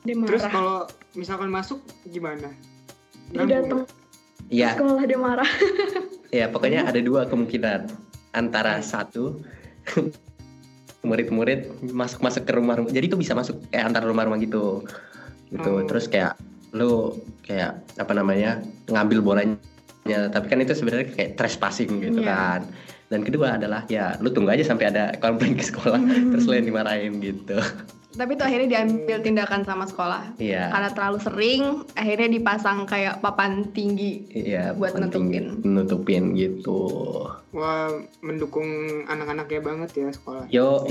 Dia 0.00 0.14
Terus 0.16 0.44
kalau 0.46 0.86
misalkan 1.12 1.50
masuk 1.50 1.82
gimana? 2.06 2.54
Dia 3.28 3.42
Ganggu 3.42 3.52
datang 3.52 3.80
ya 4.50 4.74
sekolah 4.76 5.02
dia 5.06 5.18
marah. 5.18 5.50
ya 6.38 6.46
pokoknya 6.50 6.90
ada 6.90 7.00
dua 7.00 7.24
kemungkinan. 7.30 7.86
Antara 8.30 8.78
satu 8.82 9.42
murid-murid 11.06 11.90
masuk-masuk 11.90 12.44
ke 12.44 12.52
rumah-rumah. 12.52 12.90
Jadi 12.92 13.06
itu 13.08 13.16
bisa 13.18 13.32
masuk 13.32 13.58
kayak 13.72 13.90
antar 13.94 14.04
rumah-rumah 14.04 14.38
gitu. 14.42 14.84
Gitu. 15.50 15.66
Oh. 15.66 15.82
terus 15.82 16.06
kayak 16.06 16.38
lu 16.70 17.18
kayak 17.42 17.82
apa 17.98 18.12
namanya 18.14 18.62
ngambil 18.86 19.18
bolanya. 19.24 19.58
Tapi 20.06 20.46
kan 20.46 20.62
itu 20.62 20.74
sebenarnya 20.74 21.10
kayak 21.10 21.34
trespassing 21.40 21.98
gitu 22.02 22.22
Iya. 22.22 22.30
kan. 22.30 22.60
Dan 23.10 23.26
kedua 23.26 23.58
adalah 23.58 23.82
ya 23.90 24.14
lu 24.22 24.30
tunggu 24.30 24.54
aja 24.54 24.62
sampai 24.62 24.94
ada 24.94 25.10
komplain 25.18 25.58
ke 25.58 25.64
sekolah. 25.66 25.98
Terus 26.30 26.44
lu 26.46 26.54
yang 26.54 26.68
dimarahin 26.70 27.18
gitu 27.18 27.58
Tapi 28.10 28.34
itu 28.34 28.42
akhirnya 28.42 28.68
diambil 28.68 29.18
tindakan 29.20 29.62
sama 29.62 29.84
sekolah. 29.84 30.34
iya 30.36 30.66
Karena 30.68 30.90
terlalu 30.90 31.18
sering, 31.20 31.62
akhirnya 31.94 32.28
dipasang 32.28 32.82
kayak 32.82 33.18
papan 33.18 33.70
tinggi. 33.70 34.26
iya 34.28 34.74
buat 34.74 34.92
penting 34.92 35.30
nutupin. 35.30 35.44
nutupin 35.64 36.24
gitu 36.34 36.80
Wah, 37.50 37.86
mendukung 38.20 38.66
anak-anaknya 39.06 39.60
banget 39.60 39.90
ya 39.96 40.08
sekolah. 40.10 40.44
yo 40.48 40.86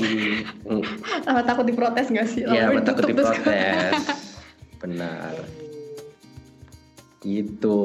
Sama 1.21 1.43
takut 1.43 1.63
diprotes 1.63 2.07
gak 2.07 2.23
sih? 2.25 2.43
Iya, 2.43 2.71
Lama 2.71 2.81
takut 2.81 3.03
tuh 3.03 3.11
diprotes. 3.11 3.99
Benar. 4.81 5.35
Gitu. 7.19 7.79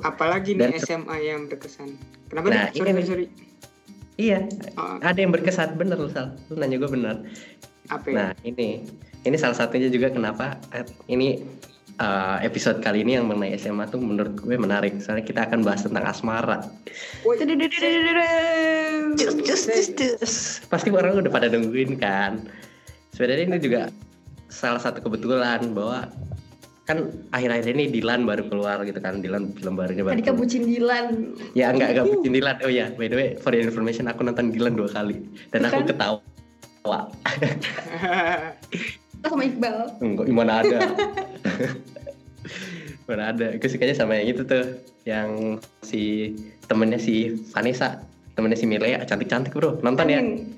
Apalagi 0.00 0.52
Dan 0.54 0.72
nih 0.72 0.80
SMA 0.82 1.16
yang 1.22 1.48
berkesan. 1.48 1.96
Kenapa 2.28 2.46
Nah, 2.46 2.68
nih? 2.68 2.76
Sorry, 2.76 2.90
ini 2.90 3.02
sorry. 3.02 3.26
Iya, 4.14 4.38
Oh, 4.76 5.00
ada 5.00 5.16
yang 5.16 5.32
berkesan 5.32 5.74
bener 5.74 5.96
lu 5.96 6.06
Sal. 6.06 6.36
Lu 6.46 6.54
nanya 6.54 6.76
gue 6.76 6.86
bener. 6.86 7.24
Apa 7.92 8.06
ya? 8.08 8.14
Nah, 8.16 8.30
ini 8.44 8.84
ini 9.24 9.36
salah 9.40 9.56
satunya 9.56 9.88
juga 9.88 10.12
kenapa 10.12 10.60
eh, 10.72 10.84
ini 11.08 11.40
eh, 12.00 12.36
episode 12.44 12.80
kali 12.80 13.04
ini 13.04 13.16
yang 13.20 13.28
mengenai 13.28 13.56
SMA 13.56 13.88
tuh 13.88 14.00
menurut 14.00 14.36
gue 14.40 14.56
menarik. 14.56 14.96
Soalnya 15.00 15.24
kita 15.24 15.48
akan 15.48 15.64
bahas 15.64 15.84
tentang 15.84 16.04
asmara. 16.04 16.64
Cus, 19.16 19.34
cus, 19.44 19.62
cus, 19.68 19.88
cus. 19.96 20.34
Pasti 20.68 20.88
orang 20.92 21.20
udah 21.20 21.32
pada 21.32 21.48
nungguin 21.52 22.00
kan. 22.00 22.48
Sebenarnya 23.12 23.46
ini 23.46 23.58
juga 23.62 23.92
salah 24.50 24.82
satu 24.82 25.02
kebetulan 25.02 25.74
bahwa 25.74 26.10
kan 26.84 27.08
akhir-akhir 27.32 27.64
ini 27.72 27.88
Dilan 27.88 28.28
baru 28.28 28.44
keluar 28.44 28.84
gitu 28.84 29.00
kan 29.00 29.24
Dilan 29.24 29.56
film 29.56 29.72
barunya 29.72 30.04
baru 30.04 30.20
Tadi 30.20 30.24
kan 30.24 30.36
bucin 30.36 30.62
Dilan. 30.68 31.32
Ya 31.56 31.72
enggak 31.72 31.96
enggak 31.96 32.06
bikin 32.12 32.32
Dilan. 32.36 32.56
Oh 32.60 32.72
ya, 32.72 32.92
by 32.92 33.08
the 33.08 33.16
way, 33.16 33.28
for 33.40 33.56
your 33.56 33.64
information 33.64 34.04
aku 34.04 34.20
nonton 34.20 34.52
Dilan 34.52 34.76
dua 34.76 34.92
kali 34.92 35.16
dan 35.48 35.64
aku 35.64 35.80
Bukan? 35.88 36.33
Ketawa. 36.84 37.08
Kita 39.16 39.26
sama 39.32 39.42
Iqbal. 39.48 39.76
Enggak, 40.04 40.24
gimana 40.28 40.52
ada? 40.60 40.78
mana 43.08 43.32
ada? 43.32 43.56
Aku 43.56 43.64
sukanya 43.72 43.96
sama 43.96 44.20
yang 44.20 44.36
itu 44.36 44.44
tuh, 44.44 44.84
yang 45.08 45.56
si 45.80 46.36
temennya 46.68 47.00
si 47.00 47.40
Vanessa, 47.56 48.04
temennya 48.36 48.60
si 48.60 48.68
Milea, 48.68 49.00
cantik-cantik 49.08 49.56
bro. 49.56 49.80
Nonton 49.80 50.12
ya? 50.12 50.20
Amin. 50.20 50.52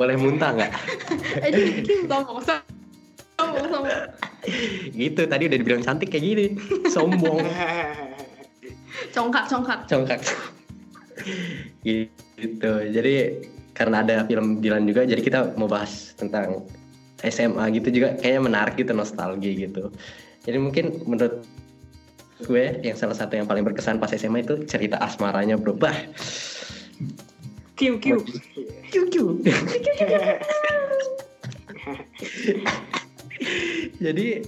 Boleh 0.00 0.16
muntah 0.16 0.56
nggak? 0.56 0.72
Eh, 1.44 1.84
Kim 1.84 2.08
sombong, 2.08 2.40
sombong, 3.36 3.66
sombong. 3.68 4.00
gitu. 4.96 5.22
Tadi 5.28 5.42
udah 5.52 5.58
dibilang 5.60 5.84
cantik 5.84 6.08
kayak 6.08 6.24
gini, 6.24 6.46
sombong, 6.88 7.44
Congkak, 9.12 9.44
congkak. 9.52 9.84
congkak. 9.84 10.20
gitu. 11.86 12.72
Jadi 12.88 13.14
karena 13.80 14.04
ada 14.04 14.28
film 14.28 14.60
Dilan 14.60 14.84
juga, 14.84 15.08
jadi 15.08 15.24
kita 15.24 15.56
mau 15.56 15.64
bahas 15.64 16.12
tentang 16.20 16.68
SMA 17.24 17.64
gitu 17.80 17.88
juga 17.88 18.12
kayaknya 18.20 18.42
menarik 18.44 18.76
gitu 18.76 18.92
nostalgia 18.92 19.56
gitu. 19.56 19.88
Jadi 20.44 20.60
mungkin 20.60 21.00
menurut 21.08 21.40
gue 22.44 22.64
yang 22.84 22.96
salah 23.00 23.16
satu 23.16 23.40
yang 23.40 23.48
paling 23.48 23.64
berkesan 23.64 23.96
pas 23.96 24.12
SMA 24.12 24.44
itu 24.44 24.68
cerita 24.68 25.00
asmaranya 25.00 25.56
bro. 25.56 25.72
Bah, 25.72 25.96
Kiu, 27.80 27.96
kiu. 27.96 28.20
kiu 28.92 29.08
kiu. 29.08 29.40
jadi 34.04 34.44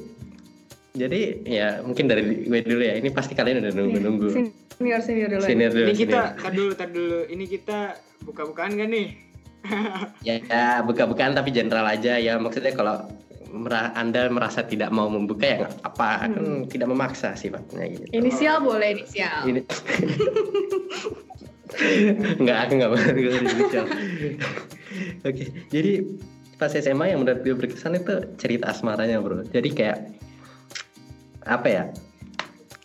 jadi 0.92 1.20
ya 1.48 1.80
mungkin 1.80 2.04
dari 2.04 2.44
gue 2.44 2.60
dulu 2.60 2.84
ya. 2.84 3.00
Ini 3.00 3.08
pasti 3.16 3.32
kalian 3.32 3.64
udah 3.64 3.72
nunggu-nunggu. 3.72 4.28
Senior, 4.76 5.00
senior 5.00 5.28
dulu. 5.32 5.40
Senior 5.48 5.72
dulu. 5.72 5.88
Ini 5.88 5.96
kita, 5.96 6.20
tar 6.36 6.52
dulu, 6.52 6.72
tar 6.76 6.88
dulu. 6.92 7.24
Ini 7.32 7.44
kita 7.48 7.96
buka-bukaan 8.26 8.78
gak 8.78 8.90
nih? 8.90 9.08
Ya, 10.26 10.42
ya 10.42 10.82
buka-bukaan 10.82 11.38
tapi 11.38 11.54
general 11.54 11.86
aja 11.86 12.18
ya. 12.18 12.34
Maksudnya 12.34 12.74
kalau 12.74 13.06
anda 13.94 14.26
merasa 14.32 14.64
tidak 14.64 14.88
mau 14.90 15.12
membuka 15.12 15.44
ya 15.44 15.56
nggak 15.62 15.74
apa 15.84 16.08
kan 16.24 16.32
tidak 16.66 16.88
memaksa 16.88 17.36
sifatnya 17.36 17.84
gitu. 17.92 18.04
Inisial 18.10 18.64
boleh 18.64 18.96
inisial. 18.96 19.44
Ini 19.44 19.60
Enggak, 22.42 22.58
aku 22.68 22.72
enggak 22.76 22.90
mau 22.90 22.98
enggak 23.00 23.32
mau 23.32 23.52
inisial. 23.54 23.86
Oke, 25.24 25.44
jadi 25.72 25.92
pas 26.56 26.72
SMA 26.72 27.12
yang 27.12 27.24
menurut 27.24 27.40
gue 27.42 27.54
berkesan 27.56 27.96
itu 27.96 28.12
cerita 28.36 28.72
asmaranya 28.72 29.20
bro. 29.20 29.44
Jadi 29.48 29.68
kayak 29.72 29.98
apa 31.48 31.68
ya? 31.68 31.84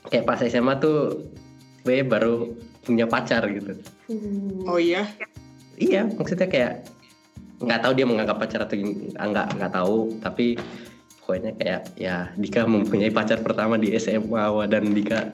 Kayak 0.07 0.25
pas 0.27 0.39
SMA 0.39 0.79
tuh 0.79 1.29
gue 1.83 2.03
baru 2.03 2.51
punya 2.87 3.03
pacar 3.05 3.43
gitu. 3.51 3.75
Oh 4.63 4.79
iya? 4.79 5.03
Iya, 5.75 6.07
maksudnya 6.07 6.47
kayak 6.47 6.87
nggak 7.59 7.79
tahu 7.83 7.93
dia 7.93 8.05
menganggap 8.07 8.39
pacar 8.39 8.63
atau 8.63 8.79
gim- 8.79 9.11
enggak 9.13 9.51
nggak 9.53 9.73
tahu, 9.75 10.15
tapi 10.23 10.55
pokoknya 11.19 11.51
kayak 11.59 11.81
ya 11.99 12.31
Dika 12.33 12.63
mempunyai 12.63 13.11
pacar 13.11 13.43
pertama 13.43 13.75
di 13.75 13.91
SMA 13.93 14.47
dan 14.65 14.95
Dika 14.95 15.27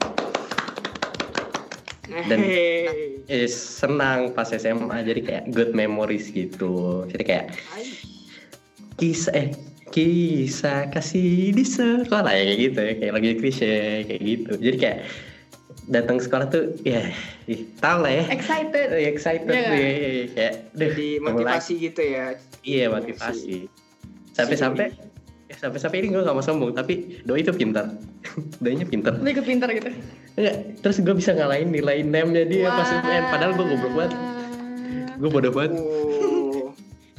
Dan- 2.04 2.42
Hehehe. 2.44 3.24
eh, 3.26 3.48
senang 3.48 4.30
pas 4.30 4.46
SMA 4.46 5.02
jadi 5.02 5.20
kayak 5.20 5.44
good 5.50 5.70
memories 5.72 6.28
gitu. 6.28 7.02
Jadi 7.08 7.24
kayak 7.24 7.46
Ay, 7.72 7.88
kisah 8.94 9.32
eh 9.34 9.48
kisah 9.88 10.90
kasih 10.90 11.50
di 11.50 11.64
sekolah 11.64 12.30
ya 12.30 12.42
kayak 12.44 12.58
gitu 12.60 12.78
ya 12.78 12.92
kayak 12.98 13.12
lagi 13.14 13.30
klise 13.34 13.72
kayak 14.04 14.22
gitu. 14.22 14.52
Jadi 14.60 14.76
kayak 14.76 14.98
datang 15.88 16.16
sekolah 16.16 16.48
tuh 16.48 16.72
ya 16.86 17.12
ih, 17.44 17.68
tau 17.80 18.00
lah 18.00 18.12
ya. 18.12 18.24
Excited. 18.32 18.88
Eh, 18.92 19.08
excited 19.08 19.52
Iya 19.52 19.60
tuh 19.60 19.74
nggak? 19.76 19.80
ya, 19.84 20.24
kayak 20.32 20.54
duh, 20.72 20.88
Jadi 20.88 21.08
motivasi 21.20 21.72
gitu 21.76 22.02
ya. 22.02 22.26
Iya 22.64 22.84
motivasi. 22.88 23.56
Sampai-sampai 24.32 24.86
ya, 25.50 25.54
sampai-sampai 25.60 25.96
ini 26.02 26.08
gue 26.16 26.24
gak 26.24 26.34
mau 26.34 26.44
sombong 26.44 26.72
tapi 26.72 27.20
doi 27.28 27.44
itu 27.44 27.52
pintar. 27.52 27.92
Doinya 28.64 28.88
pintar. 28.88 29.20
Lu 29.20 29.28
ikut 29.28 29.44
pinter 29.44 29.68
gitu. 29.76 29.90
Enggak, 30.34 30.56
terus 30.80 30.96
gue 30.98 31.14
bisa 31.14 31.36
ngalahin 31.36 31.70
nilai 31.70 32.02
nem-nya 32.02 32.44
dia 32.48 32.68
pas 32.72 32.88
UN 32.90 33.24
padahal 33.30 33.52
gue 33.54 33.66
goblok 33.68 33.92
banget. 33.94 34.12
Gue 35.20 35.30
bodoh 35.30 35.52
banget. 35.52 35.72
Oh. 35.78 36.74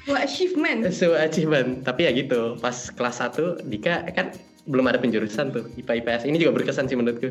Wah, 0.05 0.22
achievement. 0.22 0.89
So 0.99 1.13
achievement. 1.18 1.86
Tapi 1.86 2.09
ya 2.09 2.11
gitu, 2.13 2.57
pas 2.59 2.76
kelas 2.93 3.22
1 3.22 3.70
Dika 3.70 4.05
kan 4.13 4.34
belum 4.66 4.89
ada 4.89 4.97
penjurusan 4.97 5.53
tuh 5.53 5.70
IPA 5.78 5.93
IPS. 6.01 6.22
Ini 6.26 6.38
juga 6.41 6.51
berkesan 6.57 6.89
sih 6.89 6.97
menurutku. 6.97 7.30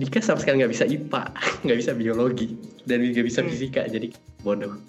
Dika 0.00 0.18
sama 0.18 0.40
sekali 0.40 0.64
nggak 0.64 0.72
bisa 0.72 0.84
IPA, 0.84 1.22
nggak 1.64 1.78
bisa 1.78 1.92
biologi, 1.92 2.56
dan 2.82 3.04
nggak 3.04 3.22
bisa 3.22 3.44
Hmm. 3.44 3.50
fisika, 3.52 3.84
jadi 3.84 4.08
bodoh. 4.40 4.80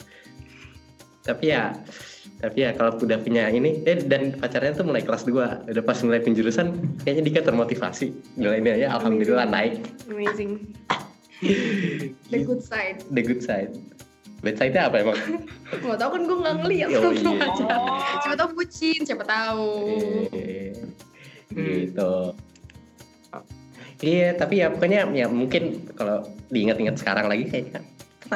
Tapi 1.22 1.52
ya, 1.52 1.76
tapi 2.40 2.64
ya 2.64 2.74
kalau 2.74 2.98
udah 2.98 3.20
punya 3.20 3.52
ini, 3.52 3.84
eh 3.84 4.00
dan 4.02 4.34
pacarnya 4.34 4.74
tuh 4.74 4.88
mulai 4.88 5.04
kelas 5.04 5.28
2 5.28 5.68
udah 5.68 5.84
pas 5.84 6.00
mulai 6.02 6.18
penjurusan, 6.18 6.72
kayaknya 7.04 7.24
Dika 7.28 7.42
termotivasi. 7.44 8.10
Nilainya 8.40 8.74
ya 8.80 8.88
alhamdulillah 8.96 9.46
naik. 9.46 9.84
Amazing. 10.08 10.72
The 12.32 12.40
good 12.42 12.62
side. 12.62 13.02
The 13.10 13.22
good 13.22 13.42
side. 13.42 13.74
Bad 14.42 14.58
side-nya 14.58 14.90
apa 14.90 15.06
emang? 15.06 15.18
Gak 15.86 15.98
tau 16.02 16.10
kan 16.10 16.22
gue 16.26 16.38
gak 16.42 16.56
ngeliat 16.66 16.90
Oh, 16.98 17.14
iya. 17.14 17.30
aja. 17.46 17.78
Siapa 18.26 18.36
tau 18.36 18.50
bucin, 18.54 19.00
siapa. 19.06 19.22
Eh, 20.34 20.74
Hmm. 21.52 21.62
gitu. 21.62 22.14
Iya, 24.02 24.34
tapi 24.34 24.60
ya 24.60 24.74
pokoknya 24.74 25.06
ya 25.14 25.30
mungkin 25.30 25.86
kalau 25.94 26.26
diingat-ingat 26.50 26.98
sekarang 26.98 27.30
lagi 27.30 27.46
kayaknya 27.46 27.86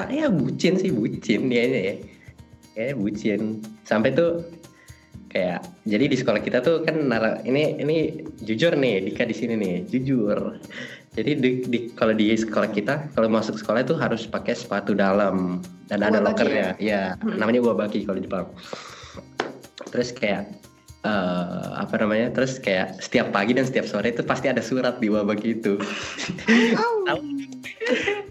ya 0.07 0.27
bucin 0.29 0.77
sih 0.77 0.89
bucin 0.89 1.49
dia 1.49 1.63
ya. 1.65 1.95
Kayaknya 2.71 2.95
bucin. 2.95 3.41
Sampai 3.81 4.13
tuh 4.13 4.45
kayak 5.27 5.67
jadi 5.83 6.05
di 6.07 6.15
sekolah 6.15 6.39
kita 6.39 6.61
tuh 6.61 6.79
kan 6.81 6.95
nara- 7.01 7.43
ini 7.43 7.75
ini 7.75 7.97
jujur 8.39 8.71
nih 8.71 9.03
Dika 9.03 9.27
di 9.27 9.35
sini 9.35 9.59
nih 9.59 9.83
jujur 9.83 10.55
jadi 11.11 11.35
di, 11.35 11.49
di- 11.67 11.91
kalau 11.91 12.15
di 12.15 12.31
sekolah 12.31 12.71
kita 12.71 13.11
kalau 13.11 13.27
masuk 13.27 13.59
sekolah 13.59 13.83
itu 13.83 13.99
harus 13.99 14.23
pakai 14.23 14.55
sepatu 14.55 14.95
dalam 14.95 15.59
dan 15.91 16.07
ada 16.07 16.23
lokernya 16.23 16.79
ya 16.79 17.19
Hmm. 17.19 17.35
namanya 17.35 17.59
wabaki 17.67 18.07
kalau 18.07 18.15
di 18.15 18.31
Jepang 18.31 18.47
terus 19.91 20.15
kayak 20.15 20.55
eh, 21.05 21.45
apa 21.77 21.93
namanya 21.95 22.33
terus 22.33 22.57
kayak 22.57 22.97
setiap 22.97 23.29
pagi 23.29 23.53
dan 23.53 23.63
setiap 23.63 23.85
sore 23.85 24.09
itu 24.09 24.21
pasti 24.21 24.49
ada 24.49 24.59
surat 24.59 24.97
di 24.97 25.07
wabaki 25.07 25.55
itu 25.55 25.77
Tahu? 27.05 27.21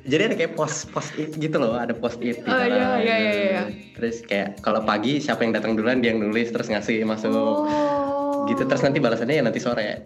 jadi 0.05 0.23
ada 0.29 0.35
kayak 0.35 0.53
post 0.53 0.91
post 0.91 1.15
it 1.15 1.31
gitu 1.35 1.57
loh 1.57 1.79
ada 1.79 1.95
post 1.95 2.19
it 2.19 2.43
di 2.43 2.51
Oh, 2.51 2.59
iya, 2.61 2.99
iya, 2.99 3.17
iya, 3.17 3.33
iya. 3.33 3.63
terus 3.95 4.21
kayak 4.21 4.59
kalau 4.61 4.83
pagi 4.83 5.17
siapa 5.17 5.41
yang 5.41 5.55
datang 5.55 5.79
duluan 5.79 6.03
dia 6.03 6.11
yang 6.11 6.21
nulis 6.21 6.51
terus 6.51 6.67
ngasih 6.67 7.07
masuk 7.07 7.31
Oh. 7.35 8.45
gitu 8.45 8.67
terus 8.67 8.83
nanti 8.83 8.99
balasannya 8.99 9.39
ya 9.39 9.43
nanti 9.43 9.63
sore 9.63 10.05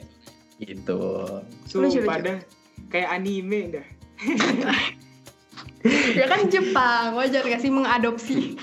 gitu 0.60 1.24
Lucu, 1.66 1.96
Sumpah 1.96 2.18
lucu. 2.18 2.26
dah. 2.26 2.38
Kayak 2.88 3.08
anime 3.12 3.60
dah. 3.72 3.86
ya 6.14 6.26
kan 6.26 6.40
Jepang 6.46 7.14
wajar 7.14 7.42
gak 7.42 7.58
sih 7.58 7.70
mengadopsi 7.70 8.58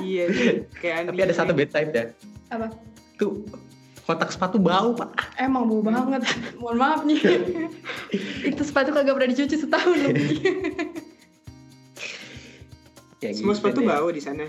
iya, 0.00 0.24
kayak 0.80 1.04
anime. 1.04 1.08
tapi 1.12 1.20
ada 1.22 1.34
satu 1.34 1.52
bad 1.52 1.68
side 1.68 1.92
ya 1.92 2.04
apa 2.48 2.72
tuh 3.18 3.42
kotak 4.04 4.30
sepatu 4.30 4.56
bau 4.56 4.94
pak. 4.94 5.12
Emang 5.36 5.66
bau 5.66 5.82
banget. 5.82 6.24
Mohon 6.56 6.76
maaf 6.78 7.00
nih. 7.04 7.18
Itu 8.48 8.62
sepatu 8.62 8.90
kagak 8.90 9.12
pernah 9.12 9.28
dicuci 9.28 9.56
setahun 9.58 9.98
lebih 10.00 10.38
ya, 13.20 13.30
Semua 13.34 13.52
gitu 13.52 13.60
sepatu 13.60 13.80
deh. 13.82 13.86
bau 13.86 14.08
di 14.08 14.22
sana. 14.22 14.46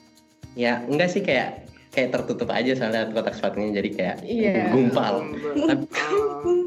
ya 0.54 0.86
enggak 0.86 1.10
sih 1.10 1.20
kayak 1.20 1.66
kayak 1.90 2.10
tertutup 2.10 2.46
aja 2.48 2.74
soalnya 2.74 3.10
kotak 3.10 3.34
sepatunya 3.34 3.74
jadi 3.76 3.88
kayak 3.90 4.16
Iya. 4.24 4.70
gumpal. 4.70 5.14
Tapi, 5.54 5.84
Oh, 6.10 6.66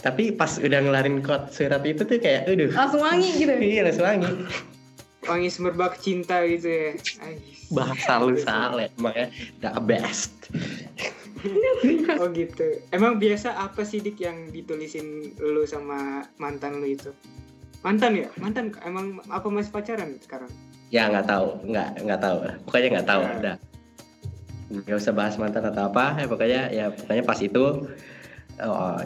tapi 0.00 0.32
pas 0.32 0.56
udah 0.56 0.80
ngelarin 0.80 1.20
kot 1.20 1.50
surat 1.50 1.82
itu 1.82 2.04
tuh 2.04 2.16
kayak 2.16 2.46
aduh. 2.46 2.70
Langsung 2.70 3.00
wangi 3.00 3.30
gitu. 3.34 3.52
Iya 3.52 3.80
langsung 3.82 4.06
wangi 4.06 4.30
wangi 5.28 5.48
semerbak 5.52 6.00
cinta 6.00 6.44
gitu 6.48 6.68
ya. 6.68 6.90
Ais. 7.24 7.68
bahasa 7.70 8.18
lu 8.18 8.34
salah 8.40 8.90
makanya 8.98 9.30
the 9.62 9.70
best 9.84 10.32
Oh 12.20 12.28
gitu. 12.36 12.84
Emang 12.92 13.16
biasa 13.16 13.56
apa 13.56 13.80
sih 13.80 14.04
dik 14.04 14.20
yang 14.20 14.52
ditulisin 14.52 15.32
lu 15.40 15.64
sama 15.64 16.28
mantan 16.36 16.84
lu 16.84 16.92
itu? 16.92 17.16
Mantan 17.80 18.12
ya? 18.12 18.28
Mantan 18.36 18.76
emang 18.84 19.24
apa 19.32 19.48
masih 19.48 19.72
pacaran 19.72 20.20
sekarang? 20.20 20.52
ya 20.90 21.06
nggak 21.06 21.26
tahu 21.30 21.46
nggak 21.70 21.88
nggak 22.02 22.20
tahu 22.20 22.36
pokoknya 22.66 22.88
nggak 22.98 23.08
tahu 23.08 23.22
udah 23.22 23.56
nggak 24.70 24.98
usah 24.98 25.14
bahas 25.14 25.34
mantan 25.38 25.62
atau 25.66 25.86
apa 25.86 26.18
ya 26.18 26.26
pokoknya 26.26 26.62
ya 26.74 26.84
pokoknya 26.90 27.24
pas 27.26 27.38
itu 27.38 27.64
oh, 28.64 28.96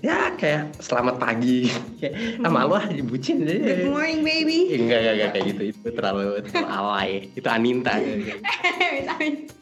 ya 0.00 0.32
kayak 0.38 0.72
selamat 0.80 1.20
pagi. 1.20 1.68
Kayak 2.00 2.40
ah 2.40 2.48
malu 2.48 2.80
ah 2.80 2.88
bucin 3.04 3.44
good 3.44 3.92
morning 3.92 4.24
baby. 4.24 4.72
Enggak 4.72 5.04
enggak 5.04 5.14
enggak 5.14 5.30
kayak 5.36 5.44
gitu. 5.52 5.62
Itu 5.76 5.92
terlalu 5.92 6.40
terlalu 6.48 6.68
alay. 6.72 7.28
Itu 7.36 7.48
Aninta. 7.54 8.00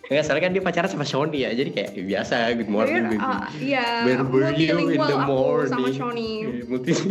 Enggak 0.08 0.22
soalnya 0.22 0.42
kan 0.46 0.54
dia 0.54 0.62
pacaran 0.62 0.86
sama 0.86 1.02
Shoni 1.02 1.42
ya. 1.42 1.50
Jadi 1.50 1.74
kayak 1.74 1.98
biasa 1.98 2.54
good 2.54 2.70
morning 2.70 3.10
baby. 3.10 3.18
Ah, 3.18 3.50
iya. 3.58 4.06
Where 4.06 4.22
were 4.22 4.54
you 4.54 4.78
in 4.78 4.94
the 4.94 5.18
aku 5.18 5.66
sama 5.66 5.90
morning? 5.90 5.98
Shoni. 5.98 6.46
Eh, 6.46 6.62
multi 6.68 6.92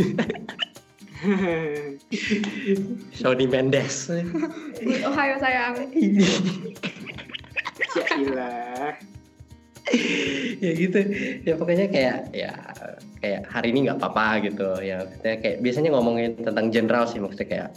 Shoni 3.18 3.46
Mendes. 3.50 4.14
Ohio 5.04 5.36
sayang. 5.42 5.90
Ya 7.98 8.06
ilah. 8.22 8.94
ya 10.64 10.72
gitu. 10.74 11.00
Ya 11.44 11.54
pokoknya 11.56 11.88
kayak 11.92 12.18
ya 12.36 12.54
kayak 13.22 13.42
hari 13.50 13.74
ini 13.74 13.88
nggak 13.88 14.00
apa-apa 14.02 14.48
gitu. 14.50 14.70
Ya 14.84 15.06
maksudnya 15.06 15.38
kayak 15.40 15.58
biasanya 15.64 15.90
ngomongin 15.96 16.32
tentang 16.42 16.68
general 16.70 17.04
sih 17.10 17.20
maksudnya 17.22 17.48
kayak 17.48 17.70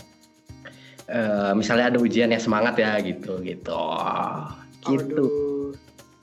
eh, 1.11 1.53
misalnya 1.57 1.95
ada 1.95 1.99
ujian 1.99 2.35
ya 2.35 2.41
semangat 2.41 2.75
ya 2.79 2.99
gitu 3.03 3.41
gitu. 3.43 3.83
Gitu. 4.87 5.21
Aduh. 5.21 5.75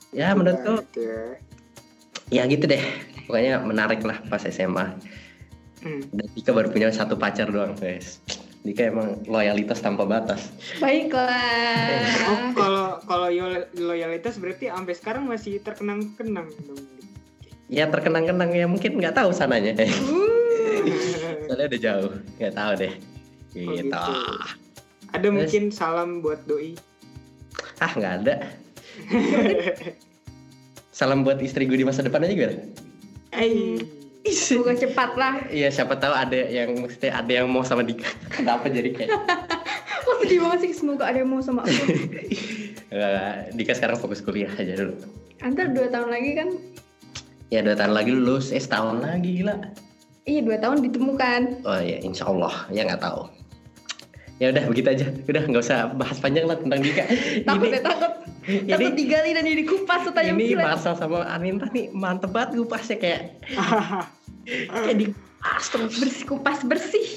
ya 0.08 0.32
menurutku 0.32 0.80
ya. 0.96 1.36
ya 2.32 2.42
gitu 2.48 2.64
deh. 2.64 2.82
Pokoknya 3.28 3.60
menarik 3.60 4.00
lah 4.04 4.18
pas 4.32 4.40
SMA 4.48 4.96
Hmm. 5.78 6.02
dan 6.10 6.26
Dika 6.34 6.50
baru 6.50 6.74
punya 6.74 6.90
satu 6.90 7.14
pacar 7.14 7.54
doang 7.54 7.78
guys 7.78 8.18
Dika 8.66 8.90
emang 8.90 9.22
loyalitas 9.24 9.78
tanpa 9.78 10.04
batas. 10.04 10.50
Oh, 10.50 10.82
baiklah 10.82 12.52
kalau 12.52 12.86
kalau 13.06 13.28
yo- 13.30 13.68
loyalitas 13.78 14.36
berarti 14.36 14.68
sampai 14.68 14.94
sekarang 14.98 15.24
masih 15.30 15.62
terkenang-kenang 15.62 16.50
dong. 16.66 16.82
ya 17.68 17.84
terkenang-kenang 17.84 18.48
ya 18.56 18.64
mungkin 18.64 18.96
nggak 18.98 19.14
tahu 19.14 19.30
sananya. 19.30 19.76
Uh, 19.78 19.86
soalnya 21.46 21.66
udah 21.70 21.80
jauh 21.80 22.10
nggak 22.40 22.54
tahu 22.56 22.72
deh. 22.80 22.92
Oh, 22.92 23.72
gitu. 23.72 23.88
gitu. 23.88 24.14
Ada 25.14 25.28
mungkin 25.32 25.62
salam 25.72 26.20
buat 26.20 26.44
doi. 26.44 26.76
ah 27.78 27.92
nggak 27.94 28.14
ada. 28.24 28.34
Salam 30.98 31.22
buat 31.22 31.38
istri 31.38 31.62
gue 31.70 31.78
di 31.78 31.86
masa 31.86 32.02
depan 32.02 32.26
aja 32.26 32.34
gimana? 32.34 32.58
Eh, 33.30 33.78
semoga 34.32 34.72
cepat 34.76 35.10
lah 35.16 35.34
Iya 35.48 35.68
siapa 35.72 35.96
tahu 35.96 36.14
ada 36.14 36.36
yang 36.36 36.76
mesti 36.80 37.08
ada 37.12 37.28
yang 37.28 37.46
mau 37.50 37.64
sama 37.64 37.84
Dika. 37.84 38.08
Kenapa 38.34 38.68
jadi 38.68 38.92
kayak 38.94 39.10
Kok 40.04 40.16
sedih 40.24 40.38
banget 40.44 40.58
sih 40.68 40.72
semoga 40.76 41.08
ada 41.08 41.18
yang 41.20 41.30
mau 41.30 41.40
sama 41.44 41.64
aku 41.64 41.84
Dika 43.58 43.72
sekarang 43.76 44.00
fokus 44.00 44.24
kuliah 44.24 44.48
aja 44.56 44.74
dulu. 44.80 44.96
Antar 45.44 45.70
dua 45.70 45.92
tahun 45.92 46.08
lagi 46.08 46.30
kan 46.34 46.48
Ya 47.48 47.64
dua 47.64 47.80
tahun 47.80 47.96
lagi 47.96 48.12
lulus, 48.12 48.52
eh 48.52 48.60
setahun 48.60 49.00
lagi 49.00 49.40
gila. 49.40 49.56
Iya 50.28 50.44
dua 50.44 50.60
tahun 50.60 50.84
ditemukan 50.84 51.64
Oh 51.64 51.80
ya 51.80 51.96
insya 52.04 52.28
Allah 52.28 52.52
ya 52.68 52.84
nggak 52.84 53.00
tahu. 53.00 53.28
Ya 54.38 54.54
udah 54.54 54.64
begitu 54.70 54.88
aja. 54.92 55.06
Udah 55.26 55.42
nggak 55.48 55.62
usah 55.64 55.90
bahas 55.96 56.20
panjang 56.20 56.46
lah 56.46 56.60
tentang 56.60 56.80
Dika. 56.84 57.04
Takut 57.44 57.68
ini 57.68 57.80
ya 57.80 57.82
takut 57.82 58.12
Takut 58.70 58.80
ini, 58.88 58.96
digali 58.96 59.30
dan 59.32 59.44
dikupas 59.44 60.00
setajam 60.02 60.34
ini 60.34 60.52
silat 60.52 60.64
Marcel 60.72 60.94
sama 60.96 61.18
Aninta 61.26 61.68
nih 61.68 61.92
mantep 61.92 62.32
banget 62.32 62.56
kupasnya 62.56 62.96
kayak 62.96 63.20
kayak 64.72 64.96
dikupas 64.96 65.64
terus. 65.68 65.92
Bersih 66.00 66.24
kupas 66.24 66.58
bersih 66.64 67.08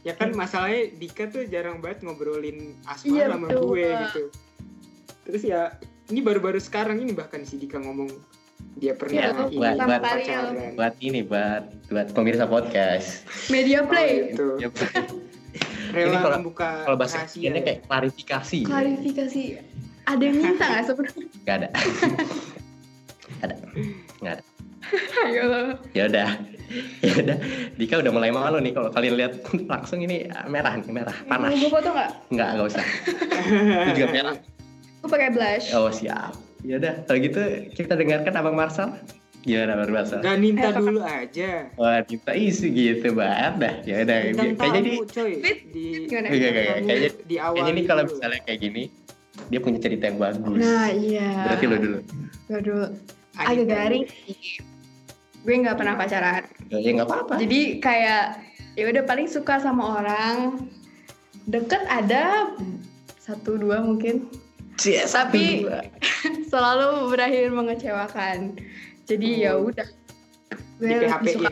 ya 0.00 0.16
kan 0.16 0.32
masalahnya 0.32 0.96
Dika 0.96 1.28
tuh 1.28 1.44
jarang 1.44 1.78
banget 1.78 2.08
ngobrolin 2.08 2.80
asma 2.88 3.12
Iya, 3.12 3.24
sama 3.28 3.46
betul, 3.46 3.62
gue 3.68 3.84
gitu. 3.84 4.22
Terus 5.28 5.42
ya 5.44 5.60
ini 6.08 6.20
baru-baru 6.20 6.56
sekarang 6.56 6.96
ini 6.98 7.12
bahkan 7.12 7.44
si 7.44 7.60
Dika 7.60 7.76
ngomong 7.76 8.08
dia 8.76 8.96
pernah 8.96 9.20
Ya, 9.20 9.28
ini 9.46 9.56
buat- 9.56 9.76
buat- 9.76 10.02
pacaran. 10.02 10.72
Buat 10.74 10.94
ini 10.98 11.20
buat 11.20 11.64
buat 11.88 12.08
pemirsa 12.12 12.48
podcast. 12.48 13.28
Media 13.48 13.84
Oh, 13.84 13.88
play 13.88 14.32
gitu. 14.32 14.56
Ya, 14.56 14.68
Rela 15.90 16.06
Ini 16.06 16.16
kalau- 16.16 16.38
membuka 16.38 16.68
kalau 16.86 16.96
bahasa 16.96 17.26
ini 17.34 17.50
ya. 17.50 17.60
kayak 17.60 17.78
klarifikasi. 17.84 18.58
Klarifikasi 18.62 19.42
Ada 20.04 20.22
yang 20.22 20.36
minta 20.36 20.64
gak 20.66 20.84
sebenarnya? 20.84 21.24
Gak 21.42 21.56
ada. 21.56 21.68
ada. 23.40 23.54
Nggak 24.20 24.32
ada. 24.32 24.44
Ayo 25.22 25.44
Ya 25.92 26.02
udah. 26.06 26.28
Ya 27.00 27.12
udah. 27.16 27.36
Dika 27.74 27.94
udah 27.98 28.10
mulai 28.10 28.30
malu 28.30 28.58
nih 28.58 28.72
kalau 28.72 28.90
kalian 28.90 29.14
lihat 29.16 29.32
langsung 29.66 30.00
ini 30.00 30.26
ah, 30.28 30.46
merah 30.46 30.74
nih, 30.74 30.86
merah, 30.88 31.14
panas. 31.24 31.50
Mau 31.50 31.58
gue 31.58 31.70
foto 31.70 31.88
gak? 31.90 32.10
Enggak, 32.28 32.48
enggak 32.54 32.66
usah. 32.68 32.84
Itu 33.84 33.90
juga 33.96 34.08
merah. 34.10 34.34
Gue 35.00 35.08
pakai 35.08 35.28
blush 35.30 35.66
Oh, 35.72 35.88
siap. 35.88 36.36
Ya 36.60 36.76
udah, 36.76 36.94
kalau 37.04 37.18
gitu 37.18 37.40
kita 37.72 37.96
dengarkan 37.96 38.32
Abang 38.34 38.52
Marsal. 38.52 38.92
Gimana 39.40 39.72
Abang 39.72 39.88
Marsal? 39.90 40.20
Gak 40.20 40.36
minta 40.36 40.68
Eh, 40.68 40.74
dulu 40.74 41.00
aja. 41.00 41.50
Wah, 41.74 42.04
kita 42.04 42.36
isu 42.36 42.66
gitu 42.68 43.08
banget 43.14 43.54
dah. 43.56 43.74
Ya 43.82 43.94
udah, 44.04 44.18
kayaknya 44.52 44.80
di 44.84 44.92
coy 45.00 45.32
Fit. 45.40 45.58
di 45.66 45.84
Gimana? 46.04 46.26
Iya, 46.28 46.36
iya. 46.36 46.50
tamu 46.52 46.84
Kayaknya- 46.84 47.14
di 47.24 47.36
awal 47.38 47.54
kayaknya 47.56 47.72
ini 47.72 47.82
kalau 47.84 48.02
dulu. 48.04 48.12
misalnya 48.12 48.40
kayak 48.44 48.60
gini, 48.60 48.82
dia 49.48 49.60
punya 49.62 49.78
cerita 49.80 50.12
yang 50.12 50.18
bagus. 50.20 50.60
Nah 50.60 50.88
iya. 50.92 51.30
Berarti 51.48 51.64
lo 51.64 51.76
dulu. 51.80 51.98
Gue 52.50 52.60
dulu. 52.60 52.86
Agak 53.40 53.66
garing 53.66 54.04
Gue 55.40 55.54
gak 55.64 55.78
pernah 55.80 55.94
pacaran. 55.96 56.44
Ya 56.68 56.78
ya 56.84 56.90
nggak 57.00 57.08
apa-apa. 57.08 57.34
Jadi 57.40 57.80
kayak 57.80 58.44
ya 58.76 58.84
udah 58.92 59.02
paling 59.08 59.24
suka 59.24 59.56
sama 59.62 60.04
orang. 60.04 60.68
Deket 61.48 61.80
ada 61.88 62.52
satu 63.16 63.56
dua 63.56 63.80
mungkin. 63.80 64.28
Cie, 64.76 65.00
Tapi- 65.08 65.64
dua. 65.64 65.80
selalu 66.52 67.08
berakhir 67.08 67.48
mengecewakan. 67.56 68.60
Jadi 69.08 69.48
ya 69.48 69.56
udah. 69.56 69.88
Gue 70.76 70.92
lebih 70.92 71.08
suka 71.32 71.50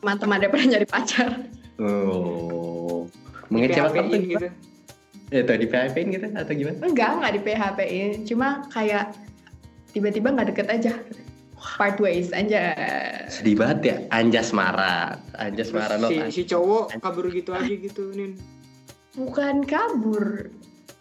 teman-teman 0.00 0.36
daripada 0.40 0.64
nyari 0.64 0.88
pacar. 0.88 1.28
Oh. 1.76 3.04
Mengecewakan 3.52 4.04
tuh 4.08 4.20
gitu 4.24 4.48
Ya 5.30 5.40
tuh 5.40 5.56
di 5.56 5.66
PHP 5.66 5.94
in 5.96 6.08
gitu 6.10 6.26
atau 6.28 6.52
gimana? 6.52 6.78
enggak 6.82 7.10
enggak 7.16 7.32
di 7.32 7.40
PHP 7.40 7.78
in. 7.86 8.10
Cuma 8.24 8.48
kayak 8.68 9.14
tiba-tiba 9.90 10.28
nggak 10.30 10.48
deket 10.50 10.68
aja. 10.68 10.92
Part 11.76 12.00
ways 12.00 12.32
aja 12.32 12.72
Sedih 13.28 13.52
banget 13.54 13.78
ya, 13.84 13.96
Anjas 14.10 14.50
marah. 14.50 15.20
Anjas 15.34 15.70
marah 15.70 16.00
si, 16.02 16.16
si 16.32 16.42
cowok 16.44 16.96
kabur 16.98 17.28
gitu 17.28 17.52
aja 17.52 17.68
gitu 17.68 18.10
nin. 18.10 18.34
Bukan 19.12 19.62
kabur. 19.62 20.48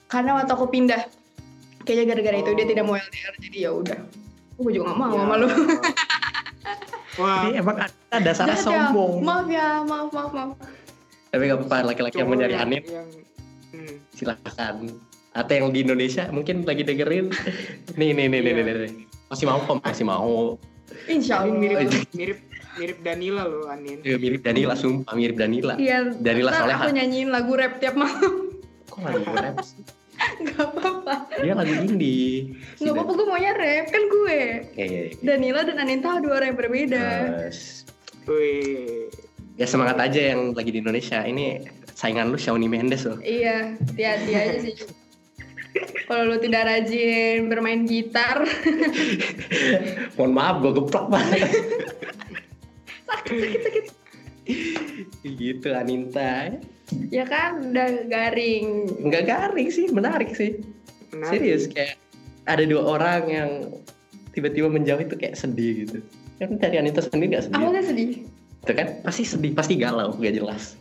Karena 0.06 0.36
waktu 0.36 0.52
aku 0.52 0.68
pindah 0.68 1.00
kayaknya 1.82 2.06
gara-gara 2.12 2.38
itu 2.38 2.52
dia 2.52 2.66
Oh. 2.66 2.70
tidak 2.70 2.84
mau 2.84 2.96
LDR 2.96 3.34
jadi 3.40 3.58
ya 3.60 3.72
udah. 3.72 4.00
Gue 4.58 4.72
juga 4.74 4.92
gak 4.92 4.98
mau 5.00 5.10
Ya. 5.10 5.20
sama 5.22 5.36
lu. 5.38 5.48
Wah, 7.16 7.40
Ini 7.42 7.52
emang 7.58 7.76
ada 7.80 7.90
dasarnya 8.18 8.56
Jahat 8.56 8.64
ya. 8.68 8.68
sombong. 8.92 9.14
maaf 9.22 9.48
ya 9.48 9.68
maaf 9.82 10.10
maaf 10.10 10.32
maaf. 10.32 10.50
Tapi 11.30 11.42
gak 11.46 11.58
apa-apa 11.58 11.78
laki-laki 11.88 12.16
yang 12.18 12.30
mencari 12.30 12.54
Anin. 12.54 12.84
yang 12.84 13.08
hmm. 13.72 13.96
silahkan. 14.12 14.76
Atau 15.30 15.54
yang 15.54 15.70
di 15.70 15.80
Indonesia 15.82 16.26
mungkin 16.30 16.64
lagi 16.64 16.82
dengerin. 16.82 17.30
nih 18.00 18.10
nih 18.12 18.26
nih 18.28 18.40
nih 18.40 18.52
Iya. 18.52 18.64
nih, 18.64 18.76
nih. 18.84 18.92
Masih 19.28 19.46
mau 19.46 19.60
kok 19.60 19.78
masih 19.80 20.06
mau. 20.06 20.58
insya 21.06 21.46
Anin 21.46 21.62
mirip 21.62 21.78
Allah 21.80 22.02
mirip 22.12 22.40
mirip 22.76 22.98
Danila 23.00 23.44
loh 23.46 23.70
Anin. 23.70 24.02
Eh, 24.02 24.18
mirip 24.18 24.42
Danila 24.42 24.74
sumpah 24.74 25.14
mirip 25.14 25.38
Danila. 25.38 25.78
iya 25.78 26.02
Danila 26.10 26.50
Soleha. 26.52 26.82
aku 26.82 26.90
nyanyiin 26.92 27.30
lagu 27.30 27.54
rap 27.54 27.78
tiap 27.78 27.94
malam 27.94 28.50
Kok 28.90 28.98
ada 29.00 29.54
rap 29.54 29.62
sih? 29.62 29.86
gak 30.50 30.60
apa-apa 30.60 31.30
Dia 31.40 31.54
lagi 31.54 31.72
indie. 31.80 32.58
Si 32.74 32.84
gak 32.84 32.92
apa-apa 32.92 33.12
gue 33.14 33.26
maunya 33.28 33.54
rap 33.54 33.86
kan 33.88 34.04
gue 34.04 34.40
Dan- 34.42 34.66
Iya, 34.74 34.86
iya, 34.88 35.02
iya. 35.06 35.14
Danila 35.22 35.62
dan 35.62 35.78
Anita 35.78 36.10
dua 36.20 36.34
orang 36.36 36.48
yang 36.52 36.60
berbeda 36.60 37.06
Wih. 38.26 39.08
ya 39.56 39.66
semangat 39.66 39.98
aja 40.00 40.34
yang 40.34 40.52
lagi 40.52 40.70
di 40.70 40.80
Indonesia. 40.80 41.22
Ini 41.22 41.46
saingan 42.00 42.32
lu 42.32 42.40
Shawn 42.40 42.64
Mendes 42.64 43.04
loh. 43.04 43.20
iya 43.20 43.76
hati-hati 43.76 44.32
aja 44.32 44.56
sih 44.64 44.76
kalau 46.08 46.32
lu 46.32 46.38
tidak 46.40 46.64
rajin 46.66 47.52
bermain 47.52 47.84
gitar 47.84 48.42
Mohon 50.18 50.32
maaf 50.34 50.56
gue 50.64 50.72
geplak 50.80 51.06
banget. 51.12 51.50
sakit 53.06 53.36
sakit 53.38 53.62
sakit 53.62 53.86
gitu 55.38 55.68
Aninta. 55.76 56.58
ya 57.14 57.22
kan 57.24 57.70
udah 57.70 58.10
garing 58.10 58.90
Nggak 59.06 59.24
garing 59.30 59.70
sih, 59.70 59.86
menarik 59.94 60.34
sih. 60.34 60.58
Menarik. 61.14 61.30
Serius 61.38 61.64
kayak 61.70 62.02
ada 62.50 62.66
dua 62.66 62.98
orang 62.98 63.22
yang 63.30 63.50
tiba-tiba 64.34 64.72
menjauh 64.74 65.06
itu 65.06 65.14
kayak 65.14 65.38
sedih 65.38 65.86
gitu. 65.86 66.00
Kan 66.42 66.58
dari 66.58 66.82
Anita 66.82 67.04
sendiri 67.06 67.38
gak 67.38 67.46
sedih. 67.52 67.60
awalnya 67.62 67.84
sedih 67.86 68.10
Itu 68.66 68.72
kan 68.74 68.88
pasti 69.06 69.24
sedih, 69.28 69.52
pasti 69.54 69.78
galau, 69.78 70.18
gak 70.18 70.34
jelas. 70.34 70.74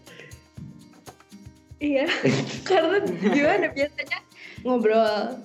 Iya 1.78 2.06
karena 2.68 2.98
gimana 3.06 3.66
biasanya 3.70 4.18
ngobrol 4.66 5.38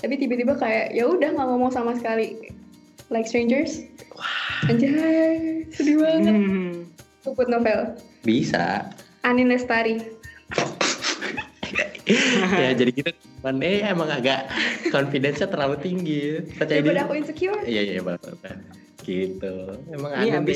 tapi 0.00 0.16
tiba-tiba 0.16 0.56
kayak 0.56 0.96
ya 0.96 1.04
udah 1.06 1.28
nggak 1.36 1.46
ngomong 1.46 1.70
sama 1.70 1.92
sekali 1.94 2.40
like 3.12 3.28
strangers 3.28 3.84
anjay 4.68 5.64
sedih 5.72 6.00
banget 6.00 6.34
Hmm. 6.34 6.72
Puput 7.20 7.52
novel 7.52 8.00
Bisa. 8.24 8.88
Anin 9.28 9.52
Lestari 9.52 10.00
ya 12.64 12.70
jadi 12.74 12.90
gitu. 12.90 13.10
Cuman 13.40 13.62
eh 13.62 13.86
emang 13.86 14.10
agak 14.10 14.50
confidence-nya 14.90 15.46
terlalu 15.48 15.76
tinggi. 15.80 16.42
Percaya 16.58 16.82
diri. 16.82 16.98
aku 16.98 17.14
insecure 17.14 17.60
Iya 17.62 17.82
iya 17.96 18.00
benar. 18.02 18.18
Gitu. 19.04 19.54
Emang 19.94 20.10
Ini 20.18 20.42
Anin 20.42 20.50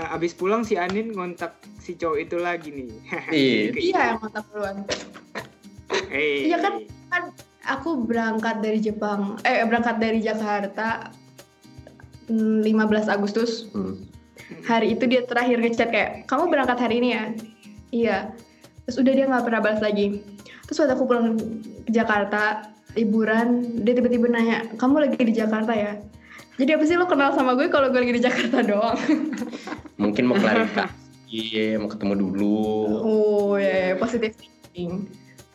abis 0.00 0.08
eh, 0.08 0.16
abis 0.16 0.32
pulang 0.32 0.62
si 0.64 0.74
Anin 0.80 1.12
ngontak 1.12 1.60
si 1.80 1.96
cowok 1.96 2.18
itu 2.24 2.36
lagi 2.40 2.68
nih. 2.72 2.88
Iya. 3.32 3.60
iya 3.76 4.00
yang 4.14 4.18
kontak 4.20 4.44
duluan 4.52 4.84
Eh. 6.10 6.48
Iya 6.50 6.58
kan? 6.62 6.74
aku 7.70 8.02
berangkat 8.08 8.64
dari 8.64 8.80
Jepang 8.82 9.36
eh 9.46 9.62
berangkat 9.62 10.00
dari 10.00 10.18
Jakarta 10.24 11.12
mm, 12.26 12.66
15 12.66 13.06
Agustus 13.14 13.68
Hmm. 13.70 14.66
hari 14.66 14.98
itu 14.98 15.06
dia 15.06 15.22
terakhir 15.22 15.62
ngechat 15.62 15.94
kayak 15.94 16.10
kamu 16.26 16.50
berangkat 16.50 16.82
hari 16.82 16.98
ini 16.98 17.08
ya 17.14 17.24
iya 17.94 18.16
terus 18.82 18.98
udah 18.98 19.12
dia 19.14 19.26
nggak 19.30 19.46
pernah 19.46 19.62
balas 19.62 19.78
lagi 19.78 20.26
terus 20.66 20.82
waktu 20.82 20.98
aku 20.98 21.06
pulang 21.06 21.38
ke 21.86 21.90
Jakarta 21.94 22.66
liburan 22.98 23.78
dia 23.86 23.94
tiba-tiba 23.94 24.26
nanya 24.26 24.66
kamu 24.74 25.06
lagi 25.06 25.22
di 25.22 25.34
Jakarta 25.38 25.70
ya 25.70 26.02
jadi 26.60 26.76
apa 26.76 26.84
sih 26.84 27.00
lo 27.00 27.08
kenal 27.08 27.32
sama 27.32 27.56
gue 27.56 27.72
kalau 27.72 27.88
gue 27.88 27.96
lagi 27.96 28.20
di 28.20 28.22
Jakarta 28.22 28.60
doang 28.60 29.00
Mungkin 29.96 30.28
mau 30.28 30.36
klarifikasi, 30.36 31.40
mau 31.80 31.88
ketemu 31.88 32.14
dulu. 32.20 32.60
oh 33.00 33.52
ya 33.56 33.64
yeah, 33.64 33.88
positive 33.96 34.36
thinking 34.36 35.08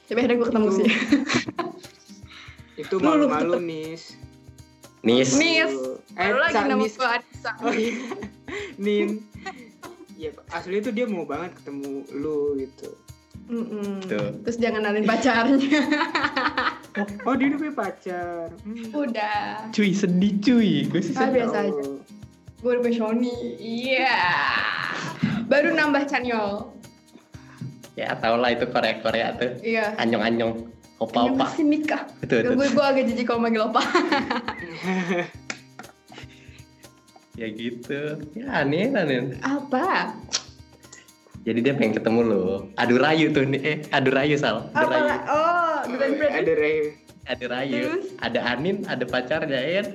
tapi 0.06 0.18
akhirnya 0.22 0.38
gue 0.38 0.48
ketemu 0.50 0.68
Itu- 0.68 0.78
sih 0.82 0.88
Itu 2.76 3.00
Lu- 3.00 3.16
lu 3.16 3.32
malu-malu 3.32 3.64
nis. 3.64 4.20
Nis. 5.00 5.32
Nis. 5.40 5.72
Eh, 6.18 6.28
baru 6.28 6.44
lagi 6.44 6.60
nama 6.60 6.84
gue 6.84 7.08
Anissa 7.08 7.52
Oh 7.64 7.72
iya. 7.72 7.94
Nin. 8.76 9.24
Ya 10.20 10.36
asli 10.52 10.84
itu 10.84 10.92
dia 10.92 11.08
mau 11.08 11.24
banget 11.24 11.56
ketemu 11.56 12.04
lu 12.12 12.60
gitu. 12.60 12.92
Tuh. 13.46 14.42
terus 14.42 14.58
jangan 14.58 14.82
nalin 14.82 15.04
pacarnya 15.04 15.58
Oh 17.28 17.36
dia 17.36 17.48
udah 17.48 17.60
punya 17.60 17.76
pacar. 17.76 18.48
Hmm. 18.64 18.88
udah 18.90 19.68
Cuy 19.70 19.92
sedih 19.92 20.34
cuy. 20.40 20.72
Gue 20.86 21.00
sih 21.00 21.12
Ah, 21.12 21.28
sedih. 21.28 21.44
biasa 21.44 21.58
aja 21.62 21.72
Oh. 21.76 22.00
gue 22.58 22.70
udah 22.72 22.82
punya 22.82 22.96
Shoni 22.96 23.36
iya 23.60 24.16
baru 25.46 25.70
nambah 25.72 26.04
Chanyol 26.06 26.72
Ya 27.94 28.12
tau 28.14 28.36
lah 28.36 28.50
itu 28.50 28.66
Korea 28.66 28.98
Korea 28.98 29.28
tuh. 29.34 29.56
iya 29.62 29.94
Anyong-anyong. 29.96 30.54
Ini 30.56 30.72
Opa-opa. 30.98 31.36
masih 31.46 31.64
nikah 31.64 32.08
Itu 32.20 32.34
itu. 32.38 32.50
gue 32.50 32.68
gue 32.70 32.86
agak 32.86 33.04
jijik 33.06 33.26
kalau 33.26 33.40
manggil 33.42 33.64
opa 33.66 33.84
Ya 37.36 37.48
gitu. 37.50 38.24
Ya 38.34 38.64
aneh 38.64 38.88
aneh. 38.90 39.36
apa 39.42 40.16
Jadi 41.46 41.60
dia 41.62 41.74
pengen 41.74 41.94
ketemu 41.94 42.20
lo. 42.22 42.44
Adu 42.76 42.98
rayu 42.98 43.30
tuh 43.30 43.46
nih. 43.46 43.62
Eh, 43.62 43.78
adu 43.90 44.10
rayu 44.10 44.34
sal. 44.36 44.66
Adu 44.74 44.82
apa 44.84 44.92
rayu. 44.92 45.10
oh 45.30 45.78
bukan 45.88 46.10
berarti 46.18 46.36
Ada 46.36 46.54
Ray. 46.56 46.78
Adu 47.26 47.46
rayu. 47.48 47.84
Ada 48.18 48.40
Anin, 48.48 48.78
ada 48.86 49.06
pacarnya 49.06 49.62
ya. 49.62 49.74
kan? 49.80 49.88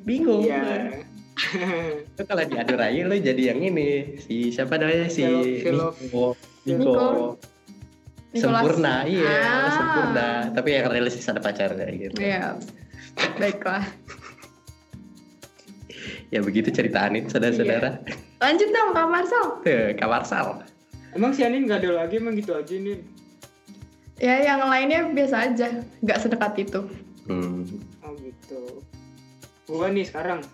Bingung. 0.00 0.42
Iya. 0.42 1.04
Itu 2.08 2.22
kalau 2.24 2.42
di 2.42 2.56
adu 2.56 2.74
rayu 2.74 3.04
lo 3.04 3.14
jadi 3.14 3.52
yang 3.52 3.60
ini. 3.60 4.16
Si 4.18 4.48
siapa 4.48 4.80
namanya 4.80 5.06
si 5.06 5.22
Niko. 5.22 6.32
Niko. 6.64 7.36
Sempurna, 8.34 9.06
iya, 9.06 9.30
Ah. 9.46 9.70
sempurna. 9.70 10.28
Tapi 10.50 10.68
yang 10.72 10.90
realistis 10.90 11.22
ada 11.24 11.38
pacarnya 11.38 11.86
gitu. 11.86 12.18
iya 12.18 12.58
baiklah 13.38 13.86
Ya 16.28 16.42
begitu 16.42 16.66
cerita 16.68 16.98
Anin, 17.00 17.30
saudara-saudara. 17.30 18.02
lanjut 18.42 18.68
dong 18.68 18.90
Kak 18.90 19.06
Marcel 19.06 19.44
Tuh, 19.62 19.94
Kak 19.94 20.08
Marsal. 20.10 20.66
Emang 21.14 21.30
si 21.32 21.46
Anin 21.46 21.64
gak 21.64 21.80
ada 21.80 22.04
lagi 22.04 22.18
emang 22.18 22.34
gitu 22.34 22.52
aja 22.52 22.74
nih. 22.74 22.98
ya 24.14 24.46
yang 24.46 24.62
lainnya 24.62 25.10
biasa 25.10 25.50
aja 25.50 25.82
nggak 25.98 26.18
sedekat 26.22 26.54
itu 26.60 26.80
Hmm. 27.24 27.64
Oh 27.98 28.12
gitu. 28.20 28.84
Gua 29.64 29.88
nih 29.88 30.04
sekarang. 30.04 30.44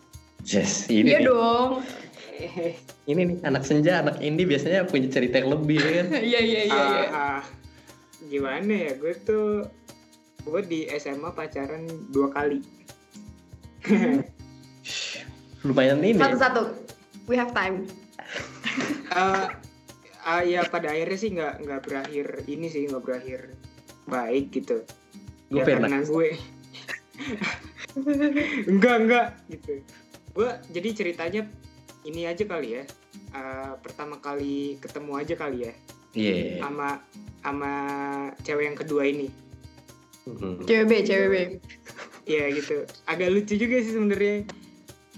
Yes, 0.47 0.87
ini 0.87 1.13
iya 1.13 1.19
nih. 1.19 1.27
dong 1.27 1.71
Eh, 2.41 2.73
Ini 3.11 3.21
nih 3.27 3.37
anak 3.43 3.67
senja, 3.67 4.01
anak 4.01 4.23
indie 4.23 4.47
biasanya 4.47 4.87
punya 4.87 5.11
cerita 5.11 5.43
yang 5.43 5.51
lebih 5.51 5.77
ya 5.77 5.91
kan. 5.99 6.07
iya 6.31 6.41
iya 6.41 6.63
iya 6.65 6.83
iya. 6.87 7.05
ah, 7.11 7.13
ah, 7.13 7.43
gimana 8.25 8.71
ya 8.71 8.93
gue 8.97 9.13
tuh 9.21 9.67
gue 10.41 10.61
di 10.65 10.87
SMA 10.95 11.35
pacaran 11.35 11.85
dua 12.09 12.31
kali. 12.31 12.63
Lumayan 15.61 16.01
ini. 16.01 16.17
satu-satu 16.17 16.63
we 17.27 17.37
have 17.37 17.53
time 17.53 17.85
Eh, 19.11 19.47
ah, 20.25 20.43
ya 20.45 20.65
pada 20.69 20.93
akhirnya 20.93 21.19
sih 21.19 21.31
nggak 21.33 21.55
nggak 21.65 21.81
berakhir 21.85 22.27
ini 22.47 22.67
sih 22.69 22.87
nggak 22.89 23.03
berakhir 23.05 23.41
baik 24.09 24.53
gitu. 24.55 24.85
Gue 25.51 25.61
ya 25.61 25.65
pernah. 25.67 25.89
karena 25.89 26.01
gue 26.07 26.29
enggak 28.71 28.97
enggak 29.07 29.27
gitu. 29.51 29.73
Gue 30.33 30.49
jadi 30.71 30.89
ceritanya 30.95 31.43
ini 32.07 32.25
aja 32.25 32.45
kali 32.47 32.81
ya. 32.81 32.85
Eh, 33.31 33.73
pertama 33.79 34.19
kali 34.19 34.81
ketemu 34.83 35.13
aja 35.15 35.35
kali 35.39 35.71
ya 35.71 35.75
Iya. 36.11 36.59
sama 36.67 36.99
sama 37.47 37.73
cewek 38.43 38.67
yang 38.67 38.79
kedua 38.79 39.07
ini. 39.07 39.31
Hmm. 40.27 40.59
CWB 40.67 41.07
CWB 41.07 41.35
Iya 42.27 42.45
gitu. 42.55 42.87
Agak 43.07 43.31
lucu 43.31 43.55
juga 43.55 43.79
sih 43.79 43.95
sebenarnya. 43.95 44.47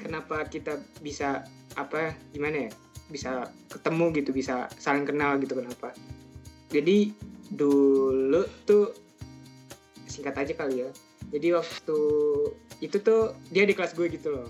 Kenapa 0.01 0.45
kita 0.49 0.81
bisa 1.01 1.45
apa 1.77 2.13
gimana 2.33 2.69
ya? 2.69 2.71
Bisa 3.13 3.53
ketemu 3.69 4.05
gitu, 4.17 4.31
bisa 4.33 4.67
saling 4.81 5.05
kenal 5.05 5.37
gitu 5.37 5.53
kenapa? 5.61 5.93
Jadi 6.73 7.13
dulu 7.53 8.49
tuh 8.65 8.97
singkat 10.09 10.35
aja 10.41 10.53
kali 10.57 10.89
ya. 10.89 10.91
Jadi 11.33 11.53
waktu 11.53 11.99
itu 12.81 12.97
tuh 13.01 13.37
dia 13.53 13.69
di 13.69 13.77
kelas 13.77 13.93
gue 13.93 14.09
gitu 14.09 14.33
loh. 14.33 14.49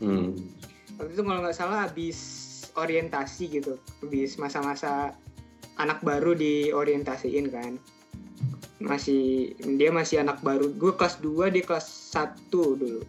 Hmm. 0.00 0.36
Waktu 1.00 1.12
itu 1.16 1.22
kalau 1.24 1.40
nggak 1.42 1.56
salah 1.56 1.88
habis 1.88 2.18
orientasi 2.76 3.44
gitu, 3.60 3.80
habis 4.04 4.36
masa-masa 4.36 5.16
anak 5.80 6.04
baru 6.04 6.36
di 6.36 6.70
orientasiin 6.70 7.48
kan. 7.50 7.80
Masih 8.78 9.56
dia 9.80 9.88
masih 9.88 10.20
anak 10.20 10.44
baru. 10.44 10.70
Gue 10.76 10.92
kelas 10.94 11.18
2, 11.24 11.48
dia 11.50 11.64
kelas 11.64 11.86
1 12.12 12.52
dulu. 12.52 13.00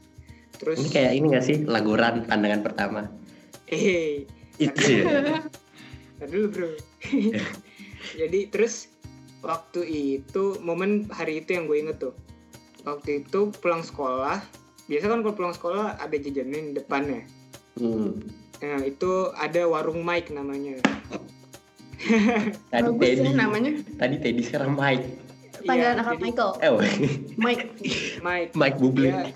Terus 0.56 0.80
Ini 0.80 0.90
kayak 0.92 1.14
ini 1.20 1.26
gak 1.36 1.46
sih 1.46 1.58
laguran 1.68 2.24
pandangan 2.24 2.64
pertama? 2.64 3.02
eh 3.66 4.30
Itu 4.58 4.80
ya. 4.82 5.42
Dulu 6.22 6.46
bro. 6.48 6.70
Jadi 8.22 8.40
terus 8.48 8.88
waktu 9.40 9.82
itu 10.18 10.58
momen 10.60 11.06
hari 11.08 11.40
itu 11.40 11.54
yang 11.54 11.66
gue 11.66 11.78
inget 11.80 11.98
tuh. 12.00 12.16
waktu 12.82 13.22
itu 13.22 13.50
pulang 13.56 13.82
sekolah 13.82 14.46
biasa 14.86 15.10
kan 15.10 15.22
kalau 15.22 15.34
pulang 15.34 15.54
sekolah 15.54 15.98
ada 15.98 16.14
jajanan 16.16 16.70
di 16.70 16.74
depannya 16.76 17.26
Hmm. 17.76 18.22
nah 18.58 18.80
itu 18.80 19.10
ada 19.34 19.66
warung 19.66 20.00
Mike 20.00 20.30
namanya 20.30 20.78
Tadi 22.70 22.86
Bagus 22.88 23.02
Teddy. 23.02 23.26
ya 23.26 23.34
namanya. 23.34 23.72
Tadi 23.98 24.16
Teddy 24.16 24.42
sekarang 24.42 24.72
Mike. 24.74 25.06
Panggilan 25.60 25.74
Iya, 25.90 25.90
akal 25.98 26.14
jadi 26.14 26.24
Michael. 26.24 26.52
Eh, 26.56 26.72
Mike. 27.36 27.66
Mike 28.22 28.52
Mike 28.54 28.78
Bublé. 28.78 29.10
dia 29.10 29.34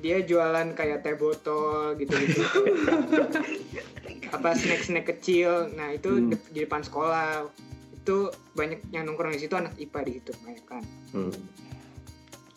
dia 0.00 0.16
jualan 0.20 0.72
kayak 0.72 1.00
teh 1.00 1.14
botol 1.14 1.92
gitu 1.94 2.12
gitu 2.16 2.40
apa 4.34 4.54
snack 4.58 4.82
snack 4.84 5.06
kecil. 5.16 5.70
Nah 5.74 5.94
itu 5.94 6.10
Hmm. 6.10 6.28
di, 6.32 6.36
di 6.50 6.58
depan 6.66 6.82
sekolah. 6.82 7.46
Itu 7.94 8.30
banyak 8.54 8.92
yang 8.92 9.08
nongkrong 9.08 9.32
di 9.32 9.40
situ 9.40 9.54
anak 9.56 9.74
IPA 9.80 10.00
di 10.04 10.12
situ 10.20 10.30
banyak 10.42 10.64
kan. 10.66 10.82
Hmm. 11.14 11.34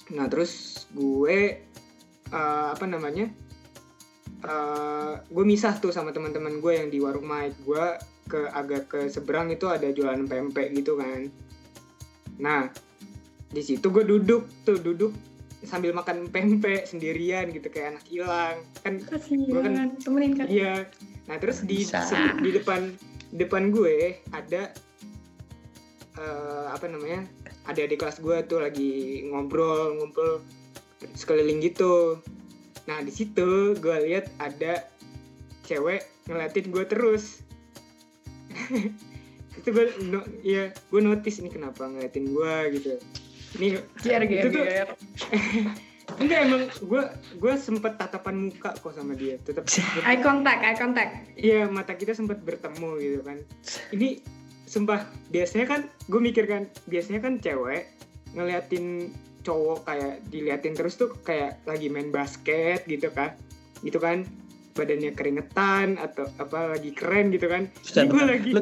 nah 0.07 0.23
terus 0.32 0.88
gue 0.95 1.59
eh, 2.32 2.67
apa 2.71 2.86
namanya 2.88 3.28
eh 4.47 5.13
gue 5.19 5.43
misah 5.43 5.75
tuh 5.84 5.91
sama 5.91 6.15
teman-teman 6.15 6.63
gue 6.63 6.73
yang 6.73 6.88
di 6.88 6.99
warung 7.03 7.28
Mike. 7.28 7.59
Gue 7.67 7.86
ke 8.28 8.47
agak 8.51 8.91
ke 8.91 8.99
seberang 9.07 9.51
itu 9.51 9.67
ada 9.67 9.88
jualan 9.91 10.23
pempek 10.28 10.71
gitu 10.75 10.95
kan. 10.99 11.28
Nah 12.39 12.71
di 13.47 13.61
situ 13.63 13.88
gue 13.91 14.03
duduk 14.03 14.47
tuh 14.67 14.80
duduk 14.80 15.11
sambil 15.66 15.89
makan 15.89 16.30
pempek 16.30 16.86
sendirian 16.86 17.49
gitu 17.49 17.66
kayak 17.74 17.97
anak 17.97 18.05
hilang 18.05 18.55
kan 18.86 19.01
Gua 19.01 19.62
kan-. 19.66 19.97
Temenin 19.97 20.34
kan. 20.38 20.45
iya 20.45 20.86
nah 21.26 21.41
terus 21.41 21.66
di 21.66 21.82
Bisa. 21.82 22.05
di 22.39 22.53
depan 22.53 22.93
depan 23.34 23.74
gue 23.74 24.22
ada 24.32 24.72
eh, 26.18 26.66
apa 26.70 26.86
namanya 26.88 27.26
ada 27.68 27.84
di 27.84 27.95
kelas 27.97 28.22
gue 28.24 28.38
tuh 28.47 28.64
lagi 28.64 29.26
ngobrol 29.28 29.97
ngumpul 29.99 30.45
sekeliling 31.18 31.60
gitu 31.60 32.22
nah 32.88 33.03
di 33.03 33.12
situ 33.12 33.76
gue 33.76 33.97
lihat 34.08 34.32
ada 34.39 34.88
cewek 35.68 36.05
ngeliatin 36.32 36.72
gue 36.72 36.86
terus 36.88 37.43
itu 39.58 39.68
gue 39.74 39.86
no, 40.08 40.24
ya 40.45 40.72
gue 40.72 41.01
notice 41.03 41.43
ini 41.43 41.51
kenapa 41.51 41.89
ngeliatin 41.89 42.32
gue 42.32 42.55
gitu 42.80 42.93
ini 43.55 43.79
Gier, 44.03 44.23
gier, 44.27 44.43
itu 44.43 44.49
tuh 44.51 44.63
enggak 46.23 46.39
emang 46.47 46.63
gue 46.71 47.03
gue 47.35 47.53
sempet 47.59 47.99
tatapan 47.99 48.47
muka 48.47 48.71
kok 48.79 48.95
sama 48.95 49.11
dia 49.13 49.35
tetap 49.43 49.67
Eye 50.07 50.23
contact, 50.23 50.61
eye 50.63 50.77
contact. 50.79 51.11
Iya 51.35 51.67
mata 51.67 51.93
kita 51.99 52.15
sempat 52.15 52.39
bertemu 52.47 52.89
gitu 53.03 53.19
kan. 53.27 53.37
Ini 53.91 54.23
sumpah 54.67 55.03
biasanya 55.31 55.67
kan 55.67 55.81
gue 56.07 56.21
mikir 56.23 56.47
kan 56.47 56.71
biasanya 56.87 57.19
kan 57.23 57.43
cewek 57.43 57.91
ngeliatin 58.35 59.11
cowok 59.43 59.87
kayak 59.87 60.15
diliatin 60.27 60.75
terus 60.75 60.99
tuh 60.99 61.11
kayak 61.23 61.59
lagi 61.67 61.91
main 61.91 62.09
basket 62.09 62.87
gitu 62.87 63.11
kan. 63.11 63.35
Gitu 63.83 63.99
kan 63.99 64.23
badannya 64.77 65.11
keringetan 65.17 65.97
atau 65.97 66.29
apa 66.39 66.77
lagi 66.77 66.95
keren 66.95 67.35
gitu 67.35 67.51
kan. 67.51 67.67
Ini 67.83 68.07
gue 68.07 68.23
lagi 68.23 68.49
Lu, 68.55 68.61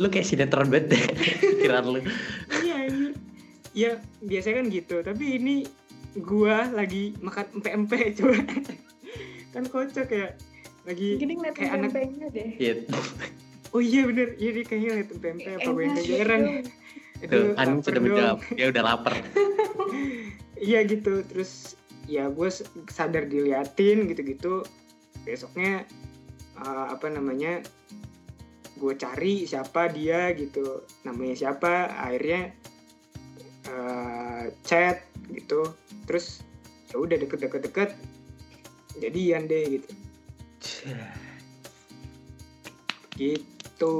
lu 0.00 0.06
kayak 0.08 0.26
sinetron 0.26 0.72
banget 0.72 0.96
deh. 0.96 1.04
Pikiran 1.60 1.84
lu. 1.92 2.00
iya 2.64 2.88
anjir. 2.88 3.12
Ya 3.76 3.90
biasanya 4.18 4.64
kan 4.64 4.66
gitu, 4.72 4.96
tapi 5.04 5.36
ini 5.36 5.68
gua 6.16 6.64
lagi 6.72 7.12
makan 7.20 7.60
empe-empe 7.60 7.98
coba. 8.18 8.40
kan 9.52 9.64
kocak 9.68 10.08
ya. 10.08 10.32
Lagi 10.88 11.20
Gini 11.20 11.36
Kayak 11.52 11.72
anak- 11.76 11.92
deh. 12.32 12.50
Iya. 12.56 12.74
Oh 13.70 13.82
iya 13.82 14.08
bener, 14.08 14.32
iya 14.38 14.50
dia 14.50 14.64
kayaknya 14.64 14.90
liat 14.96 15.10
empe-empe 15.12 15.50
apa 15.52 15.68
gue. 15.68 15.84
Tuh, 17.18 17.52
Anin 17.56 17.76
lapar 17.76 17.84
sudah 17.84 18.00
menjawab. 18.00 18.38
Dia 18.50 18.66
udah 18.72 18.82
lapar. 18.82 19.12
Iya 20.56 20.88
gitu, 20.88 21.20
terus 21.28 21.76
ya 22.08 22.32
gue 22.32 22.48
sadar 22.88 23.28
diliatin 23.28 24.08
gitu-gitu. 24.08 24.64
Besoknya 25.20 25.84
eh, 26.56 26.86
apa 26.88 27.12
namanya? 27.12 27.60
Gue 28.80 28.96
cari 28.96 29.44
siapa 29.44 29.92
dia 29.92 30.32
gitu, 30.32 30.80
namanya 31.04 31.36
siapa. 31.36 31.92
Akhirnya 31.92 32.56
eh, 33.66 34.44
chat 34.62 35.02
gitu, 35.30 35.74
terus 36.06 36.42
ya 36.90 37.02
udah 37.02 37.16
deket-deket-deket, 37.18 37.94
jadian 39.02 39.50
deh 39.50 39.78
gitu. 39.78 39.90
Gitu. 43.16 43.94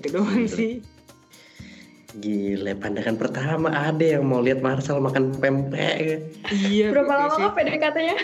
Itu 0.00 0.08
doang 0.10 0.44
Gitu. 0.48 0.56
sih. 0.56 0.72
Gile, 2.18 2.74
pandangan 2.74 3.14
pertama 3.14 3.70
ada 3.70 4.02
yang 4.02 4.26
mau 4.26 4.42
lihat 4.42 4.58
Marcel 4.58 4.98
makan 4.98 5.30
pempek. 5.38 6.26
Iya. 6.50 6.90
Berapa 6.90 7.30
lama 7.30 7.54
PDKT-nya? 7.54 8.18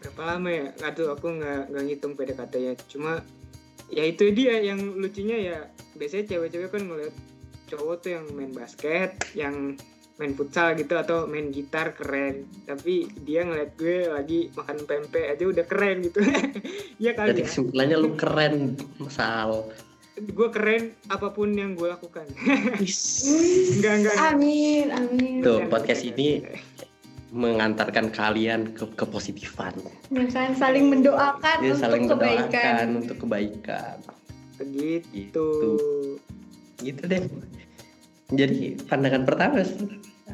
berapa 0.00 0.36
lama 0.36 0.48
ya 0.52 0.66
nggak 0.76 0.92
tahu 1.00 1.08
aku 1.16 1.26
nggak 1.38 1.60
nggak 1.72 1.84
ngitung 1.88 2.12
PDKT-nya 2.12 2.72
cuma 2.92 3.24
ya 3.88 4.04
itu 4.04 4.28
dia 4.36 4.60
yang 4.60 4.76
lucunya 5.00 5.36
ya 5.40 5.58
biasanya 5.96 6.28
cewek-cewek 6.28 6.68
kan 6.68 6.84
ngeliat 6.84 7.14
cowok 7.70 7.94
tuh 8.02 8.10
yang 8.18 8.26
main 8.34 8.50
basket 8.50 9.14
yang 9.38 9.78
main 10.20 10.36
futsal 10.36 10.76
gitu 10.76 11.00
atau 11.00 11.24
main 11.24 11.48
gitar 11.48 11.96
keren 11.96 12.44
tapi 12.68 13.08
dia 13.24 13.40
ngeliat 13.40 13.72
gue 13.80 14.04
lagi 14.04 14.52
makan 14.52 14.84
pempek 14.84 15.32
aja 15.32 15.44
udah 15.48 15.64
keren 15.64 16.04
gitu 16.04 16.20
ya 17.04 17.16
kali 17.16 17.32
Jadi 17.32 17.40
ya 17.40 17.46
kesimpulannya 17.48 17.96
lu 17.96 18.10
keren, 18.20 18.76
Sal. 19.08 19.72
gue 20.20 20.48
keren 20.52 20.92
apa 21.08 21.32
pun 21.32 21.48
yang 21.56 21.72
gue 21.72 21.88
lakukan 21.88 22.28
enggak 23.80 23.94
enggak 24.04 24.14
Amin, 24.20 24.92
amin. 24.92 25.40
Tuh, 25.40 25.64
podcast 25.72 26.04
ini 26.04 26.44
mengantarkan 27.30 28.10
kalian 28.10 28.74
ke 28.74 28.84
kepositifan. 28.98 29.72
Ya 30.10 30.26
kan 30.28 30.52
saling 30.58 30.90
mendoakan 30.90 31.56
Dia 31.62 31.72
untuk 31.72 31.80
saling 31.80 32.04
kebaikan. 32.10 32.44
mendoakan 32.50 32.88
untuk 33.00 33.16
kebaikan. 33.24 33.96
begitu 34.60 35.08
Gitu. 35.08 35.48
Gitu 36.80 37.02
deh. 37.04 37.22
Jadi 38.30 38.78
pandangan 38.86 39.26
pertama 39.26 39.60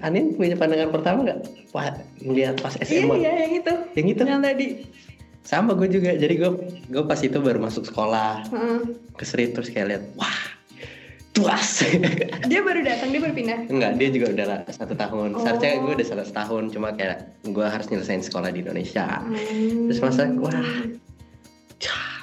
Anin 0.05 0.37
punya 0.37 0.57
pandangan 0.57 0.93
pertama 0.93 1.25
nggak? 1.25 1.41
Wah, 1.73 1.89
ngeliat 2.21 2.61
pas 2.61 2.77
Iya, 2.77 2.85
SMA. 2.85 3.15
iya 3.17 3.33
yang 3.49 3.53
itu. 3.57 3.73
Yang 3.97 4.07
itu 4.13 4.23
Yang 4.29 4.43
tadi. 4.45 4.67
sama 5.47 5.73
gue 5.73 5.89
juga. 5.89 6.11
Jadi 6.13 6.35
gue 6.37 6.51
gue 6.91 7.05
pas 7.07 7.21
itu 7.23 7.39
baru 7.39 7.63
masuk 7.63 7.87
sekolah 7.87 8.45
Heeh. 8.51 8.79
ke 9.15 9.25
Sri 9.25 9.49
terus 9.55 9.71
kayak 9.71 9.87
lihat, 9.89 10.03
wah, 10.19 10.37
tuas. 11.33 11.87
Dia 12.51 12.61
baru 12.67 12.83
datang, 12.83 13.15
dia 13.15 13.21
baru 13.23 13.33
pindah. 13.33 13.71
Enggak, 13.71 13.93
dia 13.97 14.09
juga 14.11 14.27
udah 14.35 14.47
lah 14.49 14.61
satu 14.69 14.93
tahun. 14.99 15.33
Oh. 15.33 15.41
Seharusnya 15.41 15.81
gue 15.81 15.93
udah 15.97 16.07
satu 16.07 16.25
tahun, 16.35 16.63
cuma 16.75 16.89
kayak 16.93 17.31
gue 17.47 17.63
harus 17.65 17.87
nyelesain 17.89 18.21
sekolah 18.21 18.51
di 18.53 18.61
Indonesia. 18.67 19.23
Hmm. 19.23 19.87
Terus 19.89 20.01
masa, 20.03 20.29
wah, 20.37 20.53
cah, 21.79 22.16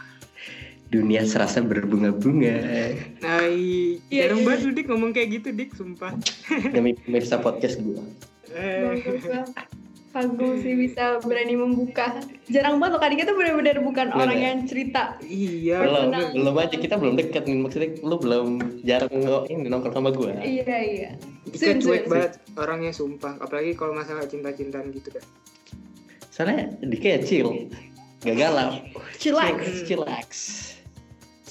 dunia 0.94 1.26
serasa 1.26 1.60
berbunga-bunga. 1.60 2.56
nah 3.20 3.42
i- 3.44 3.98
Iya, 4.08 4.30
jarang 4.30 4.40
iya. 4.40 4.46
banget 4.46 4.60
lu, 4.62 4.72
dik 4.72 4.88
ngomong 4.88 5.12
kayak 5.12 5.30
gitu 5.34 5.50
dik 5.50 5.74
sumpah 5.74 6.14
Demi 6.74 6.94
pemirsa 6.96 7.38
podcast 7.38 7.78
gue. 7.78 7.98
eh, 8.52 8.94
Bagus 8.94 9.26
lah. 9.26 9.46
Kagum 10.14 10.62
sih 10.62 10.78
bisa 10.78 11.18
berani 11.20 11.58
membuka. 11.58 12.22
Jarang 12.46 12.78
banget 12.78 12.94
loh, 12.94 13.02
Kak 13.02 13.10
Dika 13.10 13.24
tuh 13.26 13.34
benar-benar 13.34 13.82
bukan 13.82 14.06
Bener. 14.08 14.22
orang 14.22 14.38
yang 14.38 14.58
cerita. 14.64 15.18
iya 15.20 15.82
belum, 15.82 16.14
Personal. 16.14 16.30
belum 16.38 16.56
aja 16.56 16.76
kita 16.78 16.96
belum 16.96 17.14
deket 17.18 17.44
nih 17.44 17.58
maksudnya 17.58 17.90
lu 18.00 18.16
belum 18.16 18.48
jarang 18.84 19.10
ini 19.50 19.66
nongkrong 19.66 19.90
sama 19.92 20.14
gue. 20.14 20.30
Iya, 20.38 20.78
iya. 20.86 21.10
Kita 21.50 21.82
cuek 21.82 22.06
banget 22.06 22.38
orangnya 22.54 22.94
sumpah 22.94 23.42
apalagi 23.42 23.74
kalau 23.74 23.92
masalah 23.92 24.22
cinta-cintaan 24.24 24.94
gitu 24.94 25.10
kan 25.10 25.26
Soalnya 26.30 26.78
dia 26.80 27.00
kayak 27.00 27.26
chill, 27.26 27.70
gak 28.22 28.34
galau. 28.36 28.86
Chillax. 29.18 29.82
chillax. 29.84 30.30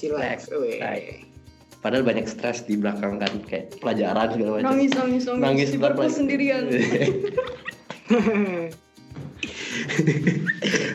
Chillax. 0.03 0.51
Right. 0.51 1.23
Padahal 1.79 2.03
banyak 2.03 2.27
stres 2.27 2.67
di 2.67 2.75
belakang 2.75 3.23
kan 3.23 3.31
kayak 3.47 3.79
pelajaran 3.79 4.35
segala 4.35 4.49
macam. 4.59 4.67
Nangis, 4.71 4.91
nangis, 4.95 5.23
nangis. 5.27 5.43
Nangis 5.43 5.67
di 5.71 5.77
perpus 5.79 6.11
sendirian. 6.19 6.63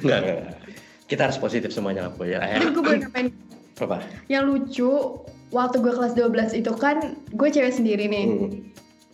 Enggak, 0.05 0.19
enggak. 0.25 0.41
Kita 1.09 1.29
harus 1.29 1.41
positif 1.41 1.73
semuanya 1.73 2.09
lah 2.09 2.17
ya. 2.21 2.61
Tapi 2.61 2.73
gue 2.73 2.85
boleh 2.85 3.01
ngapain? 3.05 3.29
Apa? 3.81 4.01
Yang 4.29 4.45
lucu, 4.49 4.93
waktu 5.53 5.77
gue 5.81 5.93
kelas 5.93 6.13
12 6.17 6.61
itu 6.61 6.73
kan, 6.77 7.17
gue 7.33 7.49
cewek 7.49 7.73
sendiri 7.73 8.09
nih. 8.09 8.27
Hmm. 8.29 8.51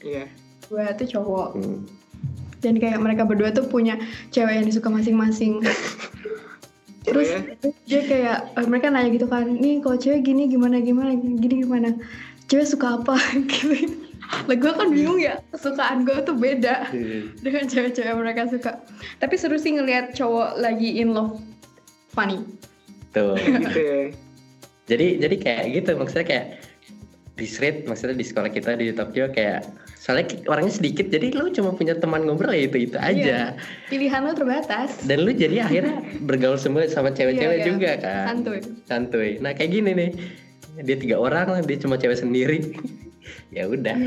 Iya. 0.03 0.25
Gue 0.71 0.85
tuh 0.99 1.07
cowok. 1.11 1.49
Hmm. 1.59 1.87
Dan 2.63 2.81
kayak 2.83 2.99
mereka 2.99 3.27
berdua 3.27 3.55
tuh 3.55 3.67
punya 3.67 3.99
cewek 4.35 4.63
yang 4.63 4.67
disuka 4.67 4.91
masing-masing. 4.91 5.63
Terus 7.05 7.29
ya? 7.29 7.41
dia 7.85 8.01
kayak, 8.09 8.39
eh, 8.57 8.67
mereka 8.67 8.89
nanya 8.89 9.13
gitu 9.13 9.29
kan, 9.29 9.45
nih 9.45 9.85
kalau 9.85 10.01
cewek 10.01 10.25
gini 10.25 10.49
gimana, 10.49 10.81
gimana, 10.81 11.13
gini 11.15 11.65
gimana. 11.65 11.93
Cewek 12.49 12.65
suka 12.65 13.01
apa? 13.01 13.17
gitu. 13.53 14.01
Lah 14.49 14.57
gue 14.57 14.73
kan 14.73 14.89
bingung 14.89 15.21
ya, 15.21 15.41
kesukaan 15.53 16.09
gue 16.09 16.17
tuh 16.25 16.33
beda 16.33 16.89
dengan 17.45 17.65
cewek-cewek 17.69 18.15
mereka 18.17 18.49
suka. 18.49 18.81
Tapi 19.21 19.35
seru 19.37 19.61
sih 19.61 19.77
ngelihat 19.77 20.17
cowok 20.17 20.57
lagi 20.61 20.97
in 20.97 21.13
love. 21.13 21.37
Funny. 22.17 22.41
Tuh. 23.13 23.37
gitu 23.69 23.81
ya. 23.81 24.01
jadi 24.85 25.07
jadi 25.17 25.37
kayak 25.41 25.65
gitu 25.81 25.91
maksudnya 25.97 26.27
kayak 26.29 26.47
di 27.35 27.47
street 27.51 27.83
maksudnya 27.91 28.15
di 28.15 28.23
sekolah 28.23 28.47
kita 28.47 28.79
di 28.79 28.95
Tokyo 28.95 29.27
kayak 29.35 29.67
soalnya 29.99 30.39
orangnya 30.47 30.71
sedikit 30.71 31.11
jadi 31.11 31.35
lu 31.35 31.51
cuma 31.51 31.75
punya 31.75 31.99
teman 31.99 32.23
ngobrol 32.23 32.55
ya 32.55 32.71
itu 32.71 32.87
itu 32.87 32.95
aja 32.95 33.59
Pilihan 33.91 34.23
lo 34.23 34.39
terbatas. 34.39 35.03
dan 35.03 35.27
lu 35.27 35.35
jadi 35.35 35.67
akhirnya 35.67 35.99
bergaul 36.23 36.55
semua 36.55 36.87
sama 36.87 37.11
cewek-cewek 37.11 37.59
Iya, 37.59 37.63
iya. 37.63 37.67
juga 37.67 37.91
kan 37.99 38.25
Santuy. 38.39 38.59
santuy 38.87 39.31
nah 39.43 39.51
kayak 39.51 39.71
gini 39.75 39.91
nih 39.99 40.11
dia 40.87 40.95
tiga 40.95 41.17
orang 41.19 41.59
dia 41.67 41.79
cuma 41.83 41.99
cewek 41.99 42.23
sendiri 42.23 42.59
ya 43.57 43.67
udah 43.67 43.99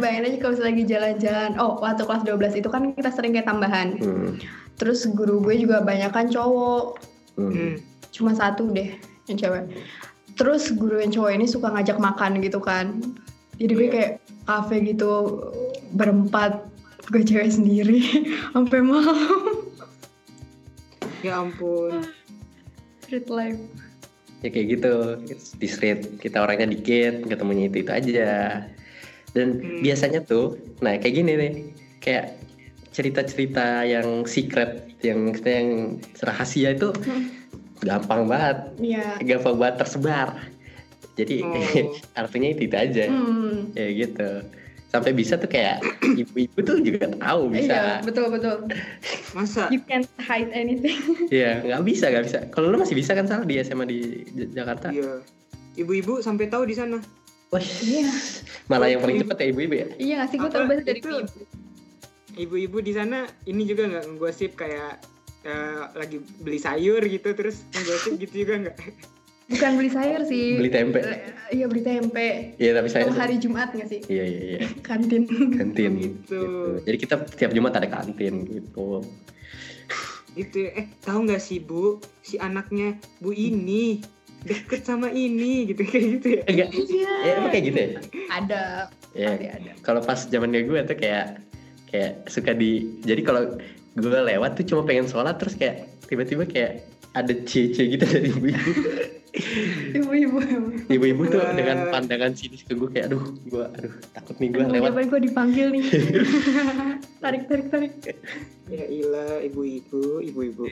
Bayangin 0.00 0.24
aja 0.30 0.38
kalau 0.40 0.56
lagi 0.62 0.82
jalan-jalan. 0.86 1.50
Oh, 1.60 1.76
waktu 1.82 2.06
kelas 2.06 2.22
12 2.24 2.60
itu 2.62 2.68
kan 2.70 2.94
kita 2.96 3.10
sering 3.12 3.36
kayak 3.36 3.44
tambahan. 3.50 3.98
hmm. 4.00 4.40
Terus 4.80 5.04
guru 5.12 5.42
gue 5.44 5.60
juga 5.60 5.82
banyak 5.84 6.08
kan 6.14 6.30
cowok. 6.30 6.96
Hmm. 7.36 7.50
Hmm. 7.52 7.74
Cuma 8.14 8.32
satu 8.32 8.70
deh 8.72 8.94
yang 9.28 9.36
cewek. 9.36 9.64
Terus 10.34 10.70
guru 10.70 10.98
yang 10.98 11.10
cowok 11.10 11.30
ini 11.32 11.46
suka 11.46 11.70
ngajak 11.70 11.96
makan 11.96 12.38
gitu 12.40 12.58
kan. 12.58 12.98
Jadi 13.54 13.72
gue 13.72 13.86
Iya. 13.86 13.92
kayak 13.92 14.12
kafe 14.44 14.76
gitu 14.84 15.10
berempat 15.92 16.66
gue 17.06 17.22
cewek 17.22 17.48
sendiri 17.48 18.00
sampai 18.52 18.80
malam 18.80 19.70
Ya 21.20 21.40
ampun. 21.40 22.04
street 23.00 23.28
life 23.28 23.60
ya 24.40 24.48
kayak 24.48 24.66
gitu 24.76 24.92
di 25.56 25.68
street 25.68 26.00
kita 26.18 26.40
orangnya 26.40 26.68
dikit 26.68 27.24
ketemunya 27.24 27.68
itu 27.68 27.80
itu 27.80 27.92
aja 27.92 28.28
dan 29.32 29.48
Hmm. 29.56 29.80
biasanya 29.80 30.20
tuh 30.20 30.56
nah 30.80 30.96
kayak 30.96 31.14
gini 31.14 31.32
nih 31.34 31.52
kayak 32.00 32.36
cerita-cerita 32.90 33.84
yang 33.84 34.24
secret 34.24 34.88
yang 35.00 35.32
yang 35.36 35.68
rahasia 36.20 36.72
itu 36.72 36.92
Hmm. 36.98 37.28
Gampang 37.80 38.22
banget 38.24 38.58
Iya. 38.78 39.18
gampang 39.20 39.56
banget 39.56 39.76
tersebar 39.80 40.28
jadi 41.14 41.42
Oh. 41.42 41.54
artinya 42.20 42.48
itu 42.48 42.62
itu 42.64 42.76
aja 42.76 43.04
Hmm. 43.06 43.70
ya 43.72 43.86
gitu 43.88 44.30
sampai 44.88 45.10
bisa 45.10 45.34
tuh 45.34 45.46
kayak 45.46 45.82
ibu-ibu 46.22 46.58
tuh 46.60 46.78
juga 46.78 47.10
tahu 47.12 47.50
Iya, 47.50 47.54
bisa 47.56 47.76
betul 48.02 48.26
betul. 48.30 48.56
Masa? 49.36 49.66
You 49.68 49.82
can't 49.82 50.06
hide 50.20 50.50
anything. 50.50 51.02
Iya 51.34 51.62
nggak 51.62 51.82
bisa 51.82 52.06
nggak 52.08 52.24
bisa 52.24 52.38
kalau 52.48 52.70
lu 52.70 52.78
masih 52.78 52.94
bisa 52.94 53.10
kan 53.10 53.26
salah 53.26 53.42
di 53.42 53.58
SMA 53.58 53.84
di 53.84 53.98
J- 54.28 54.54
Jakarta 54.54 54.90
Iya. 54.90 55.18
Ibu-ibu 55.74 56.22
sampai 56.22 56.46
tahu 56.46 56.62
di 56.64 56.74
sana. 56.74 57.02
Wah, 57.50 57.58
Iya. 57.58 58.06
malah 58.64 58.86
yang 58.86 58.98
paling 58.98 59.18
cepet 59.20 59.36
ya 59.36 59.46
ibu-ibu 59.48 59.74
ya 59.76 59.86
Iya 59.96 60.18
sih 60.24 60.36
gue 60.36 60.46
tahu 60.48 60.62
banget 60.64 60.84
dari 60.84 60.98
itu? 60.98 61.10
ibu. 61.10 61.40
Ibu-ibu 62.36 62.78
di 62.80 62.92
sana 62.92 63.18
ini 63.44 63.62
juga 63.62 63.86
nggak 63.88 64.04
ngegosip 64.08 64.54
kayak 64.54 64.98
eh, 65.44 65.82
lagi 65.92 66.16
beli 66.38 66.56
sayur 66.56 67.00
gitu 67.00 67.28
terus 67.30 67.62
ngegosip 67.70 68.16
gitu 68.18 68.34
juga 68.40 68.54
nggak? 68.60 68.76
Bukan 69.44 69.76
beli 69.76 69.88
sayur 69.88 70.24
sih. 70.24 70.56
beli 70.56 70.68
tempe 70.68 70.98
Eh, 70.98 71.20
Iya 71.52 71.68
beli 71.68 71.82
tempe. 71.82 72.56
iya 72.56 72.72
tapi 72.72 72.88
saya 72.88 73.04
Kalau 73.04 73.20
hari 73.20 73.36
Jumat 73.36 73.70
nggak 73.70 73.86
sih? 73.86 74.00
iya 74.06 74.24
iya 74.24 74.40
iya 74.50 74.60
Kantin. 74.88 75.28
kantin 75.52 75.92
Gitu. 76.00 76.32
gitu. 76.32 76.42
jadi 76.82 76.96
kita 76.98 77.14
tiap 77.30 77.50
Jumat 77.52 77.72
ada 77.74 77.84
kantin 77.86 78.42
gitu 78.44 79.04
Gitu. 80.34 80.66
Eh 80.66 80.90
tahu 80.98 81.28
nggak 81.28 81.38
sih 81.38 81.60
bu? 81.60 82.00
Si 82.18 82.34
anaknya 82.36 82.96
bu 83.20 83.30
ini 83.30 84.02
deket 84.42 84.82
sama 84.82 85.08
ini 85.08 85.64
gitu 85.66 85.86
kayak 85.86 86.04
gitu 86.14 86.26
ya. 86.30 86.42
enggak 86.44 86.68
Iya. 86.74 87.12
ya 87.22 87.32
emang 87.34 87.50
kayak 87.50 87.64
gitu 87.64 87.78
ya 87.78 87.90
Ada. 88.30 88.64
ya 89.14 89.28
Pasti 89.30 89.46
ada. 89.46 89.72
kalau 89.80 90.00
pas 90.00 90.20
zaman 90.22 90.50
gue 90.52 90.80
tuh 90.82 90.96
kayak 90.98 91.26
kayak 91.86 92.12
suka 92.26 92.52
di 92.52 92.70
jadi 93.00 93.20
kalau 93.20 93.56
gue 93.94 94.10
lewat 94.26 94.50
tuh 94.54 94.66
cuma 94.66 94.82
pengen 94.82 95.06
sholat 95.06 95.36
terus 95.36 95.54
kayak 95.54 95.86
tiba-tiba 96.04 96.44
kayak 96.44 96.72
ada 97.12 97.30
cie-cie 97.40 97.94
gitu 97.94 98.04
dari 98.04 98.28
ibu-ibu 98.28 98.70
Ibu-ibu. 99.92 100.38
ibu-ibu 100.88 101.22
tuh 101.26 101.40
Wah. 101.40 101.50
dengan 101.52 101.90
pandangan 101.90 102.30
sinis 102.32 102.62
ke 102.62 102.70
gue 102.72 102.86
kayak 102.88 103.06
aduh 103.08 103.22
gue 103.40 103.64
aduh 103.68 103.94
takut 104.12 104.34
nih 104.36 104.48
gue 104.48 104.62
lewat 104.68 104.94
gue 105.04 105.20
dipanggil 105.22 105.66
nih? 105.70 105.84
tarik 107.22 107.42
tarik 107.44 107.66
tarik. 107.66 107.92
Ya 108.64 108.84
ilah 108.84 109.42
ibu-ibu, 109.42 110.22
ibu-ibu. 110.22 110.70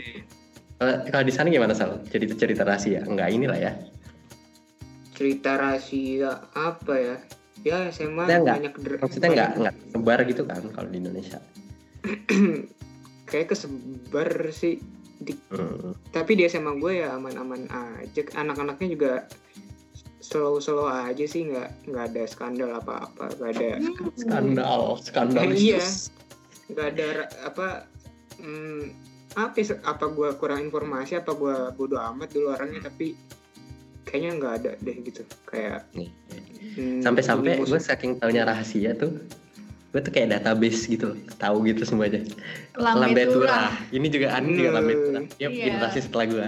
kalau 0.76 0.94
kalau 1.08 1.24
di 1.24 1.32
sana 1.32 1.46
gimana 1.48 1.74
sal 1.74 2.02
cerita-cerita 2.06 2.62
rahasia 2.62 3.02
enggak 3.02 3.30
inilah 3.30 3.54
ya 3.56 3.72
Cerita 5.12 5.54
rahasia 5.54 6.30
apa 6.50 6.94
ya? 6.94 7.16
Ya 7.62 7.76
SMA 7.88 8.26
Maksudnya 8.26 8.42
banyak 8.48 8.74
der- 8.76 9.00
maksudnya 9.00 9.28
nggak 9.28 9.48
banyak- 9.48 9.60
nggak 9.60 9.74
sebar 9.92 10.18
gitu 10.24 10.42
kan 10.44 10.62
kalau 10.68 10.88
di 10.88 10.98
Indonesia 10.98 11.38
kayak 13.24 13.50
kesebar 13.50 14.30
sih. 14.50 14.78
Di- 15.18 15.38
Hmm. 15.48 15.94
tapi 16.10 16.34
di 16.34 16.42
SMA 16.44 16.74
gue 16.76 16.98
ya 16.98 17.14
aman-aman 17.14 17.70
aja. 17.70 18.22
Anak-anaknya 18.34 18.88
juga 18.90 19.12
slow-slow 20.18 20.86
aja 20.86 21.22
sih, 21.22 21.46
nggak 21.46 21.88
nggak 21.88 22.04
ada 22.10 22.22
skandal 22.24 22.70
apa-apa, 22.74 23.30
nggak 23.38 23.50
ada 23.52 23.70
skandal 24.16 24.82
skandal 24.98 25.50
Iya. 25.50 25.82
nggak 26.70 26.86
ada 26.94 27.08
apa 27.42 27.66
hmm, 28.38 28.82
apa 29.34 29.54
ya, 29.56 29.76
apa 29.82 30.04
gue 30.08 30.28
kurang 30.36 30.60
informasi 30.62 31.16
apa 31.16 31.32
gue 31.32 31.56
bodo 31.72 31.96
amat 31.96 32.32
dulu 32.32 32.50
orangnya 32.50 32.86
tapi 32.86 33.12
kayaknya 34.02 34.30
nggak 34.36 34.54
ada 34.62 34.70
deh 34.78 34.96
gitu 35.00 35.22
kayak 35.44 35.84
hmm, 35.92 37.00
sampai-sampai 37.00 37.58
ini 37.58 37.64
gue 37.64 37.76
musuh- 37.76 37.82
saking 37.82 38.16
taunya 38.16 38.42
rahasia 38.42 38.96
tuh 38.96 39.20
gue 39.92 40.00
tuh 40.00 40.08
kayak 40.08 40.32
database 40.32 40.88
gitu 40.88 41.12
loh 41.12 41.18
tahu 41.36 41.68
gitu 41.68 41.84
semuanya 41.84 42.24
Lambe 42.74 43.28
turah. 43.28 43.68
ini 43.92 44.08
juga 44.08 44.32
juga 44.34 44.68
Hmm. 44.72 44.74
lambe 44.74 44.92
turah 44.96 45.22
dia 45.36 45.48
Iya. 45.48 45.64
generasi 45.68 45.98
setelah 46.00 46.26
gue 46.26 46.46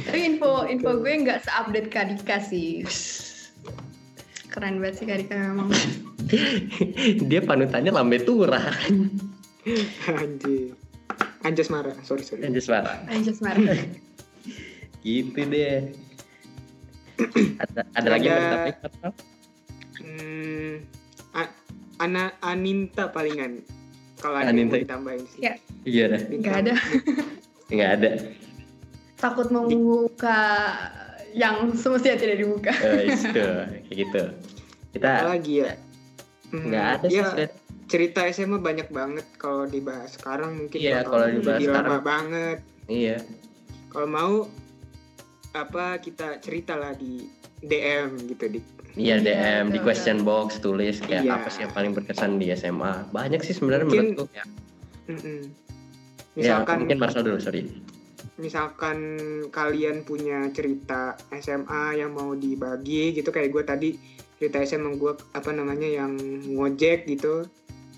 Tapi 0.00 0.18
info 0.24 0.64
info 0.64 0.96
gue 0.96 1.12
nggak 1.12 1.44
seupdate 1.44 1.86
Kadika 1.86 2.40
sih. 2.40 2.82
Keren 4.48 4.80
banget 4.80 4.94
sih 4.96 5.06
Kadika 5.06 5.36
memang. 5.36 5.68
dia 7.30 7.40
panutannya 7.40 7.92
lambe 7.92 8.18
turah 8.18 8.64
anjir 10.08 10.72
anjas 11.42 11.68
marah 11.68 11.92
sorry 12.00 12.22
sorry 12.22 12.42
anjir 12.42 12.62
suara 12.62 13.04
I 13.06 13.20
just 13.20 13.44
marah. 13.44 13.76
gitu 15.02 15.40
deh 15.44 15.90
ada 17.62 17.80
ada 17.92 18.08
lagi 18.08 18.26
yang 18.26 18.40
Ana 22.00 22.32
Aninta 22.40 23.12
palingan. 23.12 23.60
Kalau 24.18 24.36
ada 24.36 24.48
yang 24.48 24.56
Aninta. 24.68 24.76
mau 24.76 24.84
ditambahin 24.84 25.24
sih. 25.28 25.40
Ya. 25.44 25.54
iya 25.84 26.04
dah. 26.08 26.20
Nggak 26.26 26.56
ada. 26.64 26.72
nggak 27.76 27.90
ada. 28.00 28.10
Takut 29.20 29.48
membuka 29.52 30.40
yang 31.36 31.76
semestinya 31.76 32.16
tidak 32.16 32.36
dibuka. 32.40 32.72
Eh, 32.80 33.12
itu. 33.12 33.44
Kayak 33.86 33.94
gitu. 33.94 34.22
Kita 34.96 35.08
apa 35.22 35.28
lagi 35.36 35.54
ya? 35.62 35.72
Hmm, 36.50 36.66
nggak 36.66 36.86
ada 36.98 37.06
sih 37.06 37.22
ya, 37.22 37.46
cerita 37.86 38.26
SMA 38.30 38.58
banyak 38.58 38.90
banget 38.90 39.26
kalau 39.38 39.66
dibahas 39.66 40.14
sekarang 40.18 40.66
mungkin 40.66 40.78
Iya, 40.78 41.06
kalau 41.06 41.26
dibahas 41.30 41.58
jadi 41.62 41.66
lama 41.70 41.78
sekarang. 41.78 42.02
banget. 42.02 42.58
Iya. 42.90 43.16
Kalau 43.90 44.08
mau 44.10 44.34
apa 45.50 45.98
kita 45.98 46.38
cerita 46.38 46.78
lah 46.78 46.94
di 46.94 47.26
DM 47.62 48.30
gitu 48.30 48.46
di 48.46 48.60
Iya 48.94 49.16
Iya, 49.16 49.22
DM 49.22 49.64
di 49.68 49.78
betul, 49.78 49.86
question 49.86 50.18
box 50.22 50.58
tulis 50.58 50.98
kayak 50.98 51.22
Iya. 51.22 51.32
apa 51.36 51.48
sih 51.48 51.60
yang 51.62 51.72
paling 51.72 51.92
berkesan 51.92 52.36
di 52.36 52.50
SMA. 52.50 53.06
Banyak 53.08 53.40
sih 53.40 53.54
sebenarnya 53.54 53.86
Mungkin- 53.86 54.08
menurutku. 54.14 54.26
Ya, 54.32 54.44
ya 55.06 55.34
misalkan 56.34 56.76
mungkin 56.80 56.98
Marcel 56.98 57.22
dulu 57.22 57.38
sorry. 57.38 57.66
misalkan 58.36 58.98
kalian 59.50 60.00
punya 60.00 60.48
cerita 60.48 61.12
SMA 61.30 61.92
yang 61.94 62.14
mau 62.14 62.32
dibagi 62.32 63.12
gitu 63.12 63.28
kayak 63.28 63.52
gue 63.52 63.62
tadi 63.62 63.88
cerita 64.38 64.62
SMA 64.62 64.96
gue 64.96 65.12
apa 65.30 65.50
namanya 65.50 65.84
yang 65.84 66.16
ngojek 66.48 67.04
gitu 67.04 67.44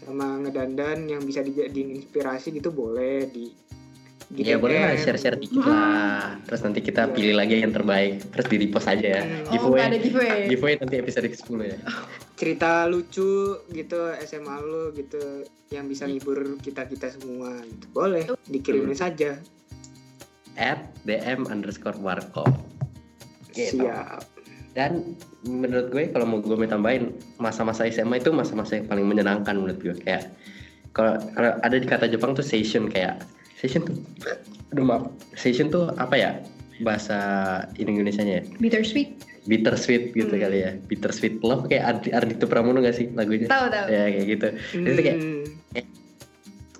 sama 0.02 0.42
ngedandan 0.42 1.06
yang 1.06 1.22
bisa 1.22 1.40
dijadiin 1.40 1.94
inspirasi 1.94 2.50
gitu 2.50 2.74
boleh 2.74 3.30
di 3.30 3.54
di 4.32 4.48
Ya 4.48 4.56
boleh 4.56 4.80
lah 4.80 4.96
share-share 4.96 5.36
dikit 5.36 5.60
lah. 5.68 6.40
Terus 6.48 6.60
nanti 6.64 6.80
kita 6.80 7.12
pilih 7.12 7.36
lagi 7.36 7.60
yang 7.60 7.76
terbaik. 7.76 8.24
Terus 8.32 8.46
di 8.48 8.56
repost 8.64 8.88
aja 8.88 9.20
ya. 9.20 9.22
Hmm. 9.22 9.44
Oh, 9.44 9.52
Giveaway. 9.52 9.82
ada 9.84 9.98
giveaway. 10.00 10.40
Giveaway 10.48 10.74
nanti 10.80 10.96
episode 10.96 11.28
ke-10 11.28 11.58
ya. 11.68 11.78
cerita 12.42 12.90
lucu 12.90 13.54
gitu 13.70 14.00
SMA 14.26 14.56
lu 14.66 14.90
gitu 14.98 15.46
yang 15.70 15.86
bisa 15.86 16.10
ngibur 16.10 16.58
kita 16.58 16.90
kita 16.90 17.14
semua 17.14 17.54
gitu 17.62 17.86
boleh 17.94 18.26
dikirimin 18.50 18.98
saja 18.98 19.38
At 20.58 20.90
DM 21.06 21.46
underscore 21.46 21.96
warkop. 22.02 22.50
Gitu. 23.54 23.78
siap 23.78 24.26
Dan 24.74 25.16
menurut 25.44 25.92
gue 25.92 26.10
kalau 26.10 26.26
mau 26.26 26.38
gue 26.42 26.56
mau 26.56 26.66
tambahin 26.66 27.14
masa-masa 27.38 27.86
SMA 27.88 28.18
itu 28.18 28.34
masa-masa 28.34 28.80
yang 28.80 28.88
paling 28.88 29.06
menyenangkan 29.06 29.54
menurut 29.56 29.78
gue 29.78 29.94
kayak 30.00 30.32
kalau 30.96 31.20
ada 31.38 31.76
di 31.76 31.84
kata 31.84 32.08
Jepang 32.08 32.36
tuh 32.36 32.44
seishun 32.44 32.88
kayak 32.88 33.20
seishun 33.62 33.86
tuh. 33.86 33.96
Aduh 34.74 34.82
maaf. 34.82 35.02
Seishun 35.32 35.70
tuh 35.70 35.94
apa 35.94 36.18
ya? 36.18 36.30
Bahasa 36.82 37.18
Indonesia-nya 37.78 38.42
ya? 38.42 38.44
Bittersweet. 38.58 39.30
bittersweet 39.42 40.14
gitu 40.14 40.30
Hmm. 40.30 40.38
kali 40.38 40.58
ya. 40.62 40.70
Bittersweet 40.86 41.42
love. 41.42 41.66
Kayak 41.66 41.84
Ardi, 41.98 42.08
Ardito 42.14 42.46
Pramono 42.46 42.78
gak 42.78 42.94
sih 42.94 43.10
lagunya? 43.10 43.50
Tahu 43.50 43.66
tahu. 43.74 43.86
ya 43.90 44.02
kayak 44.06 44.26
gitu. 44.30 44.46
Itu 44.86 45.00
kayak- 45.02 45.18
Hmm, 45.18 45.42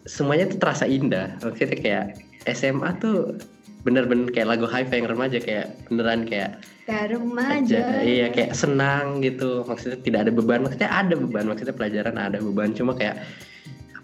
semuanya 0.07 0.47
tuh 0.47 0.59
terasa 0.63 0.87
indah. 0.87 1.39
Maksudnya 1.43 1.79
kayak 1.79 2.05
SMA 2.47 2.91
tuh 2.99 3.39
bener-bener 3.83 4.31
kayak 4.31 4.47
lagu 4.47 4.67
high 4.71 4.87
yang 4.87 5.11
remaja 5.11 5.43
kayak 5.43 5.75
beneran 5.91 6.23
kayak 6.23 6.63
Kayak 6.87 7.03
aja. 7.03 7.15
Remaja. 7.19 7.83
iya 8.03 8.27
kayak 8.31 8.55
senang 8.55 9.19
gitu. 9.23 9.67
Maksudnya 9.67 9.99
tidak 9.99 10.21
ada 10.27 10.31
beban. 10.31 10.63
Maksudnya 10.63 10.91
ada 10.91 11.15
beban. 11.19 11.45
Maksudnya 11.51 11.75
pelajaran 11.75 12.15
ada 12.15 12.39
beban. 12.39 12.71
Cuma 12.75 12.95
kayak 12.95 13.27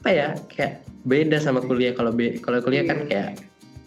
apa 0.09 0.14
ya? 0.14 0.28
Kayak 0.48 0.72
beda 1.05 1.36
sama 1.39 1.60
kuliah. 1.60 1.93
Kalau 1.93 2.10
be- 2.10 2.39
kalau 2.39 2.59
kuliah 2.59 2.82
kan 2.82 2.98
Iya. 2.98 3.06
kayak 3.06 3.30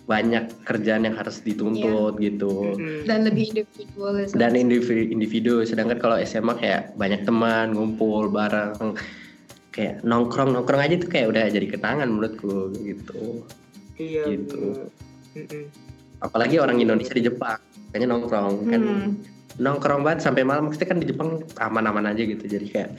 banyak 0.04 0.44
kerjaan 0.62 1.04
yang 1.04 1.16
harus 1.16 1.40
dituntut 1.40 2.18
gitu. 2.18 2.76
Mm-mm. 2.76 3.06
Dan 3.06 3.24
lebih 3.24 3.50
individualis. 3.50 4.34
dan 4.34 4.54
individu, 4.54 5.02
individu. 5.08 5.54
Sedangkan 5.62 5.98
kalau 5.98 6.18
SMA 6.20 6.54
kayak 6.54 6.94
banyak 6.96 7.24
teman 7.24 7.72
ngumpul 7.72 8.28
bareng. 8.28 8.98
Kayak 9.72 10.04
nongkrong 10.04 10.52
nongkrong 10.52 10.82
aja 10.82 11.00
tuh 11.00 11.08
kayak 11.08 11.32
udah 11.32 11.48
jadi 11.48 11.64
kenangan 11.70 12.08
menurutku 12.08 12.76
gitu. 12.78 13.48
Iya 13.96 14.28
Gitu. 14.28 14.90
apalagi 16.20 16.60
orang 16.60 16.78
Indonesia 16.78 17.14
di 17.14 17.24
Jepang. 17.24 17.56
Kayaknya 17.90 18.08
nongkrong 18.10 18.56
kan. 18.68 18.82
Hmm. 18.82 19.10
nongkrong 19.54 20.02
banget 20.02 20.24
sampai 20.24 20.44
malam. 20.44 20.68
Maksudnya 20.68 20.90
kan 20.90 20.98
di 20.98 21.08
Jepang 21.08 21.30
aman-aman 21.56 22.08
aja 22.08 22.20
gitu. 22.20 22.40
Jadi 22.42 22.68
kayak 22.68 22.90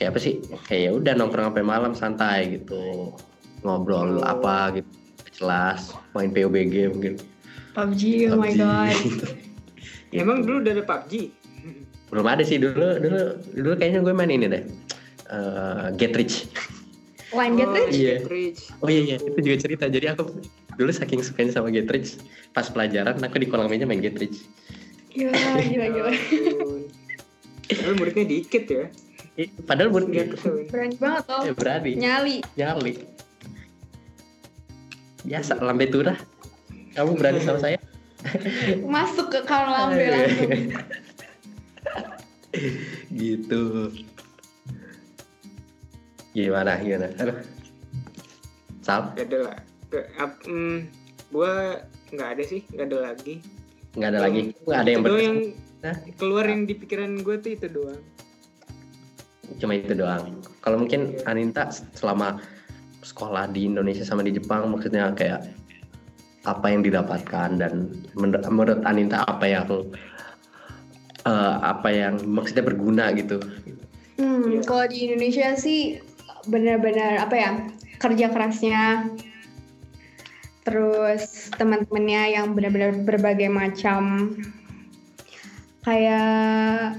kayak 0.00 0.16
apa 0.16 0.18
sih 0.18 0.40
kayak 0.64 0.80
ya 0.80 0.90
udah 0.96 1.12
nongkrong 1.12 1.52
sampai 1.52 1.60
malam 1.62 1.92
santai 1.92 2.56
gitu 2.56 3.12
ngobrol 3.60 4.16
Oh. 4.16 4.24
apa 4.24 4.80
gitu 4.80 4.88
jelas 5.36 5.92
main 6.16 6.32
PUBG 6.32 6.88
mungkin 6.90 7.14
PUBG, 7.70 8.02
oh 8.32 8.40
my 8.40 8.50
PUBG. 8.50 8.58
god. 8.58 8.96
Gitu. 10.10 10.24
emang 10.24 10.42
dulu 10.42 10.58
udah 10.58 10.72
ada 10.74 10.82
PUBG 10.82 11.12
belum 12.10 12.26
ada 12.26 12.42
sih 12.42 12.58
dulu 12.58 12.98
dulu 12.98 13.20
dulu 13.54 13.72
kayaknya 13.76 14.00
gue 14.02 14.14
main 14.16 14.32
ini 14.32 14.48
deh 14.48 14.64
Eh, 15.30 15.86
Get 15.94 16.10
Rich 16.10 16.50
Line 17.30 17.54
get 17.54 17.70
oh, 17.70 17.78
rich? 17.78 17.94
Iya. 17.94 18.18
Get 18.18 18.26
Rich. 18.26 18.60
oh 18.82 18.90
iya 18.90 19.02
iya 19.06 19.16
itu 19.22 19.38
juga 19.38 19.56
cerita 19.62 19.84
jadi 19.86 20.18
aku 20.18 20.26
dulu 20.74 20.90
saking 20.90 21.22
sukanya 21.22 21.54
sama 21.54 21.70
Get 21.70 21.86
Rich 21.86 22.18
pas 22.50 22.66
pelajaran 22.66 23.14
aku 23.14 23.38
di 23.38 23.46
kolam 23.46 23.70
meja 23.70 23.86
main 23.86 24.02
Get 24.02 24.18
Rich 24.18 24.42
Gila, 25.10 25.30
gila, 25.62 25.86
gila. 25.94 26.10
Ampun. 26.10 26.82
Padahal 27.66 27.94
muridnya 27.94 28.26
dikit 28.26 28.64
ya. 28.66 28.86
Padahal 29.62 29.88
buat 29.88 30.04
Tiga 30.04 30.24
tahun. 30.32 30.66
Berani 30.68 30.96
banget 30.96 31.24
loh. 31.26 31.42
eh, 31.42 31.54
berani 31.54 31.92
Nyali. 31.96 32.36
nyali 32.54 32.92
biasa 35.20 35.60
lambe 35.60 35.84
turah 35.86 36.16
kamu 36.90 37.12
berani 37.14 37.40
sama 37.40 37.60
saya 37.60 37.78
Masuk 38.94 39.28
ke 39.28 39.40
kamar 39.44 39.68
lambe 39.68 40.04
langsung. 40.04 40.50
gitu 43.12 43.62
gimana 46.30 46.78
gimana. 46.78 47.08
Sal 48.80 49.12
Gak 49.12 49.26
ada 49.26 49.38
lah. 49.44 49.58
Gak, 49.90 50.06
ap- 50.16 50.44
mm, 50.44 50.78
gua 51.28 51.82
nggak 52.10 52.28
ada 52.34 52.42
sih, 52.44 52.62
nggak 52.68 52.86
ada 52.86 52.98
lagi. 53.06 53.34
nggak 53.90 54.08
ada 54.08 54.20
lagi 54.22 54.40
nggak 54.54 54.80
ada 54.80 54.90
yang 54.90 55.02
yang 55.18 55.38
keluar 56.14 56.46
yang 56.46 56.62
di 56.62 56.74
pikiran 56.74 57.18
gue 57.18 57.36
tuh 57.38 57.50
itu 57.50 57.66
doang. 57.66 57.98
Cuma 59.58 59.74
itu 59.74 59.96
doang. 59.96 60.38
Kalau 60.62 60.76
mungkin 60.78 61.18
Aninta 61.26 61.72
selama 61.96 62.38
sekolah 63.00 63.48
di 63.50 63.66
Indonesia 63.66 64.04
sama 64.04 64.20
di 64.20 64.36
Jepang 64.36 64.68
maksudnya 64.68 65.10
kayak 65.16 65.50
apa 66.44 66.72
yang 66.72 66.80
didapatkan 66.84 67.60
dan 67.60 67.90
menur- 68.16 68.44
menurut 68.48 68.80
Aninta 68.84 69.24
apa 69.24 69.44
yang 69.48 69.66
eh, 71.24 71.54
apa 71.60 71.88
yang 71.90 72.20
maksudnya 72.24 72.64
berguna 72.64 73.12
gitu. 73.16 73.40
Hmm, 74.20 74.60
kalau 74.64 74.84
di 74.88 75.08
Indonesia 75.08 75.56
sih 75.56 76.00
benar-benar 76.48 77.20
apa 77.24 77.34
ya 77.36 77.50
kerja 78.00 78.32
kerasnya, 78.32 79.12
terus 80.64 81.52
teman-temannya 81.56 82.36
yang 82.36 82.56
benar-benar 82.56 82.96
berbagai 83.04 83.48
macam 83.52 84.32
kayak 85.84 86.96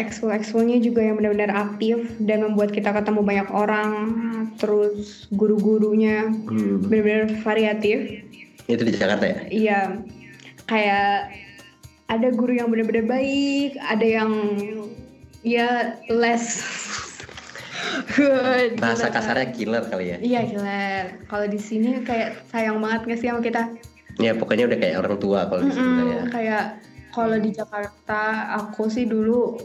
ekskul-ekskulnya 0.00 0.80
juga 0.80 1.00
yang 1.02 1.16
benar-benar 1.16 1.52
aktif 1.52 1.96
dan 2.18 2.40
membuat 2.40 2.72
kita 2.72 2.90
ketemu 2.90 3.20
banyak 3.20 3.48
orang, 3.50 3.90
terus 4.56 5.28
guru-gurunya 5.30 6.32
Hmm, 6.46 6.80
benar-benar 6.82 7.36
variatif. 7.40 8.24
itu 8.64 8.82
di 8.82 8.92
Jakarta 8.92 9.24
ya 9.24 9.38
Iya, 9.46 9.80
kayak 10.64 11.34
ada 12.06 12.28
guru 12.30 12.54
yang 12.54 12.68
benar-benar 12.68 13.04
baik, 13.04 13.74
ada 13.78 14.02
yang 14.02 14.32
ya 15.42 15.94
less 16.06 16.60
good. 18.12 18.76
bahasa 18.82 19.08
kasarnya 19.08 19.50
killer 19.50 19.82
kali 19.84 20.12
ya 20.12 20.16
Iya 20.18 20.40
gila. 20.46 20.84
Kalau 21.26 21.46
di 21.46 21.58
sini 21.58 22.02
kayak 22.02 22.46
sayang 22.46 22.78
banget 22.78 23.00
gak 23.06 23.18
sih 23.18 23.28
sama 23.28 23.40
kita? 23.40 23.62
ya 24.18 24.36
pokoknya 24.36 24.68
udah 24.68 24.78
kayak 24.78 24.96
orang 24.98 25.16
tua 25.16 25.48
kalau 25.48 25.62
di 25.64 25.72
sini 25.72 25.88
ya 26.04 26.22
Kayak 26.28 26.64
kalau 27.08 27.36
di 27.36 27.50
Jakarta 27.50 28.20
aku 28.54 28.86
sih 28.86 29.02
dulu 29.02 29.56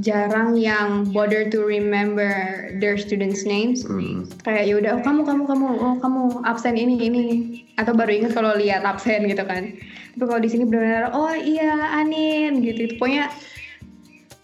jarang 0.00 0.56
yang 0.56 1.04
bother 1.12 1.52
to 1.52 1.60
remember 1.68 2.32
their 2.80 2.96
students 2.96 3.44
names. 3.44 3.84
Hmm. 3.84 4.24
Kayak 4.40 4.64
ya 4.64 4.74
udah 4.80 4.92
oh, 4.96 5.02
kamu 5.04 5.20
kamu 5.28 5.42
kamu 5.44 5.66
oh 5.76 5.94
kamu 6.00 6.22
absen 6.48 6.80
ini 6.80 6.96
ini 6.96 7.24
atau 7.76 7.92
baru 7.92 8.24
ingat 8.24 8.32
kalau 8.32 8.56
lihat 8.56 8.80
absen 8.88 9.28
gitu 9.28 9.44
kan. 9.44 9.76
Tapi 10.16 10.24
kalau 10.24 10.40
di 10.40 10.48
sini 10.48 10.64
benar-benar 10.64 11.12
oh 11.12 11.36
iya 11.36 11.92
Anin 12.00 12.64
gitu. 12.64 12.96
Pokoknya 12.96 13.28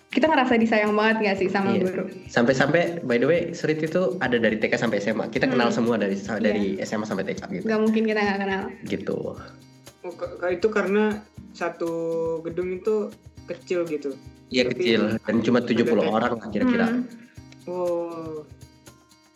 kita 0.09 0.25
ngerasa 0.25 0.57
disayang 0.57 0.93
banget 0.97 1.17
gak 1.25 1.37
sih 1.41 1.49
sama 1.53 1.77
Iya. 1.77 1.85
guru? 1.85 2.05
Sampai-sampai 2.29 3.05
by 3.05 3.17
the 3.21 3.29
way, 3.29 3.41
Surit 3.53 3.81
itu 3.81 4.17
ada 4.21 4.37
dari 4.41 4.57
TK 4.61 4.77
sampai 4.77 5.01
SMA. 5.01 5.29
Kita 5.33 5.49
kenal 5.49 5.69
Hmm. 5.73 5.77
semua 5.81 5.97
dari 5.97 6.17
dari 6.41 6.77
SMA 6.81 7.09
sampai 7.09 7.25
TK 7.25 7.41
gitu. 7.57 7.65
Gak 7.69 7.81
mungkin 7.81 8.05
kita 8.05 8.21
nggak 8.21 8.39
kenal. 8.41 8.63
Gitu. 8.85 9.17
Oh, 10.05 10.13
itu 10.49 10.69
karena 10.73 11.21
satu 11.53 11.93
gedung 12.45 12.81
itu 12.81 13.13
kecil 13.49 13.85
gitu. 13.89 14.13
Iya 14.49 14.65
kecil 14.67 15.21
dan 15.21 15.37
cuma 15.41 15.61
70 15.61 15.85
ada- 16.01 16.09
orang 16.09 16.33
lah 16.35 16.49
kira-kira. 16.49 16.87
Hmm. 16.89 17.05
Oh, 17.65 18.49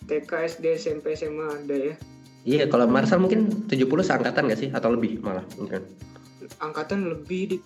TK, 0.02 0.30
SD, 0.48 0.64
SMP, 0.74 1.12
SMA 1.12 1.46
ada 1.54 1.74
ya. 1.74 1.94
Iya, 2.42 2.64
kalau 2.66 2.88
Marsal 2.88 3.20
mungkin 3.20 3.68
70 3.68 4.02
seangkatan 4.02 4.48
gak 4.48 4.58
sih 4.58 4.68
atau 4.68 4.90
lebih 4.90 5.20
malah 5.20 5.44
mungkin. 5.54 5.84
Angkatan 6.58 7.06
lebih 7.06 7.42
di 7.46 7.56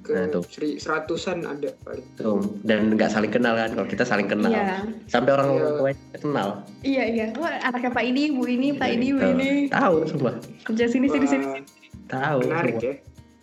ke 0.00 0.10
Nah, 0.10 0.26
tuh. 0.28 0.42
seri- 0.44 0.76
seratusan 0.76 1.44
ada 1.44 1.70
paling. 1.78 2.04
Tuh, 2.14 2.36
dan 2.60 2.92
nggak 2.92 3.08
saling 3.08 3.30
kenal 3.30 3.54
kan. 3.54 3.72
Kalau 3.72 3.86
kita 3.86 4.04
saling 4.04 4.26
kenal. 4.26 4.50
Iya. 4.50 4.84
Sampai 5.06 5.32
orang 5.32 5.48
Iya. 5.50 5.64
tua 5.70 5.90
kenal. 6.14 6.48
Iya 6.82 7.04
iya. 7.06 7.26
Wah, 7.34 7.52
anaknya 7.62 7.88
Pak 7.90 8.04
ini, 8.04 8.22
Bu 8.30 8.44
ini, 8.44 8.68
Pak 8.72 8.88
ini, 8.90 9.06
Bu 9.12 9.22
ini. 9.30 9.50
Tahu 9.70 9.96
semua. 10.04 10.32
Kerja 10.62 10.84
sini 10.86 11.06
sini 11.06 11.24
sini. 11.26 11.44
Tahu 12.04 12.38
menarik 12.42 12.74
semua. 12.74 12.84
ya. 12.84 12.94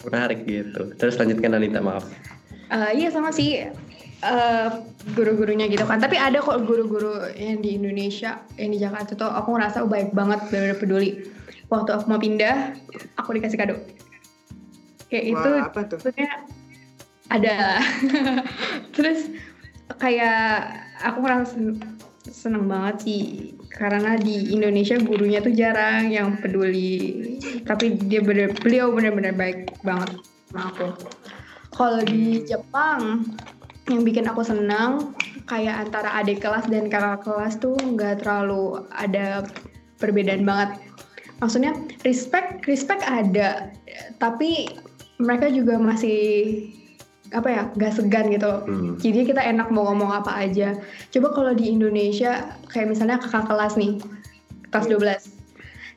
Menarik 0.01 0.39
gitu. 0.43 0.81
Terus 0.95 1.15
lanjutkan 1.15 1.55
Anita, 1.55 1.79
maaf. 1.79 2.05
Eh, 2.71 2.91
iya 3.03 3.11
sama 3.11 3.35
sih 3.35 3.67
eh, 4.23 4.69
guru-gurunya 5.11 5.67
gitu 5.67 5.83
kan. 5.83 5.99
Tapi 5.99 6.15
ada 6.15 6.39
kok 6.39 6.63
guru-guru 6.63 7.27
yang 7.35 7.59
di 7.59 7.75
Indonesia, 7.75 8.39
yang 8.55 8.71
di 8.71 8.79
Jakarta 8.79 9.11
tuh 9.19 9.27
aku 9.27 9.59
ngerasa 9.59 9.83
oh, 9.83 9.91
baik 9.91 10.15
banget, 10.15 10.39
benar 10.47 10.79
peduli. 10.79 11.27
Waktu 11.67 11.89
aku 11.91 12.05
mau 12.07 12.19
pindah, 12.19 12.75
aku 13.19 13.35
dikasih 13.35 13.59
kado. 13.59 13.75
Kayak 15.11 15.25
itu 15.35 15.49
Wah, 15.51 15.67
apa 15.67 15.79
tuh? 15.91 15.99
maksudnya 15.99 16.31
ada. 17.27 17.83
Terus 18.95 19.27
kayak 19.99 20.71
aku 21.03 21.17
ngerasa 21.19 21.51
sen- 21.51 21.79
seneng 22.31 22.71
banget 22.71 22.95
sih 23.03 23.23
karena 23.75 24.15
di 24.15 24.55
Indonesia 24.55 24.95
gurunya 25.01 25.41
tuh 25.41 25.51
jarang 25.51 26.13
yang 26.13 26.37
peduli 26.37 27.35
tapi 27.65 27.97
dia 27.97 28.21
bener 28.21 28.53
beliau 28.61 28.93
bener-bener 28.93 29.33
baik 29.33 29.73
banget 29.81 30.21
sama 30.51 30.69
aku 30.69 30.87
kalau 31.81 32.05
di 32.05 32.45
Jepang 32.45 33.25
yang 33.89 34.05
bikin 34.05 34.29
aku 34.29 34.45
senang 34.45 35.17
kayak 35.49 35.89
antara 35.89 36.13
adik 36.21 36.37
kelas 36.37 36.69
dan 36.69 36.85
kakak 36.85 37.25
kelas 37.25 37.57
tuh 37.57 37.73
nggak 37.73 38.21
terlalu 38.21 38.85
ada 38.93 39.49
perbedaan 39.97 40.45
banget. 40.45 40.77
Maksudnya 41.41 41.73
respect 42.05 42.69
respect 42.69 43.01
ada 43.01 43.73
tapi 44.21 44.69
mereka 45.17 45.49
juga 45.49 45.81
masih 45.81 46.69
apa 47.33 47.49
ya 47.49 47.61
gak 47.73 47.97
segan 47.97 48.29
gitu. 48.29 48.51
Hmm. 48.67 48.99
jadi 48.99 49.23
kita 49.23 49.41
enak 49.41 49.73
mau 49.73 49.89
ngomong 49.89 50.21
apa 50.21 50.37
aja. 50.37 50.77
Coba 51.09 51.33
kalau 51.33 51.53
di 51.57 51.73
Indonesia 51.73 52.53
kayak 52.69 52.93
misalnya 52.93 53.17
kakak 53.17 53.49
kelas 53.49 53.73
nih 53.73 53.97
kelas 54.69 54.85
12 54.85 55.40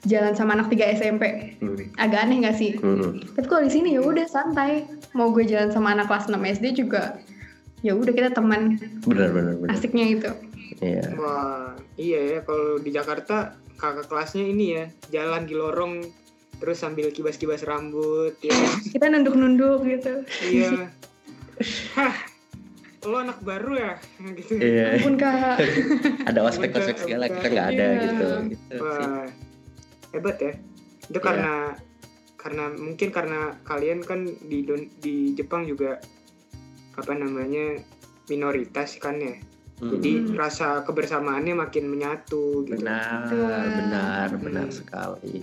jalan 0.05 0.32
sama 0.32 0.52
anak 0.52 0.68
3 0.68 0.94
SMP 0.94 1.24
Hmm. 1.59 1.81
agak 1.97 2.20
aneh 2.22 2.43
gak 2.43 2.55
sih 2.55 2.76
Hmm. 2.76 3.20
tapi 3.32 3.47
kalau 3.47 3.62
di 3.62 3.72
sini 3.72 3.89
ya 3.93 4.01
udah 4.01 4.24
santai 4.24 4.85
mau 5.12 5.28
gue 5.28 5.44
jalan 5.44 5.68
sama 5.68 5.93
anak 5.93 6.06
kelas 6.06 6.26
6 6.26 6.36
SD 6.36 6.76
juga 6.76 7.16
ya 7.81 7.93
udah 7.93 8.10
kita 8.10 8.31
teman 8.31 8.76
Benar 9.02 9.31
benar 9.31 9.55
benar. 9.56 9.72
asiknya 9.72 10.06
itu 10.10 10.31
Iya. 10.76 11.06
Wah, 11.14 11.70
iya 11.94 12.20
ya 12.26 12.39
kalau 12.40 12.76
di 12.76 12.90
Jakarta 12.90 13.55
kakak 13.74 14.05
kelasnya 14.05 14.43
ini 14.43 14.74
ya 14.74 14.85
jalan 15.10 15.44
di 15.44 15.55
lorong 15.55 16.02
terus 16.55 16.78
sambil 16.78 17.09
kibas-kibas 17.09 17.62
rambut 17.62 18.35
ya. 18.39 18.52
kita 18.93 19.06
nunduk-nunduk 19.06 19.81
gitu 19.82 20.24
iya. 20.44 20.90
Hah, 21.94 22.14
lo 23.02 23.16
anak 23.18 23.39
baru 23.40 23.72
ya 23.76 23.93
gitu. 24.35 24.52
Iya. 24.56 24.98
ampun 24.98 25.14
kak 25.14 25.60
Ada 26.28 26.40
ospek-ospek 26.43 26.97
segala 26.98 27.28
kita 27.28 27.47
nggak 27.47 27.68
ada 27.70 27.85
Iya. 27.86 28.01
gitu. 28.02 28.28
gitu 28.51 28.74
sih. 28.74 29.09
Hebat 30.15 30.39
ya. 30.39 30.53
itu 31.05 31.19
Iya. 31.20 31.27
karena 31.27 31.55
karena 32.39 32.65
mungkin 32.73 33.09
karena 33.11 33.41
kalian 33.61 34.01
kan 34.01 34.24
di 34.24 34.65
Don- 34.65 34.89
di 35.01 35.35
Jepang 35.35 35.65
juga 35.65 36.01
apa 36.95 37.12
namanya 37.12 37.77
minoritas 38.27 38.97
kan 38.97 39.19
ya 39.19 39.36
Hmm. 39.74 39.91
jadi 39.91 40.32
rasa 40.32 40.81
kebersamaannya 40.81 41.59
makin 41.59 41.91
menyatu 41.91 42.62
gitu 42.65 42.78
Benar, 42.78 43.27
Betul. 43.27 43.65
benar, 43.74 44.28
benar 44.39 44.66
Hmm. 44.70 44.77
sekali. 44.77 45.36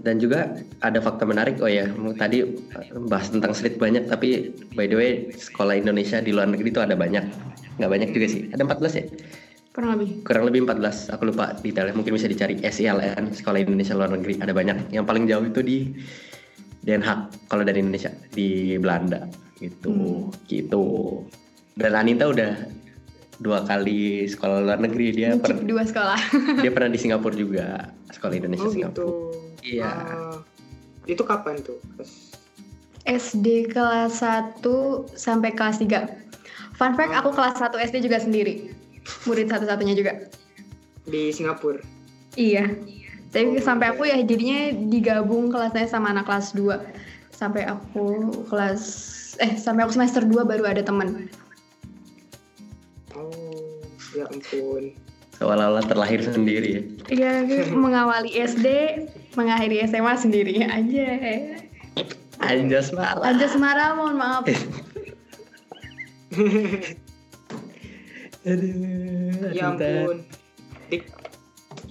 Dan 0.00 0.16
juga 0.16 0.52
ada 0.80 0.98
fakta 0.98 1.24
menarik, 1.24 1.60
oh 1.60 1.68
ya, 1.68 1.84
tadi 2.16 2.44
eh, 2.44 2.52
bahas 3.04 3.28
tentang 3.28 3.52
street 3.52 3.76
banyak, 3.76 4.04
tapi 4.04 4.52
by 4.72 4.84
the 4.84 4.96
way, 4.96 5.12
sekolah 5.30 5.76
Indonesia 5.76 6.18
di 6.18 6.32
luar 6.32 6.48
negeri 6.48 6.68
itu 6.68 6.80
ada 6.80 6.92
banyak. 6.92 7.24
Nggak 7.76 7.90
banyak 7.90 8.08
juga 8.12 8.26
sih, 8.26 8.42
ada 8.52 8.64
14 8.64 8.92
ya? 8.96 9.04
Kurang 9.74 9.98
lebih. 9.98 10.22
Kurang 10.22 10.44
lebih 10.46 10.60
14, 10.70 11.10
aku 11.10 11.34
lupa 11.34 11.50
detailnya, 11.58 11.98
mungkin 11.98 12.14
bisa 12.14 12.30
dicari 12.30 12.62
SILN, 12.62 13.34
Sekolah 13.34 13.58
Indonesia 13.58 13.98
Luar 13.98 14.14
Negeri, 14.14 14.38
ada 14.38 14.54
banyak. 14.54 14.94
Yang 14.94 15.04
paling 15.04 15.24
jauh 15.26 15.44
itu 15.44 15.60
di 15.66 15.78
Den 16.86 17.02
Haag, 17.02 17.34
kalau 17.50 17.66
dari 17.66 17.82
Indonesia, 17.82 18.14
di 18.30 18.78
Belanda, 18.78 19.26
gitu, 19.58 20.30
gitu. 20.46 20.84
Dan 21.74 21.98
Anita 21.98 22.30
udah 22.30 22.70
dua 23.42 23.66
kali 23.66 24.30
sekolah 24.30 24.62
luar 24.62 24.78
negeri, 24.78 25.10
dia 25.10 25.34
per- 25.34 25.58
Mencip 25.58 25.66
dua 25.66 25.82
sekolah. 25.82 26.20
Dia 26.62 26.70
pernah 26.70 26.94
di 26.94 26.98
Singapura 27.02 27.34
juga. 27.34 27.90
Sekolah 28.14 28.34
Indonesia 28.38 28.70
oh 28.70 28.70
Singapura. 28.70 29.02
Gitu 29.02 29.34
Iya. 29.64 29.90
Ah, 29.90 30.36
itu 31.08 31.24
kapan 31.24 31.58
tuh? 31.64 31.82
SD 33.04 33.74
kelas 33.74 34.22
1 34.22 34.64
sampai 35.12 35.52
kelas 35.52 35.76
3 35.80 36.08
Fun 36.76 36.92
fact, 36.96 37.12
aku 37.12 37.36
kelas 37.36 37.60
1 37.60 37.72
SD 37.76 38.08
juga 38.08 38.16
sendiri 38.20 38.83
Murid 39.28 39.46
satu-satunya 39.48 39.94
juga. 39.96 40.12
Di 41.04 41.30
Singapura? 41.30 41.80
Iya. 42.34 42.72
Tapi 43.34 43.58
Oh, 43.58 43.66
sampai 43.66 43.90
aku 43.90 44.06
ya 44.06 44.22
jadinya 44.22 44.70
digabung 44.86 45.50
kelasnya 45.50 45.90
sama 45.90 46.14
anak 46.14 46.30
kelas 46.30 46.54
2 46.54 47.34
Sampai 47.34 47.66
aku 47.66 48.30
kelas 48.46 48.82
Eh 49.42 49.58
sampai 49.58 49.82
aku 49.82 49.98
semester 49.98 50.22
2 50.22 50.46
baru 50.46 50.70
ada 50.70 50.86
temen 50.86 51.26
oh 53.18 53.54
ya 54.14 54.26
ampun. 54.30 54.94
Seolah-olah 55.34 55.82
terlahir 55.90 56.22
sendiri 56.22 56.68
ya. 56.78 56.82
Iya, 57.10 57.32
mengawali 57.84 58.30
SD, 58.38 58.66
mengakhiri 59.34 59.82
SMA 59.90 60.14
sendiri 60.14 60.62
aja. 60.62 61.08
anjas 62.42 62.94
malah 62.94 63.30
Lanjut 63.30 63.50
Semarang, 63.50 63.98
mohon 63.98 64.16
maaf. 64.18 64.46
aduh. 68.44 69.50
Ya 69.50 69.64
ampun. 69.68 70.16
Dik. 70.88 71.02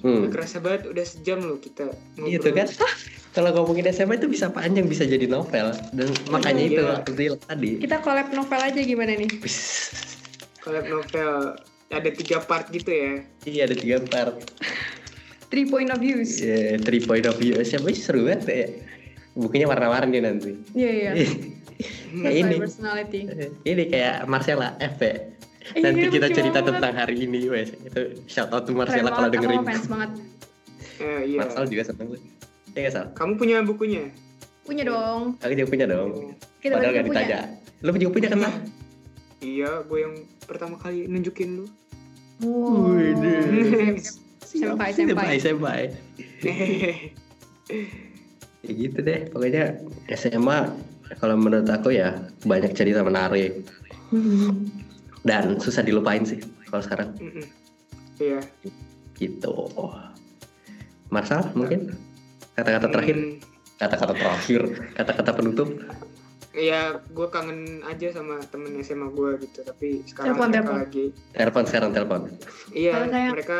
Hmm. 0.03 0.27
kerasa 0.27 0.59
banget 0.59 0.91
udah 0.91 1.05
sejam 1.07 1.39
loh 1.39 1.55
kita 1.57 1.87
gitu 2.19 2.51
kan? 2.51 2.67
Kalau 3.35 3.49
ngomongin 3.49 3.87
SMA 3.89 4.19
itu 4.19 4.27
bisa 4.27 4.51
panjang 4.51 4.85
bisa 4.85 5.03
jadi 5.03 5.25
novel. 5.25 5.73
Dan 5.89 6.11
makanya 6.27 6.63
itu 6.63 6.83
Iya. 6.83 7.01
aku 7.01 7.11
bilang 7.13 7.41
tadi. 7.41 7.79
Kita 7.79 7.97
collab 7.99 8.29
novel 8.29 8.61
aja 8.61 8.77
gimana 8.77 9.15
nih? 9.15 9.31
Collab 10.59 10.85
novel 10.85 11.57
ada 11.89 12.09
tiga 12.13 12.37
part 12.39 12.69
gitu 12.69 12.89
ya? 12.89 13.13
Iya 13.43 13.61
ada 13.65 13.75
tiga 13.75 13.97
part. 14.03 14.37
Three 15.49 15.65
point 15.65 15.89
of 15.89 15.97
views. 15.97 16.37
yeah, 16.37 16.77
three 16.77 16.99
point 16.99 17.25
of 17.25 17.37
view. 17.37 17.57
SMA 17.61 17.93
seru 17.93 18.25
banget 18.25 18.41
ya. 18.45 18.67
Bukunya 19.33 19.65
warna-warni 19.65 20.17
nanti. 20.19 20.53
Iya, 20.73 20.91
iya. 20.91 21.11
kayak 22.11 22.35
ini. 22.43 22.55
Personality. 22.57 23.19
ini 23.63 23.83
kayak 23.89 24.25
Marcella 24.25 24.77
F 24.77 24.97
ya. 25.01 25.32
Iya, 25.63 25.79
Nanti 25.81 26.05
kita 26.09 26.27
lucu 26.27 26.35
cerita 26.35 26.59
banget. 26.59 26.69
tentang 26.75 26.93
hari 26.93 27.15
ini 27.19 27.39
wes. 27.47 27.71
Itu 27.71 28.01
shout 28.25 28.51
out 28.51 28.63
to 28.63 28.71
Marcella 28.71 29.09
kalau 29.09 29.29
dengerin. 29.29 29.57
aku 29.57 29.65
fans 29.65 29.87
banget. 29.87 30.11
eh, 31.03 31.19
iya 31.25 31.37
Marcel 31.39 31.65
juga 31.65 31.83
seneng 31.85 32.07
gue. 32.09 32.19
Ya 32.73 32.79
nggak 32.81 32.93
Sal? 32.93 33.05
kamu 33.13 33.31
punya 33.37 33.57
bukunya 33.61 34.03
Punya 34.63 34.83
dong. 34.83 35.35
Aku 35.39 35.51
juga 35.51 35.69
punya 35.69 35.85
dong. 35.85 36.09
Kita 36.57 36.73
Padahal 36.75 36.93
punya. 36.93 37.03
ditanya. 37.05 37.39
Lu 37.79 37.89
juga 37.91 38.11
punya 38.11 38.27
kan 38.27 38.39
Sal? 38.41 38.53
iya 39.39 39.69
gue 39.81 39.99
yang 39.99 40.13
pertama 40.41 40.75
kali 40.75 41.03
nunjukin 41.05 41.59
lu 41.59 41.65
Wow. 42.39 42.91
Wih, 42.91 43.13
Senpai, 44.43 44.91
senpai, 44.91 45.37
senpai. 45.37 45.37
senpai. 45.39 45.81
Ya 48.61 48.71
gitu 48.71 48.99
deh. 48.99 49.27
Pokoknya 49.27 49.79
SMA 50.09 50.71
kalau 51.19 51.35
menurut 51.35 51.67
aku 51.67 51.91
ya 51.91 52.15
banyak 52.41 52.71
cerita 52.73 52.99
menarik 53.01 53.63
Hmm. 54.09 54.69
Dan 55.23 55.55
susah 55.57 55.81
dilupain 55.81 56.21
sih 56.21 56.39
kalau 56.67 56.83
sekarang 56.83 57.09
Mm-mm. 57.17 57.45
iya 58.17 58.39
gitu. 59.13 59.53
Marcel 61.07 61.45
mungkin 61.53 61.93
kata-kata 62.53 62.89
terakhir, 62.89 63.15
Hmm, 63.15 63.37
kata-kata 63.77 64.13
terakhir, 64.13 64.61
kata-kata 64.93 65.31
penutup. 65.31 65.69
Iya, 66.51 67.01
gue 67.07 67.27
kangen 67.29 67.81
aja 67.83 68.13
sama 68.13 68.41
temen 68.47 68.77
SMA 68.79 69.09
gue 69.09 69.41
gitu. 69.41 69.61
Tapi 69.63 70.01
sekarang 70.03 70.33
Telepon, 70.33 70.49
mereka 70.49 70.61
telepon. 70.61 70.81
lagi, 70.81 71.05
Telepon 71.31 71.63
sekarang 71.65 71.89
telepon. 71.91 72.21
iya 72.71 72.93
mereka 73.29 73.59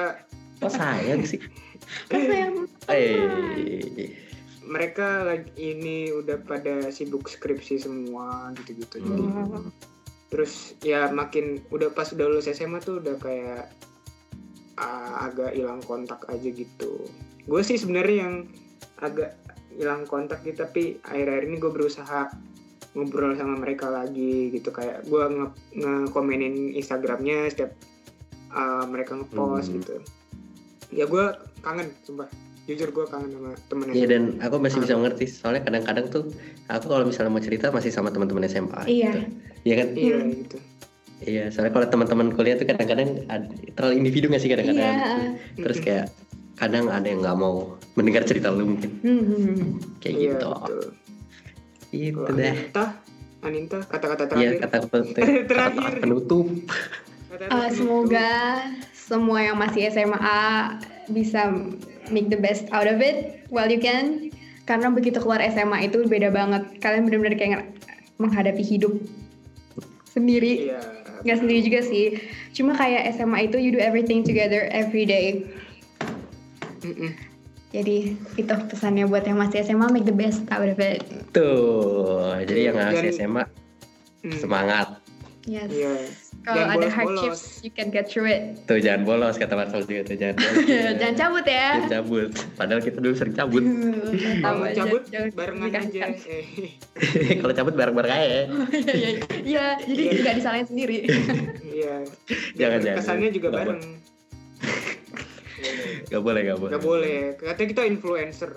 Oh 0.60 0.70
sayang 0.70 1.22
sih. 1.24 1.42
Kan 2.08 2.22
sayang. 2.24 2.56
Eh, 2.88 3.18
mereka 4.64 5.22
lagi 5.24 5.52
ini 5.58 6.10
udah 6.10 6.40
pada 6.40 6.88
sibuk 6.88 7.28
skripsi 7.28 7.78
semua 7.78 8.50
gitu-gitu. 8.56 8.98
Jadi 8.98 9.24
Hmm. 9.24 9.70
Terus 10.34 10.74
ya 10.82 11.14
makin 11.14 11.62
udah 11.70 11.94
pas 11.94 12.10
udah 12.10 12.26
lulus 12.26 12.50
SMA 12.50 12.82
tuh 12.82 12.98
udah 12.98 13.22
kayak 13.22 13.70
ah, 14.82 15.30
agak 15.30 15.54
hilang 15.54 15.86
kontak 15.86 16.26
aja 16.26 16.50
gitu. 16.50 17.06
Gue 17.46 17.62
sih 17.62 17.78
sebenarnya 17.78 18.26
yang 18.26 18.50
agak 18.98 19.38
hilang 19.78 20.06
kontak 20.10 20.42
gitu 20.42 20.66
tapi 20.66 20.98
akhir-akhir 21.02 21.44
ini 21.50 21.58
gue 21.62 21.72
berusaha 21.74 22.30
ngobrol 22.94 23.34
sama 23.34 23.58
mereka 23.58 23.90
lagi 23.90 24.54
gitu 24.54 24.70
kayak 24.70 25.02
gue 25.10 25.24
nge 25.26 25.48
ngekomenin 25.82 26.78
Instagramnya 26.78 27.50
setiap 27.50 27.74
uh, 28.54 28.86
mereka 28.86 29.18
ngepost 29.18 29.74
Hmm. 29.74 29.76
gitu 29.82 29.96
ya 30.94 31.10
gue 31.10 31.26
kangen 31.66 31.90
sumpah 32.06 32.30
jujur 32.64 32.90
gue 32.90 33.06
kangen 33.06 33.30
sama 33.30 33.52
temen 33.62 33.86
Iya 33.92 34.06
dan 34.08 34.24
aku 34.40 34.56
masih 34.58 34.80
bisa 34.80 34.94
mengerti 34.94 35.26
soalnya 35.26 35.62
kadang-kadang 35.62 36.08
tuh 36.08 36.24
aku 36.66 36.86
kalau 36.88 37.04
misalnya 37.04 37.30
mau 37.30 37.40
cerita 37.40 37.68
masih 37.70 37.90
sama 37.90 38.08
teman-teman 38.08 38.46
SMA. 38.46 38.82
Iya. 38.86 39.12
gitu. 39.12 39.20
Iya 39.64 39.76
kan? 39.76 39.88
iya 39.94 40.16
Hmm. 40.18 40.32
gitu 40.38 40.58
Iya, 41.24 41.48
soalnya 41.48 41.72
kalau 41.72 41.88
teman-teman 41.88 42.28
kuliah 42.32 42.54
tuh 42.54 42.64
kadang-kadang 42.66 43.24
ad- 43.28 43.48
terlalu 43.72 43.96
individu 43.98 44.28
nggak 44.28 44.40
sih 44.40 44.50
kadang-kadang? 44.50 44.84
Iya. 44.92 45.40
Terus 45.58 45.78
kayak 45.80 46.06
kadang 46.54 46.88
ada 46.88 47.04
yang 47.04 47.20
nggak 47.20 47.38
mau 47.38 47.56
mendengar 47.94 48.24
cerita 48.24 48.48
lu 48.48 48.68
mungkin 48.70 48.92
Hmm. 49.00 49.80
kayak 49.98 50.16
iya 50.16 50.32
gitu. 50.34 50.48
betul 50.52 50.80
Gitu 51.90 52.18
Kalau 52.18 52.34
deh. 52.34 52.50
Anita 52.50 52.86
Aninta 53.42 53.78
kata-kata 53.82 54.24
Iya 54.34 54.56
terakhir 54.56 54.60
kata 54.62 54.78
penutup. 54.86 55.16
Terakhir. 55.52 55.84
kata 55.84 56.00
penutup. 56.00 56.46
Kata-kata 57.30 57.44
Uh, 57.46 57.60
penutup. 57.62 57.72
semoga 57.74 58.30
semua 58.94 59.40
yang 59.42 59.56
masih 59.56 59.82
SMA 59.90 60.44
bisa 61.08 61.42
make 62.12 62.28
the 62.28 62.40
best 62.40 62.68
out 62.74 62.90
of 62.90 63.00
it 63.00 63.46
while 63.48 63.70
you 63.70 63.80
can. 63.80 64.32
Karena 64.64 64.88
begitu 64.92 65.20
keluar 65.20 65.44
SMA 65.44 65.92
itu 65.92 66.08
beda 66.08 66.32
banget. 66.32 66.80
Kalian 66.80 67.08
benar-benar 67.08 67.36
kayak 67.36 67.68
menghadapi 68.20 68.64
hidup 68.64 68.96
sendiri. 70.10 70.72
iya 70.72 70.80
Nggak 71.24 71.38
sendiri 71.40 71.60
juga 71.64 71.80
sih. 71.84 72.06
Cuma 72.52 72.76
kayak 72.76 73.16
SMA 73.16 73.48
itu 73.48 73.60
you 73.60 73.72
do 73.72 73.80
everything 73.80 74.24
together 74.24 74.68
every 74.72 75.04
day. 75.08 75.44
Mm-mm. 76.84 77.16
Jadi 77.74 78.14
itu 78.38 78.54
pesannya 78.70 79.10
buat 79.10 79.26
yang 79.26 79.42
masih 79.42 79.66
SMA 79.66 79.90
make 79.90 80.06
the 80.06 80.14
best 80.14 80.46
out 80.54 80.68
of 80.68 80.78
it. 80.78 81.02
Tuh, 81.34 82.38
jadi 82.46 82.72
yang 82.72 82.78
masih 82.78 83.10
SMA 83.12 83.44
Hmm. 84.24 84.40
semangat. 84.40 85.03
Yes. 85.44 85.70
Iya. 85.70 85.94
Kalau 86.44 86.64
ada 86.76 86.88
hardships, 86.92 87.64
you 87.64 87.72
can 87.72 87.88
get 87.88 88.08
through 88.08 88.28
it. 88.28 88.60
Tuh 88.68 88.80
jangan 88.80 89.08
bolos 89.08 89.40
kata 89.40 89.56
Marcel 89.56 89.84
juga 89.88 90.12
tuh 90.12 90.16
jangan 90.20 90.36
bolos. 90.44 90.64
Jangan 91.00 91.16
cabut 91.16 91.46
ya. 91.48 91.68
Jangan 91.80 91.92
cabut. 92.04 92.30
Padahal 92.60 92.82
kita 92.84 92.98
dulu 93.00 93.14
sering 93.16 93.36
cabut. 93.36 93.64
Kalau 94.44 94.68
cabut 94.76 95.02
jangan 95.08 95.30
barengan 95.36 95.72
aja. 95.84 96.04
Eh, 96.28 97.36
kalau 97.44 97.54
cabut 97.56 97.74
bareng-bareng 97.76 98.12
aja. 98.12 98.28
ya. 98.28 98.42
Iya, 98.84 99.10
iya, 99.44 99.66
jadi 99.84 100.04
nggak 100.20 100.36
disalahin 100.40 100.68
sendiri. 100.68 100.98
Iya. 101.64 101.96
Jangan, 102.60 102.80
jangan. 102.84 102.98
Kesannya 103.00 103.30
juga 103.32 103.48
bareng. 103.52 103.80
Gak 106.12 106.22
boleh, 106.22 106.42
gak 106.46 106.60
boleh. 106.60 106.72
Gak 106.76 106.84
boleh. 106.84 107.20
Katanya 107.40 107.68
kita 107.72 107.84
influencer. 107.88 108.52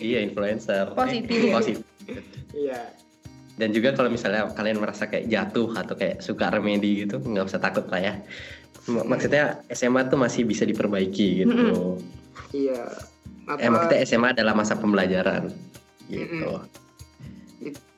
Iya 0.00 0.18
influencer. 0.24 0.92
Positif. 0.96 1.36
Eh, 1.36 1.52
Positif. 1.52 1.84
Iya. 2.56 2.80
Dan 3.56 3.72
juga 3.72 3.96
kalau 3.96 4.12
misalnya 4.12 4.52
kalian 4.52 4.78
merasa 4.78 5.08
kayak 5.08 5.32
jatuh 5.32 5.72
atau 5.72 5.96
kayak 5.96 6.20
suka 6.20 6.52
remedi 6.52 7.08
gitu, 7.08 7.16
nggak 7.18 7.48
usah 7.48 7.60
takut 7.60 7.88
lah 7.88 8.00
ya. 8.00 8.14
M- 8.86 9.08
Maksudnya 9.08 9.64
SMA 9.72 10.06
tuh 10.06 10.20
masih 10.20 10.44
bisa 10.44 10.62
diperbaiki 10.62 11.42
gitu. 11.42 11.96
Iya. 12.52 12.84
Apa, 13.48 13.58
Eh 13.58 13.70
maksudnya 13.72 13.98
SMA 14.04 14.28
adalah 14.36 14.52
masa 14.52 14.76
pembelajaran 14.76 15.48
gitu. 16.06 16.60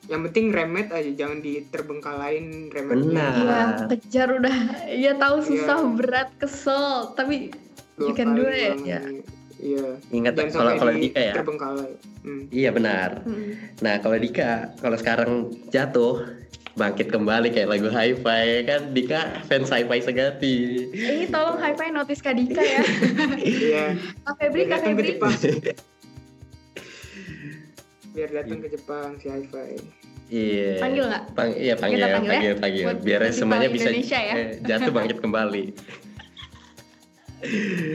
yang 0.09 0.25
penting 0.25 0.49
remet 0.49 0.89
aja, 0.89 1.11
jangan 1.13 1.37
diterbengkalain 1.45 2.73
remetnya. 2.73 2.97
Benar. 2.97 3.33
Iya, 3.37 3.61
kejar 3.93 4.27
udah. 4.41 4.57
Iya 4.89 5.13
tahu 5.21 5.37
susah, 5.45 5.77
Iya. 5.85 5.93
berat, 5.93 6.29
kesel, 6.41 7.13
tapi 7.13 7.53
Dua 7.93 8.09
you 8.09 8.13
can 8.17 8.33
do 8.33 8.49
it. 8.49 8.73
Ya. 8.81 9.05
Iya. 9.59 9.99
Ingat 10.09 10.33
kalau 10.49 10.71
kalau 10.79 10.93
di- 10.95 11.11
Dika 11.11 11.19
ya. 11.21 11.33
terbengkalai. 11.35 11.91
Hmm. 12.23 12.43
Iya 12.49 12.69
benar. 12.71 13.09
Mm. 13.27 13.51
Nah 13.83 13.95
kalau 13.99 14.15
Dika, 14.15 14.71
kalau 14.79 14.95
sekarang 14.95 15.31
jatuh 15.67 16.23
bangkit 16.73 17.11
kembali 17.11 17.51
kayak 17.51 17.67
lagu 17.67 17.91
Hi-Fi 17.91 18.45
kan 18.63 18.81
Dika 18.95 19.43
fans 19.45 19.67
Hi-Fi 19.67 19.99
sejati. 19.99 20.55
Eh, 20.95 21.27
tolong 21.27 21.59
hi-fi 21.59 21.91
notice 21.91 22.23
Kak 22.23 22.39
Dika 22.39 22.63
ya. 22.63 22.81
Iya. 23.35 23.85
Kak 24.23 24.33
Febri, 24.39 24.63
Kak 24.65 24.79
Febri. 24.81 25.19
Biar 28.09 28.29
datang 28.31 28.59
ke 28.63 28.67
Jepang 28.71 29.19
si 29.19 29.27
Hi-Fi. 29.27 29.71
Iya. 30.29 30.77
Panggil 30.77 31.03
nggak? 31.09 31.23
Pang 31.33 31.49
iya 31.51 31.73
panggil, 31.73 31.99
Kita 31.99 32.13
panggil, 32.13 32.29
panggil 32.31 32.53
ya? 32.53 32.61
panggil, 32.61 32.85
Buat 32.85 32.99
Biar 33.01 33.21
semuanya 33.33 33.67
bisa 33.67 33.89
ya? 33.89 34.33
eh, 34.37 34.47
jatuh 34.61 34.91
bangkit 34.93 35.17
kembali. 35.19 35.63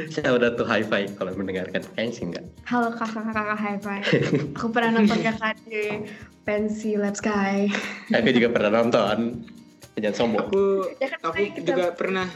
Saya 0.08 0.30
udah 0.32 0.56
tuh 0.56 0.64
Hi-Fi 0.64 1.14
kalau 1.14 1.36
mendengarkan 1.36 1.84
kayaknya 1.92 2.12
sih 2.12 2.24
enggak. 2.24 2.44
Halo 2.64 2.88
kakak-kakak 2.96 3.58
hi-fi. 3.58 3.98
Aku 4.56 4.72
pernah 4.72 4.96
nonton 4.96 5.20
kakak 5.20 5.60
di 5.64 6.00
Pensi 6.42 6.96
Lab 6.96 7.12
Sky. 7.12 7.68
Aku 8.08 8.28
juga 8.30 8.48
pernah 8.48 8.80
nonton. 8.80 9.44
Jangan 9.94 10.14
sombong. 10.16 10.48
Aku 10.48 10.64
Ya 10.96 11.08
kan, 11.12 11.18
aku 11.28 11.36
kita- 11.52 11.68
juga 11.70 11.86
pernah 11.92 12.26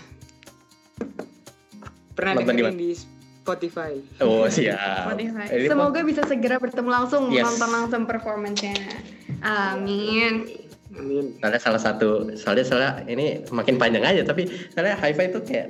pernah 2.12 2.32
Nonton 2.34 2.50
di 2.50 2.60
dengerin 2.60 2.76
di 2.76 2.92
Spotify. 2.94 3.92
Oh 4.20 4.44
siap. 4.46 4.76
Spotify. 5.08 5.46
Semoga 5.64 6.00
bisa 6.02 6.22
segera 6.24 6.58
bertemu 6.58 6.90
langsung, 6.90 7.30
Yes. 7.30 7.46
nonton 7.46 7.70
langsung 7.70 8.02
performance-nya. 8.04 8.74
Amin. 9.40 10.44
Amin. 10.90 11.36
soalnya 11.38 11.60
salah 11.60 11.78
satu 11.78 12.32
soalnya 12.34 12.64
soalnya 12.64 12.92
ini 13.06 13.44
makin 13.52 13.76
panjang 13.76 14.02
aja 14.02 14.24
tapi 14.24 14.48
soalnya 14.72 14.96
hi-fi 14.96 15.28
itu 15.28 15.38
kayak 15.44 15.68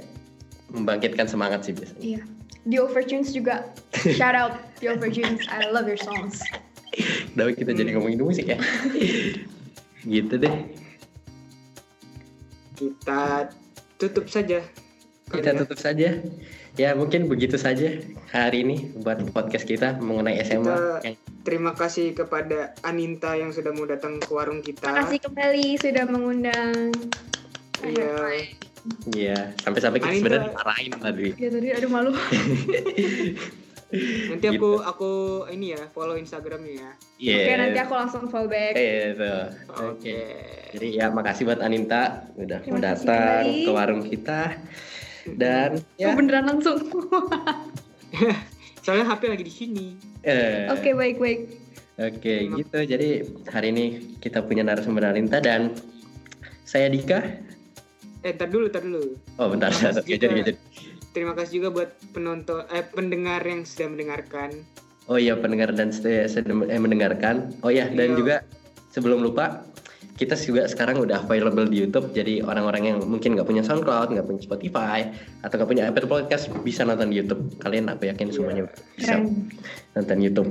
membangkitkan 0.70 1.26
semangat 1.26 1.64
sih 1.64 1.72
biasanya 1.72 2.02
Iya. 2.02 2.22
The 2.68 2.78
Overtunes 2.78 3.32
juga. 3.32 3.64
Shout 3.96 4.36
out 4.36 4.60
The 4.78 4.92
Overtunes. 4.92 5.40
I 5.48 5.68
love 5.68 5.88
your 5.88 5.96
songs. 5.96 6.40
udah 7.32 7.54
kita 7.54 7.70
jadi 7.70 7.94
ngomongin 7.94 8.18
musik 8.18 8.50
ya 8.50 8.58
gitu 10.02 10.34
deh 10.34 10.50
Kita 12.74 13.46
tutup 13.94 14.26
saja. 14.26 14.62
kita 15.28 15.50
ya. 15.52 15.58
tutup 15.60 15.76
saja 15.76 16.18
ya 16.74 16.90
mungkin 16.94 17.28
begitu 17.28 17.54
saja 17.54 18.00
hari 18.32 18.64
ini 18.64 18.96
buat 18.98 19.20
podcast 19.30 19.68
kita 19.68 20.00
mengenai 20.00 20.40
SMA 20.42 20.64
Kita- 20.64 21.00
yang 21.04 21.16
Terima 21.44 21.72
kasih 21.72 22.12
kepada 22.12 22.76
Aninta 22.82 23.32
yang 23.32 23.48
sudah 23.48 23.72
mau 23.72 23.88
datang 23.88 24.20
ke 24.20 24.28
warung 24.28 24.60
kita. 24.60 24.84
Terima 24.84 25.00
kasih 25.00 25.18
kembali 25.24 25.66
sudah 25.80 26.04
mengundang. 26.04 26.92
Iya. 27.80 28.67
Ya 29.12 29.52
sampai-sampai 29.60 29.98
kita 30.00 30.14
sebenarnya 30.20 30.48
dimarahin 30.54 30.92
tadi 30.96 31.28
Ya 31.36 31.48
tadi 31.52 31.66
aduh 31.74 31.90
malu. 31.90 32.12
Nanti 33.88 34.44
aku 34.52 34.84
aku 34.84 35.12
ini 35.48 35.72
ya 35.72 35.80
follow 35.96 36.12
Instagramnya 36.20 36.72
ya. 36.76 36.90
Iya. 37.16 37.36
Oke 37.40 37.52
nanti 37.56 37.78
aku 37.80 37.94
langsung 37.96 38.22
fallback. 38.28 38.76
Eh, 38.76 39.16
itu. 39.16 39.32
Oke. 39.72 39.80
Oke. 39.80 40.18
Jadi 40.76 40.86
ya 41.00 41.08
makasih 41.08 41.48
buat 41.48 41.60
Aninta 41.64 42.28
udah 42.36 42.60
mau 42.68 42.76
Terima 42.76 42.84
datang 42.84 43.42
ke 43.48 43.70
warung 43.72 44.04
kita 44.04 44.60
dan 45.40 45.80
Oh, 45.80 45.96
ya 45.96 46.12
beneran 46.12 46.52
langsung. 46.52 46.84
Soalnya 48.84 49.08
HP 49.08 49.22
lagi 49.32 49.44
di 49.44 49.52
sini. 49.52 49.86
eh, 50.20 50.68
Oke 50.68 50.92
baik 50.92 51.16
baik. 51.16 51.40
Oke, 51.98 52.46
gitu. 52.54 52.78
Jadi 52.78 53.26
hari 53.50 53.74
ini 53.74 53.84
kita 54.22 54.46
punya 54.46 54.62
narasumber 54.62 55.02
Alinta 55.08 55.42
dan 55.42 55.74
saya 56.62 56.86
Dika. 56.86 57.24
Eh, 58.20 58.32
tar 58.32 58.46
dulu, 58.46 58.66
tar 58.66 58.82
dulu. 58.82 59.14
Oh, 59.36 59.46
bentar. 59.46 59.70
Terima 59.70 59.90
bentar. 59.90 60.02
kasih 60.02 60.14
juga. 60.14 60.26
jadi. 60.42 60.52
Terima 61.08 61.32
kasih 61.32 61.52
juga 61.56 61.68
buat 61.72 61.90
penonton 62.10 62.62
eh 62.68 62.84
pendengar 62.84 63.40
yang 63.40 63.62
sudah 63.62 63.88
mendengarkan. 63.88 64.50
Oh 65.06 65.16
iya, 65.16 65.34
pendengar 65.34 65.72
dan 65.72 65.88
st- 65.88 66.28
sedem- 66.28 66.64
eh, 66.64 66.76
mendengarkan. 66.76 67.56
Oh 67.60 67.68
iya, 67.68 67.88
dan 67.88 68.12
Iya. 68.12 68.16
juga 68.16 68.36
sebelum 68.88 69.18
lupa, 69.18 69.64
kita 70.14 70.36
juga 70.36 70.66
sekarang 70.66 71.00
udah 71.00 71.22
available 71.22 71.64
di 71.64 71.80
YouTube. 71.80 72.12
Jadi 72.12 72.42
orang-orang 72.42 72.82
yang 72.86 72.98
mungkin 73.00 73.32
nggak 73.32 73.46
punya 73.46 73.62
SoundCloud, 73.62 74.12
nggak 74.12 74.26
punya 74.26 74.42
Spotify, 74.42 75.08
atau 75.40 75.54
nggak 75.56 75.70
punya 75.70 75.84
Apple 75.86 76.04
Podcast 76.04 76.52
bisa 76.60 76.84
nonton 76.84 77.08
di 77.08 77.18
YouTube. 77.18 77.56
Kalian 77.56 77.88
aku 77.88 78.04
yakin 78.04 78.28
semuanya 78.28 78.68
bisa 78.92 79.16
Keren. 79.16 79.48
nonton 79.94 80.18
YouTube. 80.20 80.50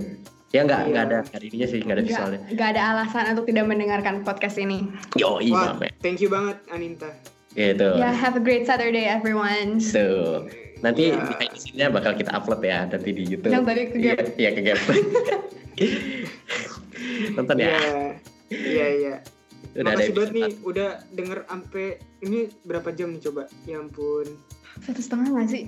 Ya 0.49 0.63
nggak 0.63 0.81
Iya. 0.81 0.89
nggak 0.89 1.03
ada 1.05 1.17
hari 1.27 1.45
ininya 1.47 1.67
sih, 1.67 1.79
nggak 1.79 1.93
ada 1.93 2.03
visualnya. 2.03 2.39
gak 2.49 2.69
ada 2.71 2.81
alasan 2.89 3.23
untuk 3.29 3.45
tidak 3.45 3.65
mendengarkan 3.67 4.15
podcast 4.23 4.57
ini. 4.57 4.89
Yo, 5.13 5.37
iya, 5.37 5.77
thank 5.99 6.17
you 6.17 6.31
banget 6.31 6.57
Aninta. 6.67 7.11
Gitu. 7.57 7.89
Ya, 7.97 8.13
have 8.13 8.37
a 8.37 8.43
great 8.43 8.69
Saturday 8.69 9.09
everyone. 9.09 9.81
So, 9.81 10.45
nanti 10.85 11.09
Ya. 11.09 11.17
behind 11.17 11.49
the 11.49 11.57
scene-nya 11.57 11.87
bakal 11.89 12.13
kita 12.13 12.29
upload 12.29 12.61
ya 12.61 12.85
nanti 12.85 13.09
di 13.09 13.25
YouTube. 13.25 13.49
Yang 13.49 13.65
tadi 13.65 13.81
ke 13.89 13.95
Iya, 13.97 14.13
Gap. 14.13 14.27
Iya, 14.37 14.49
ke 14.53 14.61
Gap. 14.61 14.79
Nonton 17.37 17.55
ya. 17.57 17.69
Iya. 17.73 18.01
Iya, 18.47 18.87
iya. 18.93 19.15
Udah 19.77 19.93
ada 19.93 20.01
Makasih 20.01 20.13
banget 20.13 20.31
nih 20.33 20.51
udah 20.65 20.89
denger 21.13 21.39
sampai 21.45 21.85
ini 22.25 22.39
berapa 22.65 22.89
jam 22.93 23.13
nih 23.13 23.21
coba? 23.29 23.43
Ya 23.65 23.77
ampun. 23.77 24.27
Satu 24.77 25.01
setengah 25.01 25.27
gak 25.33 25.49
sih? 25.49 25.63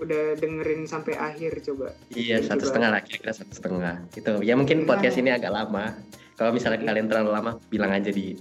Udah 0.00 0.36
dengerin 0.40 0.88
sampai 0.88 1.16
akhir 1.16 1.60
coba. 1.60 1.92
Iya, 2.12 2.40
you 2.40 2.44
satu 2.44 2.60
banget. 2.60 2.68
setengah 2.72 2.88
lah 2.92 3.00
kira-kira 3.04 3.32
satu 3.36 3.52
setengah. 3.52 3.94
Gitu. 4.12 4.32
Ya 4.40 4.54
mungkin 4.56 4.88
podcast 4.88 5.20
ini 5.20 5.32
agak 5.32 5.52
lama. 5.52 5.96
Kalau 6.34 6.50
misalnya 6.50 6.80
kalian 6.82 7.06
terlalu 7.06 7.30
lama, 7.30 7.50
bilang 7.68 7.92
aja 7.92 8.10
di 8.10 8.34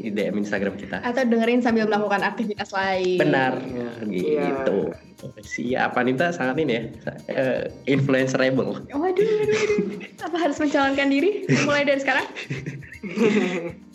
di 0.00 0.10
DM 0.10 0.40
Instagram 0.40 0.74
kita. 0.74 0.98
Atau 1.00 1.22
dengerin 1.24 1.60
sambil 1.60 1.84
melakukan 1.84 2.24
aktivitas 2.24 2.72
lain. 2.72 3.20
Benar, 3.20 3.60
Iya. 4.04 4.40
gitu. 4.64 4.90
Siap, 5.38 5.92
Anita 5.94 6.32
sangat 6.32 6.56
ini 6.58 6.72
ya, 6.72 6.82
eh, 7.28 7.62
influencerable. 7.84 8.88
Waduh, 8.88 8.96
waduh, 8.96 9.56
waduh. 9.56 9.78
Apa 10.24 10.36
harus 10.40 10.56
mencalonkan 10.56 11.08
diri? 11.08 11.44
Mulai 11.62 11.84
dari 11.84 12.00
sekarang? 12.00 12.26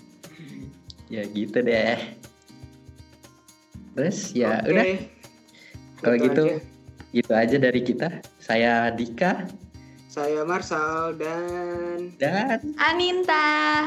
Ya 1.06 1.22
gitu 1.30 1.62
deh. 1.62 2.02
Terus 3.94 4.34
ya 4.34 4.58
Oke. 4.60 4.74
udah, 4.74 4.86
kalau 6.02 6.16
Itu 6.18 6.26
gitu 6.26 6.44
aja. 6.44 6.58
gitu 7.14 7.32
aja 7.32 7.58
dari 7.62 7.82
kita. 7.82 8.08
Saya 8.42 8.90
Dika 8.90 9.46
Saya 10.06 10.42
Marsal 10.42 11.14
dan 11.20 12.10
dan 12.18 12.74
Aninta. 12.82 13.86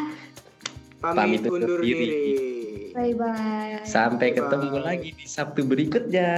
Pamit, 0.99 1.17
Pamit 1.17 1.41
undur 1.47 1.79
undur 1.79 1.81
diri. 1.83 2.07
diri. 2.07 2.49
Bye-bye. 2.95 3.87
sampai 3.87 4.35
Bye. 4.35 4.37
ketemu 4.43 4.77
lagi 4.83 5.11
di 5.15 5.27
Sabtu 5.27 5.63
berikutnya. 5.63 6.33